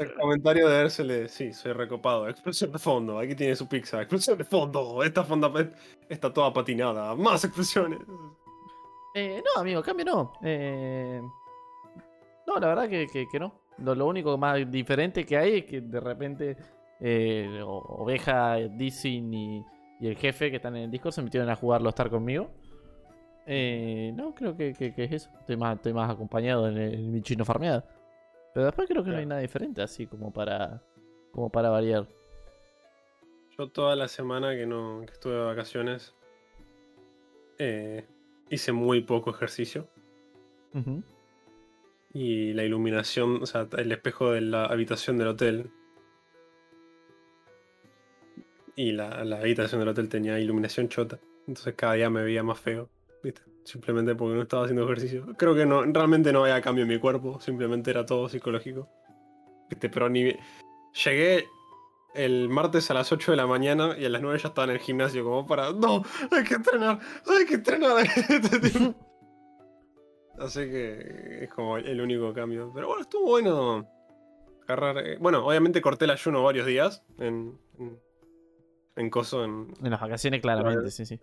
[0.00, 2.26] El comentario de Érsele, sí, soy recopado.
[2.28, 4.00] Explosión de fondo, aquí tiene su pizza.
[4.00, 5.52] Explosión de fondo, esta fonda
[6.08, 7.14] está toda patinada.
[7.14, 7.98] Más explosiones.
[9.14, 10.32] Eh, no, amigo, cambio no.
[10.42, 11.20] Eh,
[12.46, 13.52] no, la verdad que, que- que no.
[13.78, 16.56] Lo, lo único más diferente que hay es que de repente
[17.00, 19.64] eh, Oveja, Dizzy y,
[20.00, 22.50] y el jefe que están en el Discord se metieron a jugarlo a estar conmigo.
[23.46, 25.30] Eh, no, creo que, que- es eso.
[25.40, 27.84] Estoy más, estoy más acompañado en, el- en mi chino farmeada.
[28.54, 30.82] Pero después creo que no hay nada diferente así como para,
[31.32, 32.06] como para variar.
[33.56, 36.14] Yo toda la semana que no que estuve de vacaciones
[37.58, 38.06] eh,
[38.48, 39.88] hice muy poco ejercicio.
[42.12, 45.70] Y la iluminación, o sea, el espejo de la habitación del hotel.
[48.76, 51.20] Y la, la habitación del hotel tenía iluminación chota.
[51.46, 52.88] Entonces cada día me veía más feo.
[53.22, 53.42] ¿Viste?
[53.70, 55.26] Simplemente porque no estaba haciendo ejercicio.
[55.36, 57.38] Creo que no, realmente no había cambio en mi cuerpo.
[57.40, 58.88] Simplemente era todo psicológico.
[59.68, 59.88] ¿Viste?
[59.88, 60.34] Pero ni.
[61.04, 61.44] Llegué
[62.14, 64.70] el martes a las 8 de la mañana y a las 9 ya estaba en
[64.72, 65.72] el gimnasio como para.
[65.72, 66.02] ¡No!
[66.32, 66.98] ¡Hay que entrenar!
[67.28, 68.04] ¡Hay que entrenar!
[68.28, 68.94] Este.
[70.40, 72.72] Así que es como el único cambio.
[72.74, 73.86] Pero bueno, estuvo bueno
[74.64, 74.98] agarrar.
[75.06, 77.56] eh, Bueno, obviamente corté el ayuno varios días en.
[77.78, 78.00] en,
[78.96, 79.44] en Coso.
[79.44, 81.20] En, En las vacaciones, claramente, sí, sí.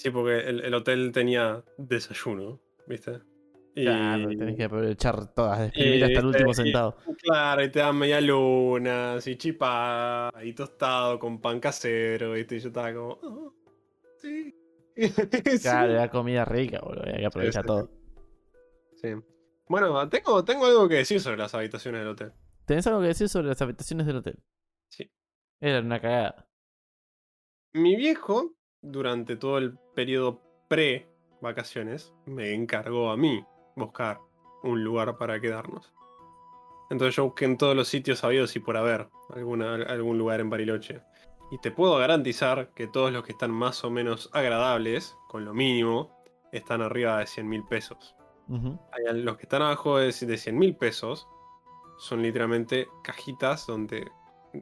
[0.00, 3.20] Sí, porque el, el hotel tenía desayuno, ¿viste?
[3.74, 6.96] Y, Claro, tenés que aprovechar todas, y, exprimir hasta el último y- centavo.
[7.22, 12.56] Claro, y te dan media luna, así chipá, y tostado con pan casero, ¿viste?
[12.56, 13.18] Y yo estaba como.
[13.22, 13.54] "Oh,
[14.16, 14.54] sí.
[14.96, 15.58] Sí.
[15.62, 17.04] Claro, era comida rica, boludo.
[17.06, 17.90] Hay que aprovechar sí, todo.
[18.96, 19.08] Sí.
[19.68, 22.32] Bueno, tengo, tengo algo que decir sobre las habitaciones del hotel.
[22.66, 24.38] ¿Tenés algo que decir sobre las habitaciones del hotel?
[24.88, 25.10] Sí.
[25.60, 26.48] Era una cagada.
[27.72, 33.44] Mi viejo, durante todo el periodo pre-vacaciones, me encargó a mí
[33.76, 34.18] buscar
[34.62, 35.92] un lugar para quedarnos.
[36.90, 40.50] Entonces yo busqué en todos los sitios sabidos y por haber alguna, algún lugar en
[40.50, 41.02] Bariloche.
[41.52, 45.52] Y te puedo garantizar que todos los que están más o menos agradables, con lo
[45.54, 46.16] mínimo,
[46.52, 48.16] están arriba de 100 mil pesos.
[48.92, 51.28] Hay- Los que están abajo de, de 100 mil pesos
[51.98, 54.10] son literalmente cajitas donde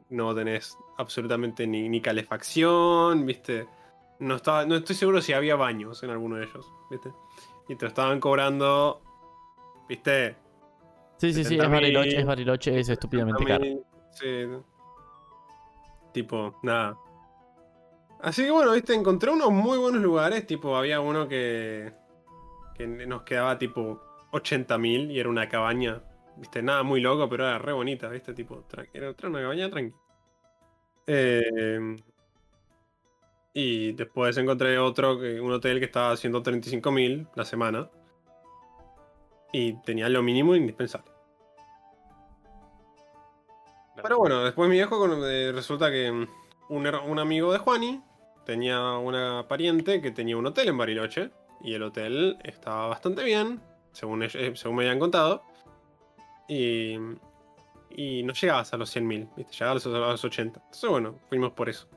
[0.09, 3.67] no tenés absolutamente ni, ni calefacción, ¿viste?
[4.19, 7.11] No, estaba, no estoy seguro si había baños en alguno de ellos, ¿viste?
[7.67, 9.01] Y te lo estaban cobrando,
[9.87, 10.35] ¿viste?
[11.17, 13.63] Sí, sí, sí, 70.000, es Bariloche, es Bariloche, es estúpidamente caro.
[13.63, 14.47] 70.000, Sí.
[16.11, 16.97] Tipo, nada.
[18.21, 20.45] Así que bueno, viste, encontré unos muy buenos lugares.
[20.45, 21.93] Tipo, había uno que.
[22.75, 24.01] que nos quedaba tipo
[24.31, 26.01] 80.000 y era una cabaña.
[26.35, 28.63] Viste, nada muy loco, pero era re bonita, viste, tipo,
[28.93, 29.93] era una cabaña tranqui.
[31.05, 31.95] Eh,
[33.53, 37.89] y después encontré otro, un hotel que estaba haciendo 35.000 la semana.
[39.51, 41.11] Y tenía lo mínimo indispensable.
[44.01, 46.27] Pero bueno, después mi viejo eh, resulta que mm,
[46.69, 48.01] un, amigo de Juani
[48.45, 51.31] tenía una pariente que tenía un hotel en Bariloche.
[51.61, 53.59] Y el hotel estaba bastante bien,
[53.91, 55.43] según, eh, según me habían contado.
[56.47, 56.95] Y,
[57.89, 59.53] y no llegabas a los 100.000, ¿viste?
[59.53, 60.59] Llegabas a los, a los 80.
[60.59, 61.89] Entonces bueno, fuimos por eso.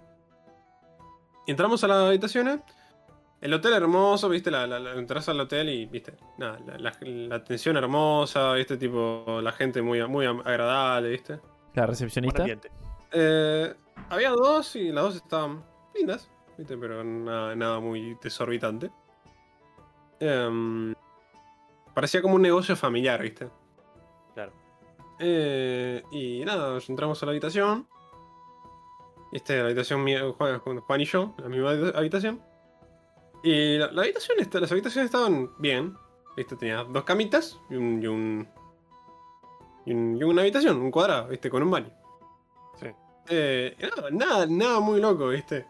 [1.47, 2.61] Entramos a las habitaciones.
[3.40, 6.97] El hotel hermoso, viste, la, la- la- entras al hotel y, viste, nada, la, la-
[7.01, 11.40] la atención hermosa, viste, tipo, la gente muy, muy agradable, viste.
[11.74, 12.44] La recepcionista.
[13.10, 13.74] Eh,
[14.10, 15.64] había dos y las dos estaban
[15.94, 16.77] lindas, ¿viste?
[16.78, 18.90] pero nada, nada muy desorbitante.
[20.20, 20.94] Em,
[21.94, 23.48] parecía como un negocio familiar, ¿viste?
[24.35, 24.52] Claro.
[25.19, 27.89] Eh, y nada, entramos a la habitación.
[29.32, 32.40] Este, la habitación mía, Juan, Juan y yo, la misma habitación.
[33.42, 35.96] Y la, la habitación, esta- las habitaciones estaban bien.
[36.36, 36.56] ¿Viste?
[36.56, 38.02] Tenía dos camitas y un.
[38.02, 38.48] y un.
[39.86, 41.50] y un- y una habitación, un cuadrado, ¿viste?
[41.50, 41.90] Con un baño.
[42.80, 42.86] Sí.
[43.28, 45.66] Eh, nada, nada, nada muy loco, ¿viste?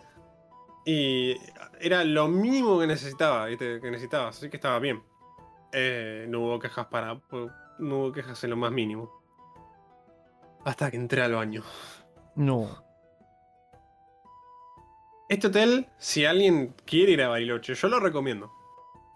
[0.84, 1.36] Y
[1.80, 3.80] era lo mínimo que necesitaba, ¿viste?
[3.80, 5.02] Que necesitaba, así que estaba bien.
[5.72, 7.20] Eh, no hubo quejas para.
[7.78, 9.10] No hubo quejas en lo más mínimo.
[10.64, 11.62] Hasta que entré al baño.
[12.36, 12.68] No.
[15.32, 18.52] Este hotel, si alguien quiere ir a Bariloche, yo lo recomiendo.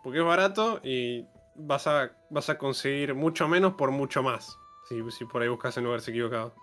[0.02, 1.26] Porque es barato y
[1.56, 4.58] vas a, vas a conseguir mucho menos por mucho más.
[4.88, 6.54] Si, si por ahí buscas en lugares equivocados.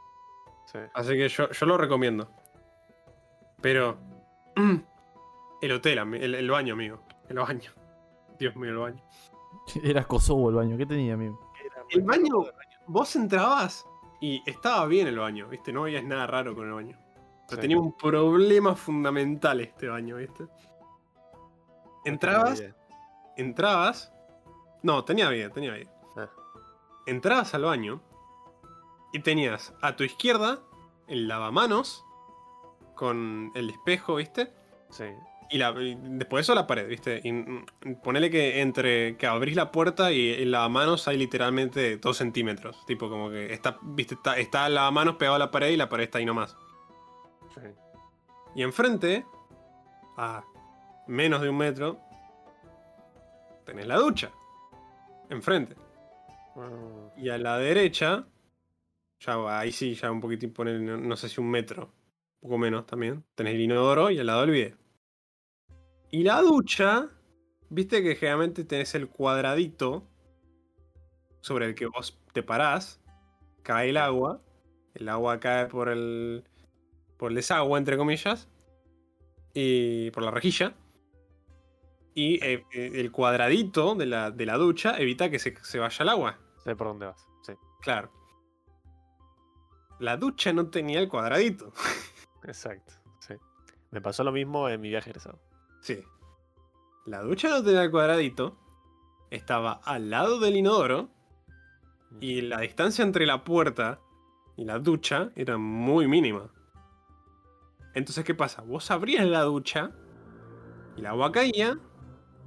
[0.72, 0.80] Sí.
[0.96, 2.32] Así que yo, yo lo recomiendo.
[3.62, 3.98] Pero.
[5.62, 7.00] El hotel, el, el baño, amigo.
[7.30, 7.72] El baño.
[8.38, 9.04] Dios mío, el baño.
[9.84, 10.78] Era Kosovo el baño.
[10.78, 11.40] ¿Qué tenía, amigo?
[11.90, 12.48] El baño,
[12.88, 13.86] vos entrabas
[14.20, 15.72] y estaba bien el baño, ¿viste?
[15.72, 17.03] No había nada raro con el baño.
[17.48, 17.62] Pero Sí.
[17.62, 20.46] tenía un problema fundamental este baño, ¿viste?
[22.06, 22.64] Entrabas,
[23.38, 24.12] entrabas.
[24.82, 25.90] No, tenía bien, tenía bien.
[26.18, 26.30] Ah.
[27.06, 28.02] Entrabas al baño
[29.14, 30.60] y tenías a tu izquierda
[31.08, 32.04] el lavamanos
[32.96, 34.52] con el espejo, ¿viste?
[34.90, 35.06] Sí.
[35.50, 37.22] Y, la, y después de eso la pared, ¿viste?
[37.24, 37.66] Y mm,
[38.04, 42.86] ponele que entre que abrís la puerta y el lavamanos hay literalmente dos centímetros.
[42.86, 44.16] Tipo, como que está, ¿viste?
[44.16, 46.58] Está, está el lavamanos pegado a la pared y la pared está ahí nomás.
[47.56, 47.68] Sí.
[48.56, 49.26] Y enfrente,
[50.18, 50.44] a
[51.08, 52.00] menos de un metro,
[53.66, 54.32] tenés la ducha.
[55.30, 55.76] Enfrente.
[56.56, 58.26] Mm, Y a la derecha,
[59.20, 61.84] ya ahí sí, ya un poquitín ponele, no, no sé si un metro,
[62.42, 63.24] un poco menos también.
[63.36, 64.78] Tenés el inodoro y al lado el bidet.
[66.12, 67.10] Y la ducha,
[67.70, 70.08] viste que generalmente tenés el cuadradito
[71.42, 73.02] sobre el que vos te parás,
[73.64, 74.42] cae el agua,
[74.94, 76.44] el agua cae por el,
[77.24, 78.50] por el desagüe, entre comillas,
[79.54, 80.76] y por la rejilla.
[82.14, 86.04] Y eh, eh, el cuadradito de la, de la ducha evita que se, se vaya
[86.04, 86.38] el agua.
[86.66, 87.26] Sé por dónde vas.
[87.44, 87.54] Sí.
[87.80, 88.12] Claro.
[90.00, 91.72] La ducha no tenía el cuadradito.
[92.44, 92.92] Exacto.
[93.22, 93.36] Sí.
[93.92, 95.40] Me pasó lo mismo en mi viaje egresado.
[95.80, 96.04] Sí.
[97.06, 98.60] La ducha no tenía el cuadradito.
[99.30, 101.10] Estaba al lado del inodoro.
[102.20, 104.02] Y la distancia entre la puerta
[104.58, 106.52] y la ducha era muy mínima.
[107.94, 108.62] Entonces, ¿qué pasa?
[108.62, 109.92] Vos abrías la ducha
[110.96, 111.78] y el agua caía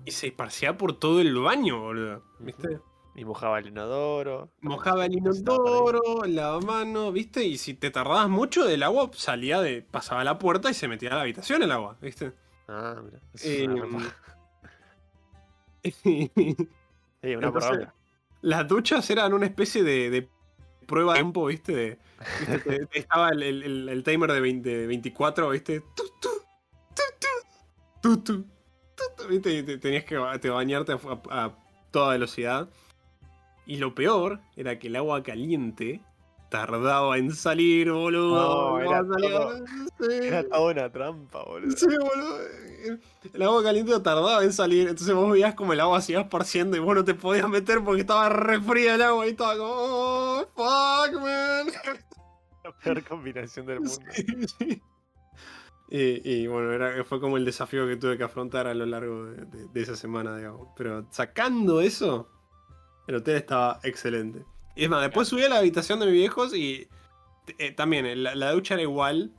[0.04, 2.22] y se esparcía por todo el baño, boludo.
[2.38, 2.80] ¿Viste?
[3.14, 4.50] Y mojaba el inodoro.
[4.60, 7.44] Mojaba el inodoro, lavamano, ¿viste?
[7.44, 9.82] Y si te tardabas mucho, el agua salía de.
[9.82, 12.32] pasaba a la puerta y se metía a la habitación el agua, ¿viste?
[12.68, 13.20] Ah, mira.
[13.32, 13.62] Eso Eh,
[17.22, 17.94] es una entonces- poronga.
[18.42, 20.28] las duchas eran una especie de, de
[20.86, 21.98] prueba de tiempo, ¿viste?
[22.92, 25.80] Estaba el, el- timer de, 20 de 24, ¿viste?
[25.94, 26.28] Tu, tu,
[28.00, 28.44] tu, tu,
[29.16, 29.58] tu, ¿viste?
[29.58, 30.92] Y te- tenías que te bañarte
[31.30, 31.52] a
[31.90, 32.68] toda velocidad.
[33.66, 36.00] Y lo peor era que el agua caliente
[36.48, 38.78] tardaba en salir, boludo.
[38.78, 39.56] No, era todo-
[40.00, 40.06] sí.
[40.26, 41.76] Era toda una trampa, boludo.
[41.76, 42.38] Sí, boludo.
[43.34, 44.88] El agua caliente tardaba en salir.
[44.88, 47.82] Entonces vos veías como el agua se iba esparciendo y vos no te podías meter
[47.82, 49.72] porque estaba re fría el agua y estaba como.
[49.74, 51.66] Oh, fuck, man.
[52.64, 53.96] La peor combinación del mundo.
[54.12, 54.24] Sí,
[54.58, 54.82] sí.
[55.88, 59.26] Y, y bueno, era, fue como el desafío que tuve que afrontar a lo largo
[59.26, 60.68] de, de- de esa semana, digamos.
[60.76, 62.28] Pero sacando eso,
[63.06, 64.44] el hotel estaba excelente.
[64.76, 66.88] Y es más, después subí a la habitación de mis viejos y
[67.58, 69.32] eh, también la, la ducha era igual,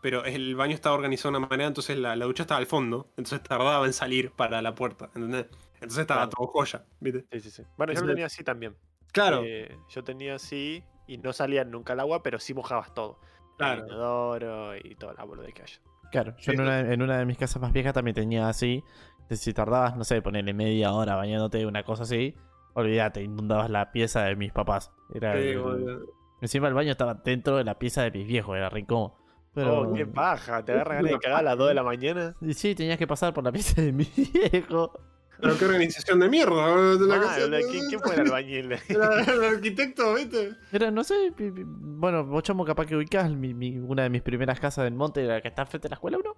[0.00, 3.08] pero el baño estaba organizado de una manera, entonces la, la ducha estaba al fondo,
[3.16, 5.46] entonces tardaba en salir para la puerta, ¿entendés?
[5.74, 6.30] Entonces estaba Claro.
[6.36, 7.24] todo joya, ¿viste?
[7.32, 7.62] Sí, sí, sí.
[7.76, 8.76] Bueno, yo lo tenía así también.
[9.12, 13.18] Claro, Eh, yo tenía así y no salía nunca el agua, pero sí mojabas todo.
[13.58, 13.82] Claro.
[13.82, 15.80] El inodoro y toda la boludez que haya.
[16.10, 18.82] Claro, yo en una, en una de mis casas más viejas también tenía así.
[19.30, 22.34] Si tardabas, no sé, ponerle media hora bañándote, una cosa así,
[22.74, 24.92] olvídate, inundabas la pieza de mis papás.
[25.14, 26.00] Era Sí, el-.
[26.40, 29.16] Encima el baño estaba dentro de la pieza de mis viejos, era rico.
[29.54, 29.80] Pero.
[29.82, 32.34] Oh, qué paja, te agarra ganas de cagar a las 2 de la mañana.
[32.40, 34.04] Y sí, tenías que pasar por la pieza de mi
[34.52, 34.92] viejo.
[35.40, 37.36] Pero qué organización de mierda, de la Ah,
[37.70, 38.72] ¿quién, quién fue el albañil?
[38.88, 40.50] Era el arquitecto, ¿viste?
[40.72, 44.60] Era, no sé, bueno, vos chamo capaz que ubicás mi- mi- una de mis primeras
[44.60, 46.34] casas del monte, la que está frente a la escuela, ¿no?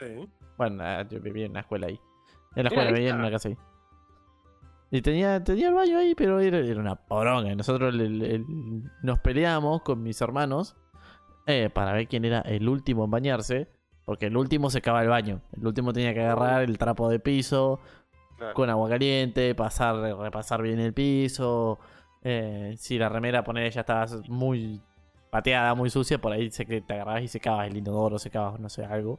[0.00, 0.28] Sí.
[0.56, 1.98] Bueno, yo vivía en una escuela ahí.
[2.54, 3.56] En la escuela, vivía en una casa ahí.
[4.94, 7.52] Y tenía, tenía el baño ahí, pero era, era una poronga.
[7.56, 7.92] Nosotros
[9.02, 10.76] nos peleamos con mis hermanos
[11.48, 13.68] eh, para ver quién era el último en bañarse.
[14.04, 15.40] Porque el último secaba el baño.
[15.52, 17.80] El último tenía que agarrar el trapo de piso
[18.36, 18.54] Claro.
[18.54, 21.80] con agua caliente, pasar, repasar bien el piso.
[22.22, 24.80] Eh, si la remera poner ya estaba muy
[25.30, 28.84] pateada, muy sucia, por ahí se, te agarrabas y secabas el inodoro, secabas, no sé,
[28.84, 29.18] algo.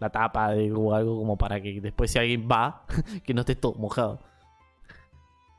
[0.00, 2.84] La tapa de o algo como para que después si alguien va,
[3.24, 4.20] que no esté todo mojado.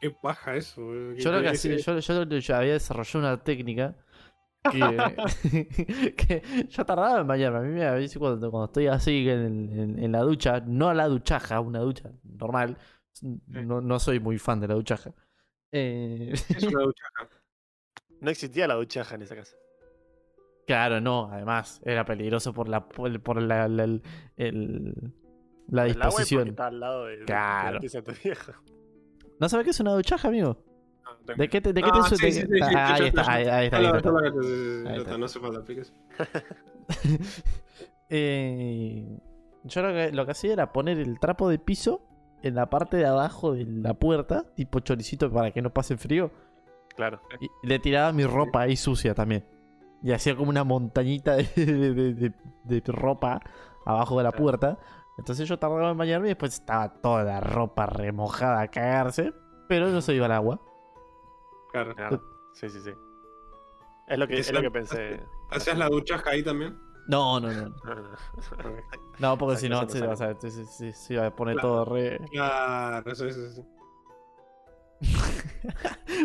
[0.04, 0.82] Qué paja eso.
[1.16, 3.96] Yo lo que hacía, yo, yo, yo había desarrollado una técnica
[4.70, 4.80] que,
[6.18, 7.60] que yo tardaba en bañarme.
[7.60, 10.90] A mí me a veces cuando, cuando estoy así en, en- en la ducha, no
[10.90, 12.78] a la duchaja, una ducha normal.
[13.48, 15.14] No, no soy muy fan de la duchaja.
[15.72, 17.30] Eh, Es una duchaja.
[18.20, 19.56] No existía la duchaja en esa casa.
[20.68, 24.02] Claro, no, además era peligroso por la por, por la, la, el-
[24.38, 25.14] El
[25.78, 26.50] agua disposición.
[26.50, 27.80] está al lado de, de- Claro.
[27.80, 28.62] de tu vieja.
[29.40, 30.58] ¿No sabes qué es una duchaja, amigo?
[31.06, 33.78] Ah, ¿De qué te, de qué Ah, te sí, Ah, ahí está, ahí, ahí está,
[33.78, 34.10] ahí no, está.
[34.90, 35.26] Ahí está.
[35.26, 35.64] hace falta.
[38.10, 39.20] Eh,
[39.64, 42.02] yo lo que, lo que hacía era poner el trapo de piso
[42.42, 46.32] en la parte de abajo de la puerta, tipo choricito para que no pase frío.
[46.96, 47.22] Claro.
[47.40, 49.46] Y le tiraba mi ropa ahí sucia también.
[50.04, 52.34] Y hacía como una montañita de, de- de- de-
[52.66, 53.40] de ropa
[53.86, 54.78] abajo de la puerta.
[55.18, 59.34] Entonces yo tardaba en bañarme y después estaba toda la ropa remojada a cagarse.
[59.68, 60.60] Pero no se iba al agua.
[61.72, 61.96] Claro.
[61.96, 62.22] Claro.
[62.54, 62.92] Sí, sí, sí.
[64.08, 65.24] Es lo que, es lo que pensé.
[65.50, 66.78] ¿Hacías la duchaja ahí también?
[67.08, 67.70] No, no, no.
[67.70, 67.76] No,
[69.20, 71.70] no, porque si no, eso se, iba a poner Claro.
[71.70, 72.20] todo re.
[72.32, 73.62] Claro, sí, sí, sí.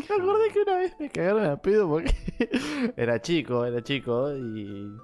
[0.08, 2.14] Me acordé que una vez me cagaron a pedo porque
[2.96, 4.96] era chico, era chico y,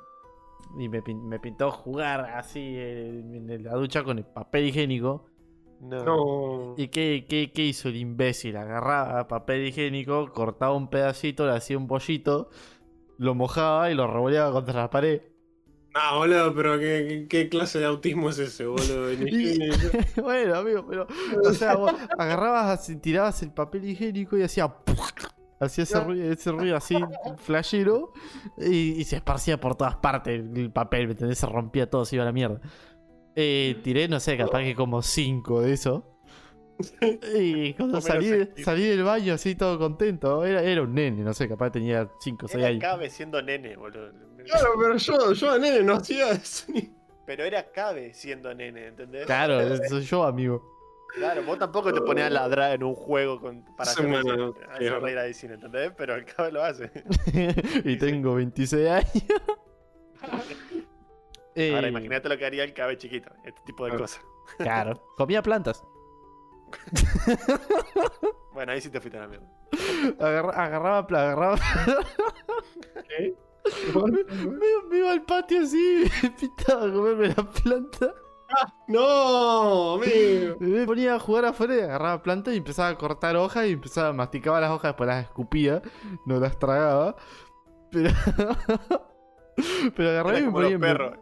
[0.78, 5.26] y me, pin- me pintó jugar así en, en la ducha con el papel higiénico.
[5.80, 6.04] No.
[6.04, 6.74] No.
[6.76, 8.56] ¿Y qué, qué, qué hizo el imbécil?
[8.56, 12.48] Agarraba papel higiénico, cortaba un pedacito, le hacía un pollito,
[13.18, 15.22] lo mojaba y lo revoleaba contra la pared.
[15.94, 19.12] No, boludo, pero ¿qué, qué, clase de autismo es ese, boludo?
[19.12, 19.58] Y-
[20.20, 21.06] bueno, amigo, pero.
[21.44, 24.74] O sea, vos agarrabas, así, tirabas el papel higiénico y hacía.
[25.60, 26.96] Hacía ese ruido, ese ruido así,
[27.36, 28.12] flashero,
[28.58, 31.38] y, y se esparcía por todas partes el papel, ¿me entendés?
[31.38, 32.60] Se rompía todo, se iba a la mierda.
[33.36, 36.10] Eh, tiré, no sé, capaz que como cinco de eso.
[37.38, 41.48] Y cuando salí, salí del baño así todo contento, era, era un nene, no sé,
[41.48, 42.80] capaz tenía 5 o 6 Era años.
[42.80, 44.10] Cabe siendo nene, boludo.
[44.44, 46.92] Claro, pero yo, yo, nene, no hacía eso ni.
[47.26, 49.24] Pero era Cabe siendo nene, ¿entendés?
[49.24, 50.73] Claro, soy yo, amigo.
[51.14, 54.32] Claro, vos tampoco te ponías a ladrar en un juego con, para Sí, hacer hacer
[54.80, 55.00] es verdad.
[55.00, 55.92] reír a Dicine, ¿entendés?
[55.96, 56.90] Pero el Cabe lo hace.
[57.84, 59.24] y tengo 26 años.
[60.22, 60.42] Ahora
[61.54, 64.04] Eh, imagínate lo que haría el Cabe chiquito, este tipo de Claro.
[64.04, 64.20] cosas.
[64.58, 65.82] Claro, comía plantas.
[68.52, 69.46] Bueno, ahí sí te fuiste a la mierda.
[70.20, 71.56] Agarra- agarraba, agarraba.
[73.94, 78.14] me, me iba al patio así, me pintaba a comerme la planta.
[78.88, 80.56] No, amigo.
[80.60, 84.08] Me ponía a jugar afuera y agarraba planta y empezaba a cortar hojas y empezaba
[84.08, 85.82] a masticar las hojas, después las escupía,
[86.26, 87.16] no las tragaba.
[87.90, 88.10] Pero.
[89.96, 91.18] Pero agarraba y me ponía, perros.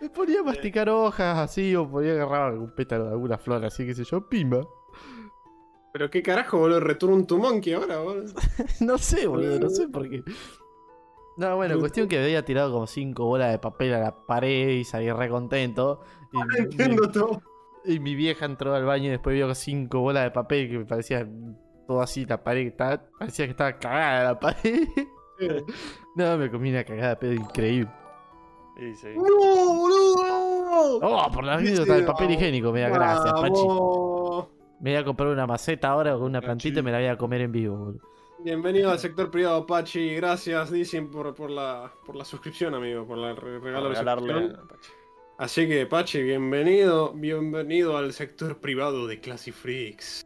[0.00, 3.86] me ponía a masticar hojas así, o podía agarrar algún pétalo de alguna flor así,
[3.86, 4.66] qué sé yo, pimba.
[5.92, 8.34] Pero qué carajo, boludo, Return to Monkey ahora, boludo.
[8.80, 10.24] No sé, boludo, no sé por qué.
[11.36, 14.84] No, bueno, cuestión que había tirado como cinco bolas de papel a la pared y
[14.84, 16.02] salí re contento.
[16.32, 17.42] Y, mi, Entiendo todo.
[17.84, 20.84] y mi vieja entró al baño y después vio cinco bolas de papel que me
[20.84, 21.26] parecía
[21.86, 24.88] todo así, la pared que estaba, parecía que estaba cagada la pared.
[26.14, 27.90] No, me comí una cagada de pedo increíble.
[28.76, 29.08] Y sí.
[29.16, 31.00] ¡No, boludo!
[31.02, 33.66] Oh, por la anécdota del papel higiénico, me da gracias, Pachi.
[34.80, 37.16] Me voy a comprar una maceta ahora con una plantita y me la voy a
[37.16, 38.00] comer en vivo, boludo.
[38.44, 40.14] Bienvenido al sector privado, Pachi.
[40.16, 44.58] Gracias, Dicen, por, por, la, por la suscripción, amigo, por el re- regalo de suscripción.
[45.38, 50.22] Así que, Pachi, bienvenido, bienvenido al sector privado de Classy Freaks.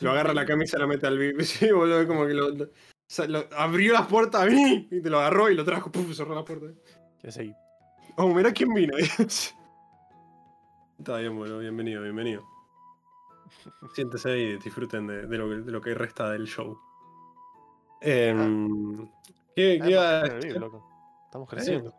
[0.00, 1.40] Lo agarra la camisa y la mete al VIP.
[1.42, 2.52] Sí, boludo, como que lo,
[3.56, 6.44] abrió las puertas a mí y te lo agarró y lo trajo, puf, cerró la
[6.44, 6.66] puerta.
[7.22, 7.52] Ya seguí.
[8.16, 8.96] Oh, mirá quién vino.
[10.98, 12.44] Está bien, bueno, bienvenido, bienvenido.
[13.94, 16.78] Siéntese ahí y disfruten de, de lo, que, de lo que resta del show.
[18.00, 19.06] Em,
[19.56, 20.28] ¿Qué, qué iba a Ah?
[20.42, 20.84] VIP, loco.
[21.26, 21.90] Estamos creciendo.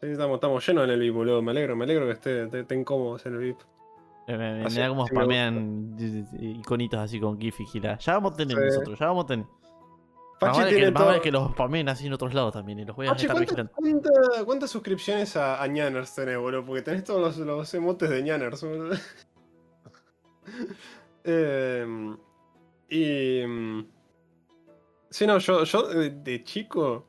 [0.00, 1.42] Sí, estamos, estamos llenos en el VIP, boludo.
[1.42, 3.58] Me alegro, me alegro que esté- te- estén cómodos en el VIP.
[4.28, 5.96] Me, me- me Así- da como me spamean
[6.40, 7.96] iconitos así con GIF y gira.
[7.98, 8.64] Ya vamos a tener Sí.
[8.64, 9.46] nosotros, ya vamos a tener.
[10.38, 11.06] Pachi tiene más todo.
[11.06, 13.34] vale que los spameen así en otros lados también y los voy a Pachi, estar
[13.36, 13.72] ¿cuántas, vigilando.
[13.74, 16.64] cuánta- cuántas suscripciones a, a Ñaners tenés, boludo?
[16.64, 18.94] Porque tenés todos los, los emotes de Ñaners, boludo.
[21.24, 22.16] Em,
[22.88, 23.40] y.
[23.40, 23.86] em,
[25.10, 27.06] Sí, no, yo, yo de, de chico.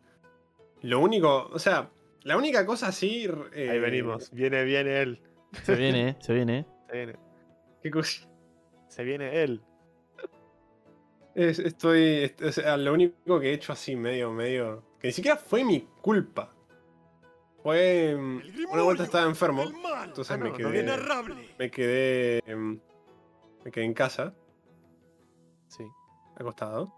[0.82, 1.50] Lo único.
[1.52, 1.90] O sea,
[2.24, 3.28] la única cosa así.
[3.54, 4.32] eh, Ahí venimos.
[4.32, 5.22] Viene, viene él.
[5.64, 6.60] Se viene, eh, se viene.
[6.60, 6.66] eh.
[6.90, 7.16] Se viene.
[7.84, 8.28] ¿Qué cosa?
[8.88, 9.62] Se viene él.
[11.36, 12.24] Es- estoy.
[12.24, 14.84] est- o sea, lo único que he hecho así, medio, medio.
[15.00, 16.54] Que ni siquiera fue mi culpa.
[17.64, 18.12] Fue.
[18.12, 18.42] em,
[18.72, 19.64] Una vuelta estaba enfermo.
[20.06, 20.84] Entonces Ah, me quedé.
[20.84, 20.98] no
[21.58, 22.42] me quedé.
[22.46, 22.80] em,
[23.70, 24.34] me quedé en casa,
[25.68, 25.86] Sí.
[26.36, 26.92] acostado.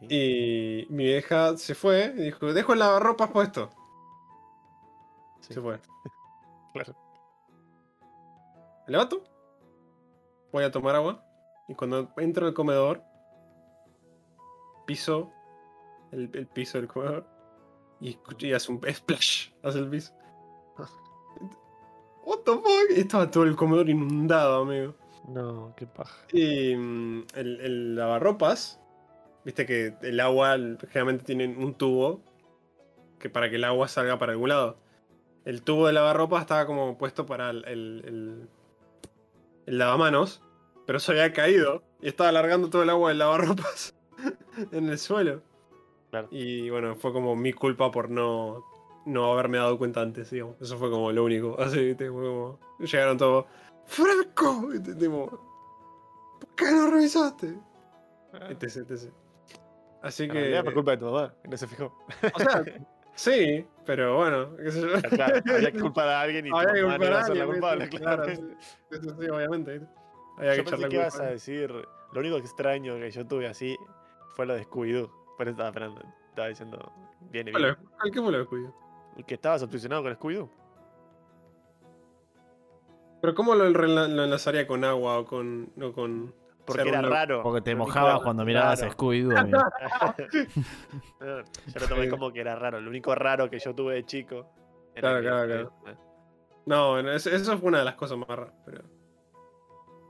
[0.00, 0.06] sí.
[0.08, 3.68] Y mi vieja se fue y dijo: Dejo el lavarropas puesto.
[5.40, 5.52] sí.
[5.54, 5.78] Se fue.
[6.72, 6.94] Claro.
[8.86, 9.22] Me levanto.
[10.52, 11.22] Voy a tomar agua.
[11.68, 13.02] Y cuando entro al comedor,
[14.86, 15.32] piso
[16.12, 17.26] el, el piso del comedor.
[18.00, 20.12] Y, y hace un splash, hace el piso.
[22.26, 22.90] What the fuck?
[22.90, 24.94] Estaba todo el comedor inundado, amigo.
[25.28, 26.16] No, qué paja.
[26.32, 28.80] Y mm, el, el lavarropas,
[29.44, 30.56] viste que el agua
[30.90, 32.22] generalmente tiene un tubo
[33.18, 34.78] que para que el agua salga para algún lado.
[35.44, 38.48] El tubo de lavarropas estaba como puesto para el, el, el-
[39.66, 40.42] el lavamanos,
[40.86, 43.94] pero se había caído y estaba alargando todo el agua del lavarropas
[44.72, 45.42] en el suelo.
[46.10, 46.28] Claro.
[46.30, 48.64] Y bueno, fue como mi culpa por no,
[49.06, 50.56] no haberme dado cuenta antes, digamos.
[50.60, 51.56] Eso fue como lo único.
[51.60, 52.10] Así, ¿viste?
[52.10, 52.58] Fue como.
[52.80, 53.46] Llegaron todos.
[53.86, 54.68] ¡Franco!
[54.68, 57.58] ¿Por qué no revisaste?
[58.50, 59.12] Etc, etc.
[60.02, 60.34] Así que.
[60.34, 61.92] realidad fue culpa de tu mamá, que no se fijó.
[62.34, 62.64] O sea,
[63.14, 65.00] sí, pero bueno, qué sé yo.
[65.10, 67.42] Claro, había que culpar a alguien y tu Había que culpar a a ser la
[67.44, 67.98] alguien, culpable, ¿viste?
[67.98, 68.24] claro.
[68.24, 68.48] Claro.
[68.90, 69.78] Eso sí, obviamente.
[69.78, 69.94] ¿viste?
[70.38, 73.46] Había que Yo echarle pensé que ibas a decir, lo único extraño que yo tuve
[73.48, 73.76] así
[74.34, 75.10] fue lo de Scooby-Doo.
[75.36, 76.92] Por eso estaba esperando, estaba diciendo,
[77.30, 78.12] viene ¿Cuál bien.
[78.12, 78.74] ¿Qué fue lo descuido?
[79.16, 80.50] El que estabas obsesionado con Scooby-Doo.
[83.26, 85.72] Pero ¿cómo lo, enlazaría con agua o con.
[85.74, 86.32] No con
[86.64, 87.42] Porque era una- raro.
[87.42, 89.34] Porque te mojabas cuando mirabas a Scooby-Doo,
[91.20, 92.80] Yo lo tomé como que era raro.
[92.80, 94.48] Lo único raro que yo tuve de chico.
[94.94, 95.96] Claro, que- claro, eh,
[96.66, 98.82] No, eso, eso fue una de las cosas más raras, pero.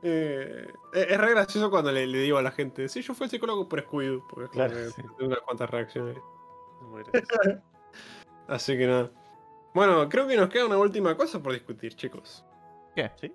[0.02, 3.24] Eh, es es re gracioso cuando le, le digo a la gente, sí, yo fui
[3.24, 5.00] al psicólogo por Scooby-Doo, porque Claro, que sí.
[5.16, 6.18] tengo unas cuantas reacciones.
[6.82, 7.02] muy.
[8.46, 9.10] Así que nada.
[9.72, 12.44] Bueno, creo que nos queda una última cosa por discutir, chicos.
[12.96, 13.12] ¿Qué?
[13.20, 13.32] ¿Sí?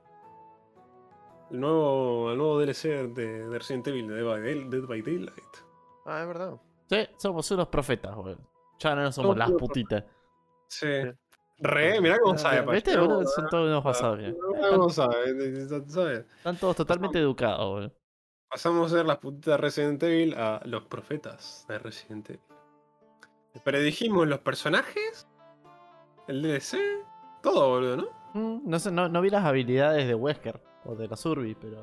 [1.51, 2.83] El nuevo, el nuevo DLC
[3.13, 5.57] de, de Resident Evil, de Dead by, Day- Dead by Daylight.
[6.05, 6.53] Ah, es verdad.
[6.89, 8.39] Sí, somos unos profetas, boludo.
[8.79, 10.03] Ya no somos Somos las putitas.
[10.67, 10.87] Sí.
[11.59, 13.23] Re, mirá cómo sabe, ¿Viste, boludo?
[13.27, 14.33] Son todos unos basados, mira.
[14.51, 16.25] Mirá cómo sabe.
[16.37, 17.91] Están todos totalmente educados, boludo.
[18.49, 22.41] Pasamos a ser las putitas de Resident Evil a los profetas de Resident Evil.
[23.63, 25.27] Predijimos los personajes,
[26.27, 26.77] el DLC,
[27.43, 28.20] todo, boludo, ¿no?
[28.33, 31.81] Mm, No sé, no, no vi las habilidades de Wesker o de la Surby, pero.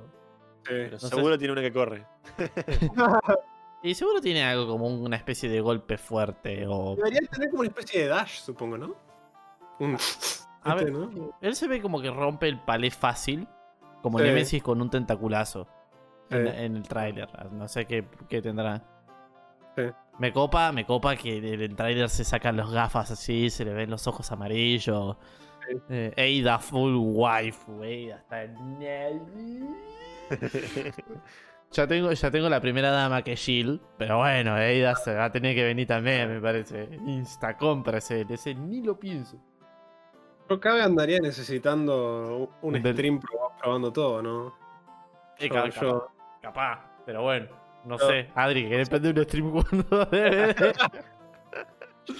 [0.65, 0.75] Sí.
[0.75, 2.07] Pero seguro tiene una que corre.
[3.81, 6.97] Y seguro tiene algo como una especie de golpe fuerte o.
[6.97, 8.95] Debería tener como una especie de dash, supongo, ¿no?
[9.79, 9.95] Un...
[10.65, 11.31] A este, ver, ¿no?
[11.41, 13.47] Él se ve como que rompe el palé fácil,
[14.03, 14.25] como Sí.
[14.25, 15.69] Nemesis con un tentaculazo
[16.31, 16.53] en, Sí.
[16.57, 17.29] en el tráiler.
[17.53, 18.83] No sé qué, qué tendrá.
[19.77, 19.85] Sí.
[20.19, 23.73] Me copa, me copa que en el tráiler se sacan los gafas así, se le
[23.73, 25.17] ven los ojos amarillos.
[25.91, 28.47] Eh, Ada full wife, Ada está...
[31.71, 35.27] Ya tengo, ya tengo la primera dama que es Jill, pero bueno, Ada se va
[35.27, 36.89] a tener que venir también, me parece.
[37.07, 39.37] Insta compra ese, ese ni lo pienso.
[40.49, 44.55] Yo vez andaría necesitando un stream prob- probando todo, ¿no?
[45.39, 46.09] Eh, Yo- ca- yo-
[46.41, 47.49] Capaz, pero bueno,
[47.85, 48.31] no sé.
[48.35, 50.09] Adri, que depende de un stream cuando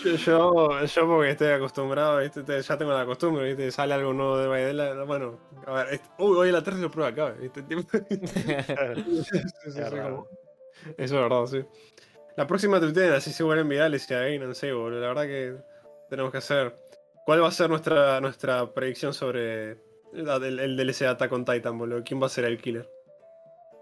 [0.05, 2.43] Yo, yo, yo porque estoy acostumbrado, ¿viste?
[2.43, 3.71] Te- ya tengo la costumbre, ¿viste?
[3.71, 5.05] Sale algo nuevo de Baidela.
[5.05, 7.65] Bueno, a ver, uy, hoy a la 3 lo prueba acá, ¿viste?
[9.25, 9.39] Sí,
[9.81, 10.29] Es como-
[10.97, 11.65] Eso es verdad, sí.
[12.37, 15.01] La próxima tuitea, así se vuelven virales y ahí no sé, boludo.
[15.01, 15.57] La verdad que
[16.09, 16.77] tenemos que hacer.
[17.25, 19.77] ¿Cuál va a ser nuestra, nuestra predicción sobre
[20.13, 22.03] del- el, DLC de Attack on Titan, boludo?
[22.05, 22.89] ¿Quién va a ser el killer?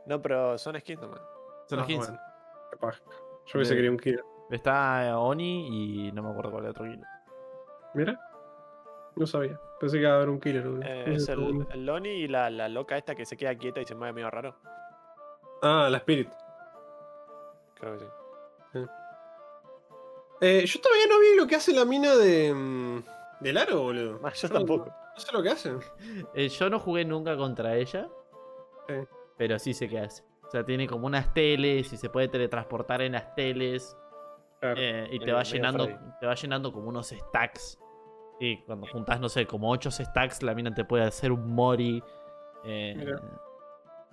[0.06, 1.20] No, pero son skins nomás.
[1.68, 2.10] Son Ah, 15.
[2.12, 2.22] bueno,
[2.70, 3.00] qué paja.
[3.46, 4.24] Yo hubiese querido un killer.
[4.50, 7.06] Está eh, Oni y no me acuerdo cuál es el otro killer.
[7.94, 8.20] Mira.
[9.16, 9.58] No sabía.
[9.80, 10.64] Pensé que iba a haber un killer.
[10.84, 13.86] Eh, es el, el Loni y la, la loca esta que se queda quieta y
[13.86, 14.54] se mueve medio raro.
[15.62, 16.30] Ah, la Spirit.
[17.80, 18.06] Creo que sí.
[20.42, 22.52] Eh, yo todavía no vi lo que hace la mina de.
[22.52, 23.02] mm,
[23.40, 24.20] del aro, boludo.
[24.22, 24.86] Ah, yo tampoco.
[25.14, 25.72] No sé lo que hace.
[26.34, 28.06] Eh, yo no jugué nunca contra ella,
[28.86, 28.94] Sí.
[29.38, 30.22] pero sí sé qué hace.
[30.46, 33.96] O sea, tiene como unas teles y se puede teletransportar en las teles.
[34.60, 34.76] Claro.
[34.80, 35.84] eh, y te va llenando
[36.20, 37.78] te va llenando como unos stacks.
[38.40, 42.02] Y cuando juntas, no sé, como 8 stacks, la mina te puede hacer un Mori.
[42.64, 43.14] eh,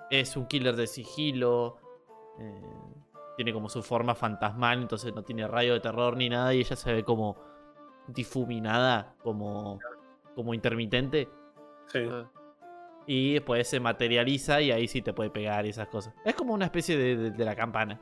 [0.09, 1.77] es un killer de sigilo.
[2.39, 2.61] eh,
[3.35, 6.53] tiene como su forma fantasmal, entonces no tiene rayo de terror ni nada.
[6.53, 7.35] Y ella se ve como
[8.07, 9.79] difuminada, como,
[10.35, 11.29] como intermitente.
[11.87, 12.07] Sí.
[13.05, 16.13] Y después se materializa y ahí sí te puede pegar y esas cosas.
[16.23, 17.99] Es como una especie de, de- de la campana.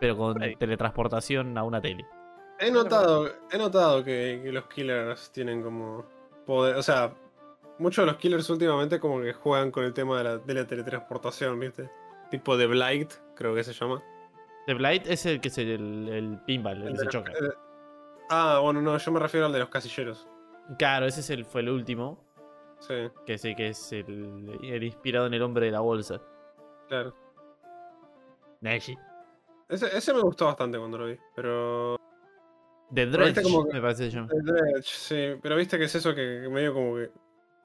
[0.00, 0.56] Pero con Ahí.
[0.56, 2.04] teletransportación a una tele.
[2.58, 6.04] He notado, he notado que, que los killers tienen como
[6.46, 6.76] poder.
[6.76, 7.12] O sea,
[7.78, 10.66] muchos de los killers últimamente como que juegan con el tema de la, de la
[10.66, 11.90] teletransportación, ¿viste?
[12.30, 14.02] Tipo de Blight, creo que se llama.
[14.66, 17.32] The Blight es el que es el, el pinball, el El que se choca.
[18.30, 20.26] Ah, bueno, no, yo me refiero al de los casilleros.
[20.78, 22.18] Claro, ese es el, fue el último.
[22.80, 22.94] Sí,
[23.24, 26.20] Que sí, que es el, el inspirado en el hombre de la bolsa.
[26.88, 27.14] claro.
[28.60, 28.96] Neji.
[29.68, 31.96] Ese, ese me gustó bastante cuando lo vi, pero...
[32.94, 34.28] The Dredge, como que- me parece llama.
[34.32, 37.10] El Dredge, sí, pero viste que es eso que que medio como que...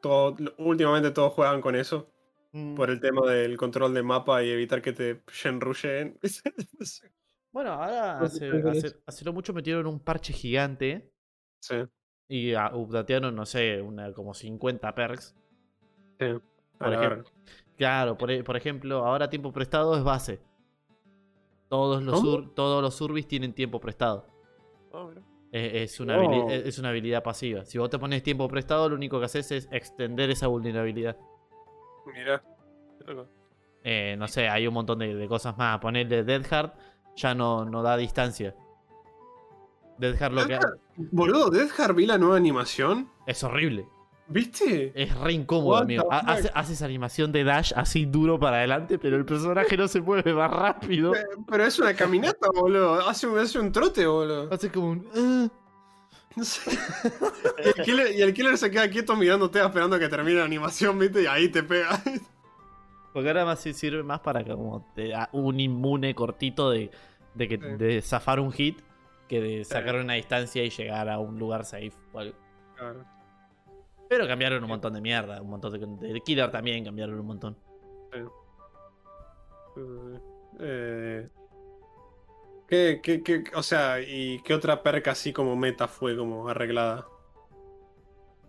[0.01, 2.07] Todo, últimamente todos juegan con eso,
[2.53, 2.75] Mm.
[2.75, 5.21] por el tema del control de mapa y evitar que te
[5.61, 6.19] rushen.
[7.53, 11.11] Bueno, ahora hace, hace, hace no mucho metieron un parche gigante
[11.61, 11.75] sí,
[12.29, 15.35] y ah, updatearon, no sé, una, como 50 perks.
[16.19, 16.27] sí.
[16.77, 17.23] Por ejemplo.
[17.77, 20.41] Claro, por, e- por ejemplo, ahora tiempo prestado es base.
[21.71, 24.27] Todos los, todos los Urbis tienen tiempo prestado.
[24.93, 25.21] Ah, mira.
[25.53, 26.49] Es, es una Oh.
[26.49, 27.63] es- una habilidad pasiva.
[27.63, 31.17] Si vos te pones tiempo prestado, lo único que haces es extender esa vulnerabilidad.
[32.13, 32.43] Mira.
[33.85, 35.79] Eh, no sé, hay un montón de, de cosas más.
[35.79, 36.73] Ponerle Dead Hard
[37.15, 38.53] ya no, no da distancia.
[39.97, 40.63] Dead Hard lo que Death
[40.97, 43.09] Boludo, Death Hard vi la nueva animación.
[43.27, 43.87] es horrible.
[44.31, 44.91] ¿Viste?
[44.95, 46.07] Es re incómodo, What amigo.
[46.11, 50.33] Hace, haces animación de dash así duro para adelante, pero el personaje no se mueve
[50.33, 51.15] más rápido.
[51.15, 53.07] Eh, Pero es una caminata, boludo.
[53.07, 54.49] Hace, un- hace un trote, boludo.
[54.53, 55.07] Hace como un.
[55.15, 55.47] "Ah".
[56.35, 56.71] No sé.
[56.71, 60.45] Y el, killer, y el killer se queda quieto mirándote esperando a que termine la
[60.45, 61.23] animación, ¿viste?
[61.23, 62.01] Y ahí te pega.
[63.11, 66.89] Porque ahora más sí sirve más para que como te da un inmune cortito de,
[67.33, 67.63] de, que, Sí.
[67.77, 68.79] de zafar un hit
[69.27, 72.35] que de sacar una distancia y llegar a un lugar safe o algo.
[72.77, 73.03] Claro.
[74.11, 77.55] Pero cambiaron un montón de mierda, un montón de, de Killer también cambiaron un montón.
[80.59, 81.29] Eh,
[82.67, 87.07] ¿qué, qué, qué- o sea, ¿y qué otra perca así como meta fue como arreglada?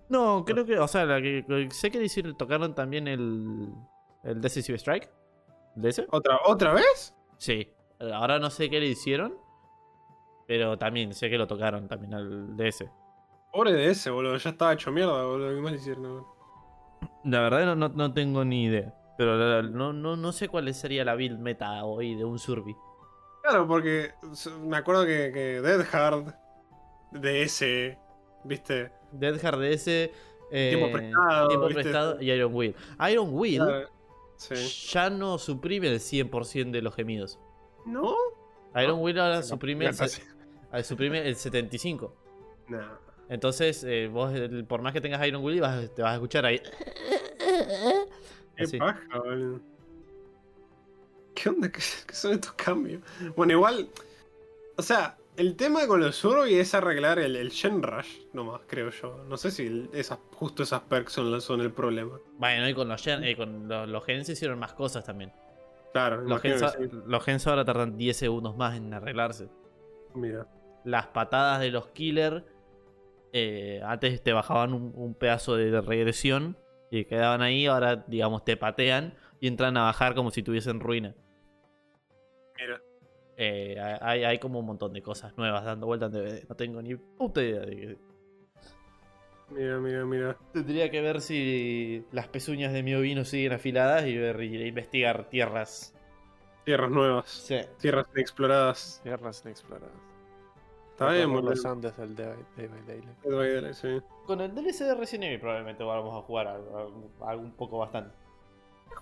[0.08, 3.68] No, creo que, o sea, la que, que sé que hicieron, tocaron también el,
[4.24, 5.08] el Decisive Strike.
[5.76, 6.08] ¿De ese?
[6.10, 7.14] ¿Otra, ¿Otra vez?
[7.38, 7.68] Sí.
[8.12, 9.36] Ahora no sé qué le hicieron,
[10.48, 12.84] pero también sé que lo tocaron también al DS.
[13.52, 14.36] Pobre de ese, boludo.
[14.36, 15.54] Ya estaba hecho mierda, boludo.
[15.54, 16.24] ¿Qué más le hicieron?
[17.24, 18.94] La verdad no, no, no tengo ni idea.
[19.18, 22.74] Pero no, no, no sé cuál sería la build meta hoy de un Survey.
[23.42, 24.12] Claro, porque
[24.62, 26.34] me acuerdo que, que Dead Hard,
[27.10, 27.98] de ese,
[28.44, 28.90] ¿viste?
[29.12, 29.88] Dead Hard DS.
[29.88, 30.10] eh,
[30.50, 31.82] Tiempo prestado, Tiempo ¿viste?
[31.82, 32.74] prestado y Iron Will.
[33.10, 33.88] Iron Will Claro,
[34.36, 34.88] Sí.
[34.92, 37.38] ya no suprime el 100% de los gemidos.
[37.86, 38.14] ¿No?
[38.82, 39.94] Iron Will ahora No, suprime, el,
[40.72, 42.12] ah, suprime el 75%.
[42.68, 42.88] Nah.
[43.32, 46.44] Entonces, eh, vos, el- por más que tengas Iron Will, vas- te vas a escuchar
[46.46, 46.60] ahí.
[48.56, 48.78] Qué Así.
[48.78, 49.60] paja, boludo.
[51.34, 51.70] ¿Qué onda?
[51.72, 53.00] ¿Qué, qué son estos cambios?
[53.36, 53.88] Bueno, igual.
[54.76, 58.90] O sea, el tema con los Urbi es arreglar el, el Gen Rush, nomás, creo
[58.90, 59.24] yo.
[59.28, 62.18] No sé si esas, justo esas perks son, son el problema.
[62.38, 65.32] Bueno, y con los, gen, eh, con los, los gens hicieron más cosas también.
[65.92, 66.90] Claro, Los imagino gens, que sí.
[67.06, 69.48] los gens ahora tardan 10 segundos más en arreglarse.
[70.14, 70.46] Mira.
[70.84, 72.44] Las patadas de los killer
[73.32, 76.56] eh, antes te bajaban un, un pedazo de regresión
[76.90, 81.14] y quedaban ahí, ahora digamos te patean y entran a bajar como si tuviesen ruina.
[82.56, 82.80] Mira.
[83.36, 86.12] Eh, hay, hay como un montón de cosas nuevas dando vueltas.
[86.48, 87.98] No tengo ni puta idea de que.
[89.50, 90.36] Mira, mira, mira.
[90.52, 95.28] Tendría que ver si las pezuñas de mi ovino siguen afiladas y ver y investigar
[95.28, 95.94] tierras.
[96.64, 97.28] Tierras nuevas.
[97.28, 97.56] Sí.
[97.80, 99.00] Tierras inexploradas.
[99.02, 100.11] Tierras inexploradas.
[101.02, 101.94] Está bien, los Andes
[103.76, 104.00] sí.
[104.26, 108.14] Con el DLC de Resident Evil probablemente vamos a jugar algo, algo- un poco bastante.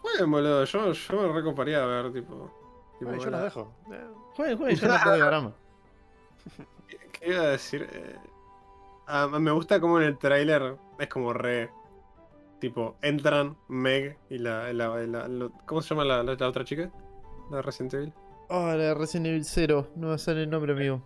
[0.02, 0.64] Jueguen, boludo.
[0.64, 2.51] Yo, yo me recoparía a ver, tipo.
[2.98, 3.72] tipo, yo los la- dejo.
[3.93, 4.05] Eh,
[4.36, 5.52] Jueguen, jueguen, yo no te doy drama.
[7.12, 7.89] ¿Qué iba a decir?
[7.93, 8.16] Eh,
[9.06, 11.70] ah, me gusta como en el tráiler es como re.
[12.60, 14.72] Tipo, entran Meg y la.
[14.72, 16.90] la- la- lo- ¿Cómo se llama la, la- la otra chica?
[17.51, 18.12] La Resident Evil.
[18.48, 21.01] Oh, la Resident Evil 0, no va a ser el nombre amigo.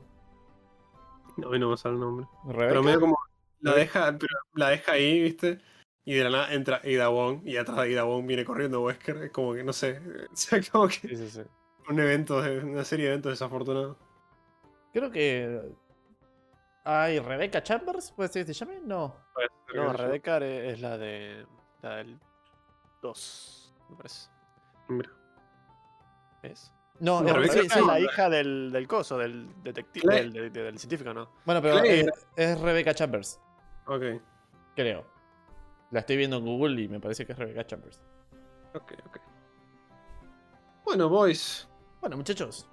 [1.38, 2.26] No, hoy no me sale el nombre.
[2.44, 2.68] ¿Rebeca?
[2.68, 3.18] Pero medio como.
[3.60, 5.58] La deja, pero la deja ahí, ¿viste?
[6.04, 9.16] Y de la nada entra Ida Wong y atrás de Ida Wong viene corriendo Wesker.
[9.24, 10.00] Es como que, no sé.
[10.32, 11.40] O sea, como que Sí, sí, sí.
[11.88, 13.96] un evento, una serie de eventos desafortunados.
[14.92, 15.72] Creo que.
[16.84, 18.80] Hay Rebecca Chambers, ¿puede ser que se llame?
[18.84, 19.16] No.
[19.74, 21.46] No, Redecar es la de.
[21.80, 22.18] La del
[23.00, 24.28] 2, me parece.
[24.88, 25.10] Mira.
[26.42, 26.70] ¿Es?
[27.04, 30.78] No, No, Rebecca sí, es la hija del, del coso, del detective, del, del- del
[30.78, 31.28] científico, ¿no?
[31.44, 31.78] Bueno, pero
[32.36, 33.38] es, Rebecca Chambers,
[33.86, 34.02] Ok,
[34.74, 35.04] creo.
[35.90, 38.00] La estoy viendo en Google y me parece que es Rebecca Chambers.
[38.74, 39.18] ok, ok.
[40.84, 41.68] Bueno, boys.
[42.00, 42.68] Bueno, muchachos.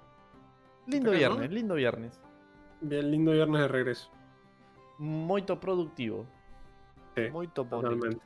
[0.86, 2.20] Lindo viernes, lindo viernes.
[2.80, 4.10] Bien lindo viernes de regreso.
[4.98, 6.26] Muito productivo.
[7.16, 7.22] Sí.
[7.30, 8.20] Muy bonito.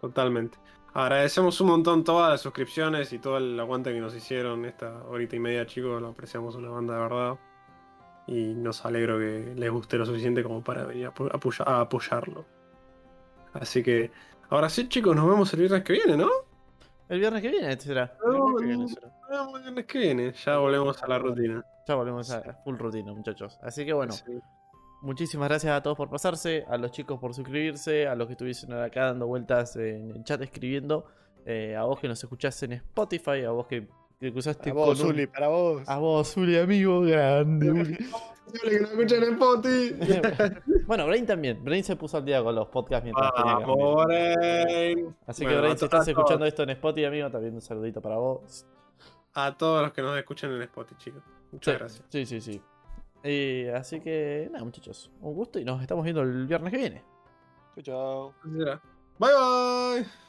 [0.00, 0.58] Totalmente.
[0.98, 5.36] Agradecemos un montón todas las suscripciones y todo el aguante que nos hicieron esta horita
[5.36, 6.00] y media, chicos.
[6.00, 7.38] Lo apreciamos una banda de verdad.
[8.26, 11.80] Y nos alegro que les guste lo suficiente como para venir a, apo- apoya- a
[11.82, 12.46] apoyarlo.
[13.52, 14.10] Así que,
[14.48, 16.30] ahora sí, chicos, nos vemos el viernes que viene, ¿no?
[17.10, 18.16] El viernes que viene será.
[18.18, 19.12] Creo que viene, será.
[19.30, 20.32] vemos el viernes que viene.
[20.32, 21.64] Ya volvemos a la rutina.
[21.86, 23.58] Ya volvemos a full rutina, muchachos.
[23.62, 24.24] Así que bueno, Sí.
[25.06, 28.82] Muchísimas gracias a todos por pasarse, a los chicos por suscribirse, a los que estuvieron
[28.82, 31.06] acá dando vueltas en el chat escribiendo,
[31.46, 33.86] eh, a vos que nos escuchás en Spotify, a vos que,
[34.20, 35.88] que cruzaste Para vos, con un- Zuli, para vos.
[35.88, 37.70] A vos, Zuli, amigo, grande.
[37.70, 37.96] Uli.
[38.62, 39.94] que nos escuchan en Spotify.
[40.86, 41.62] bueno, Brain también.
[41.64, 45.16] Brain se puso al día con los podcasts mientras tenía que Vamos, Brain.
[45.26, 47.60] Así Bueno, que, Brain, a si estás a escuchando esto en Spotify, amigo, también un
[47.60, 48.66] saludito para vos.
[49.34, 51.22] A todos los que nos escuchan en Spotify, chicos.
[51.52, 52.04] Muchas Sí, gracias.
[52.08, 52.62] Sí, sí, sí.
[53.22, 55.10] Eh, así que, nada, muchachos.
[55.20, 57.04] Un gusto y nos estamos viendo el viernes que viene.
[57.74, 58.34] Chau, chau.
[58.42, 58.82] Así será.
[59.18, 59.30] Bye
[60.02, 60.25] bye.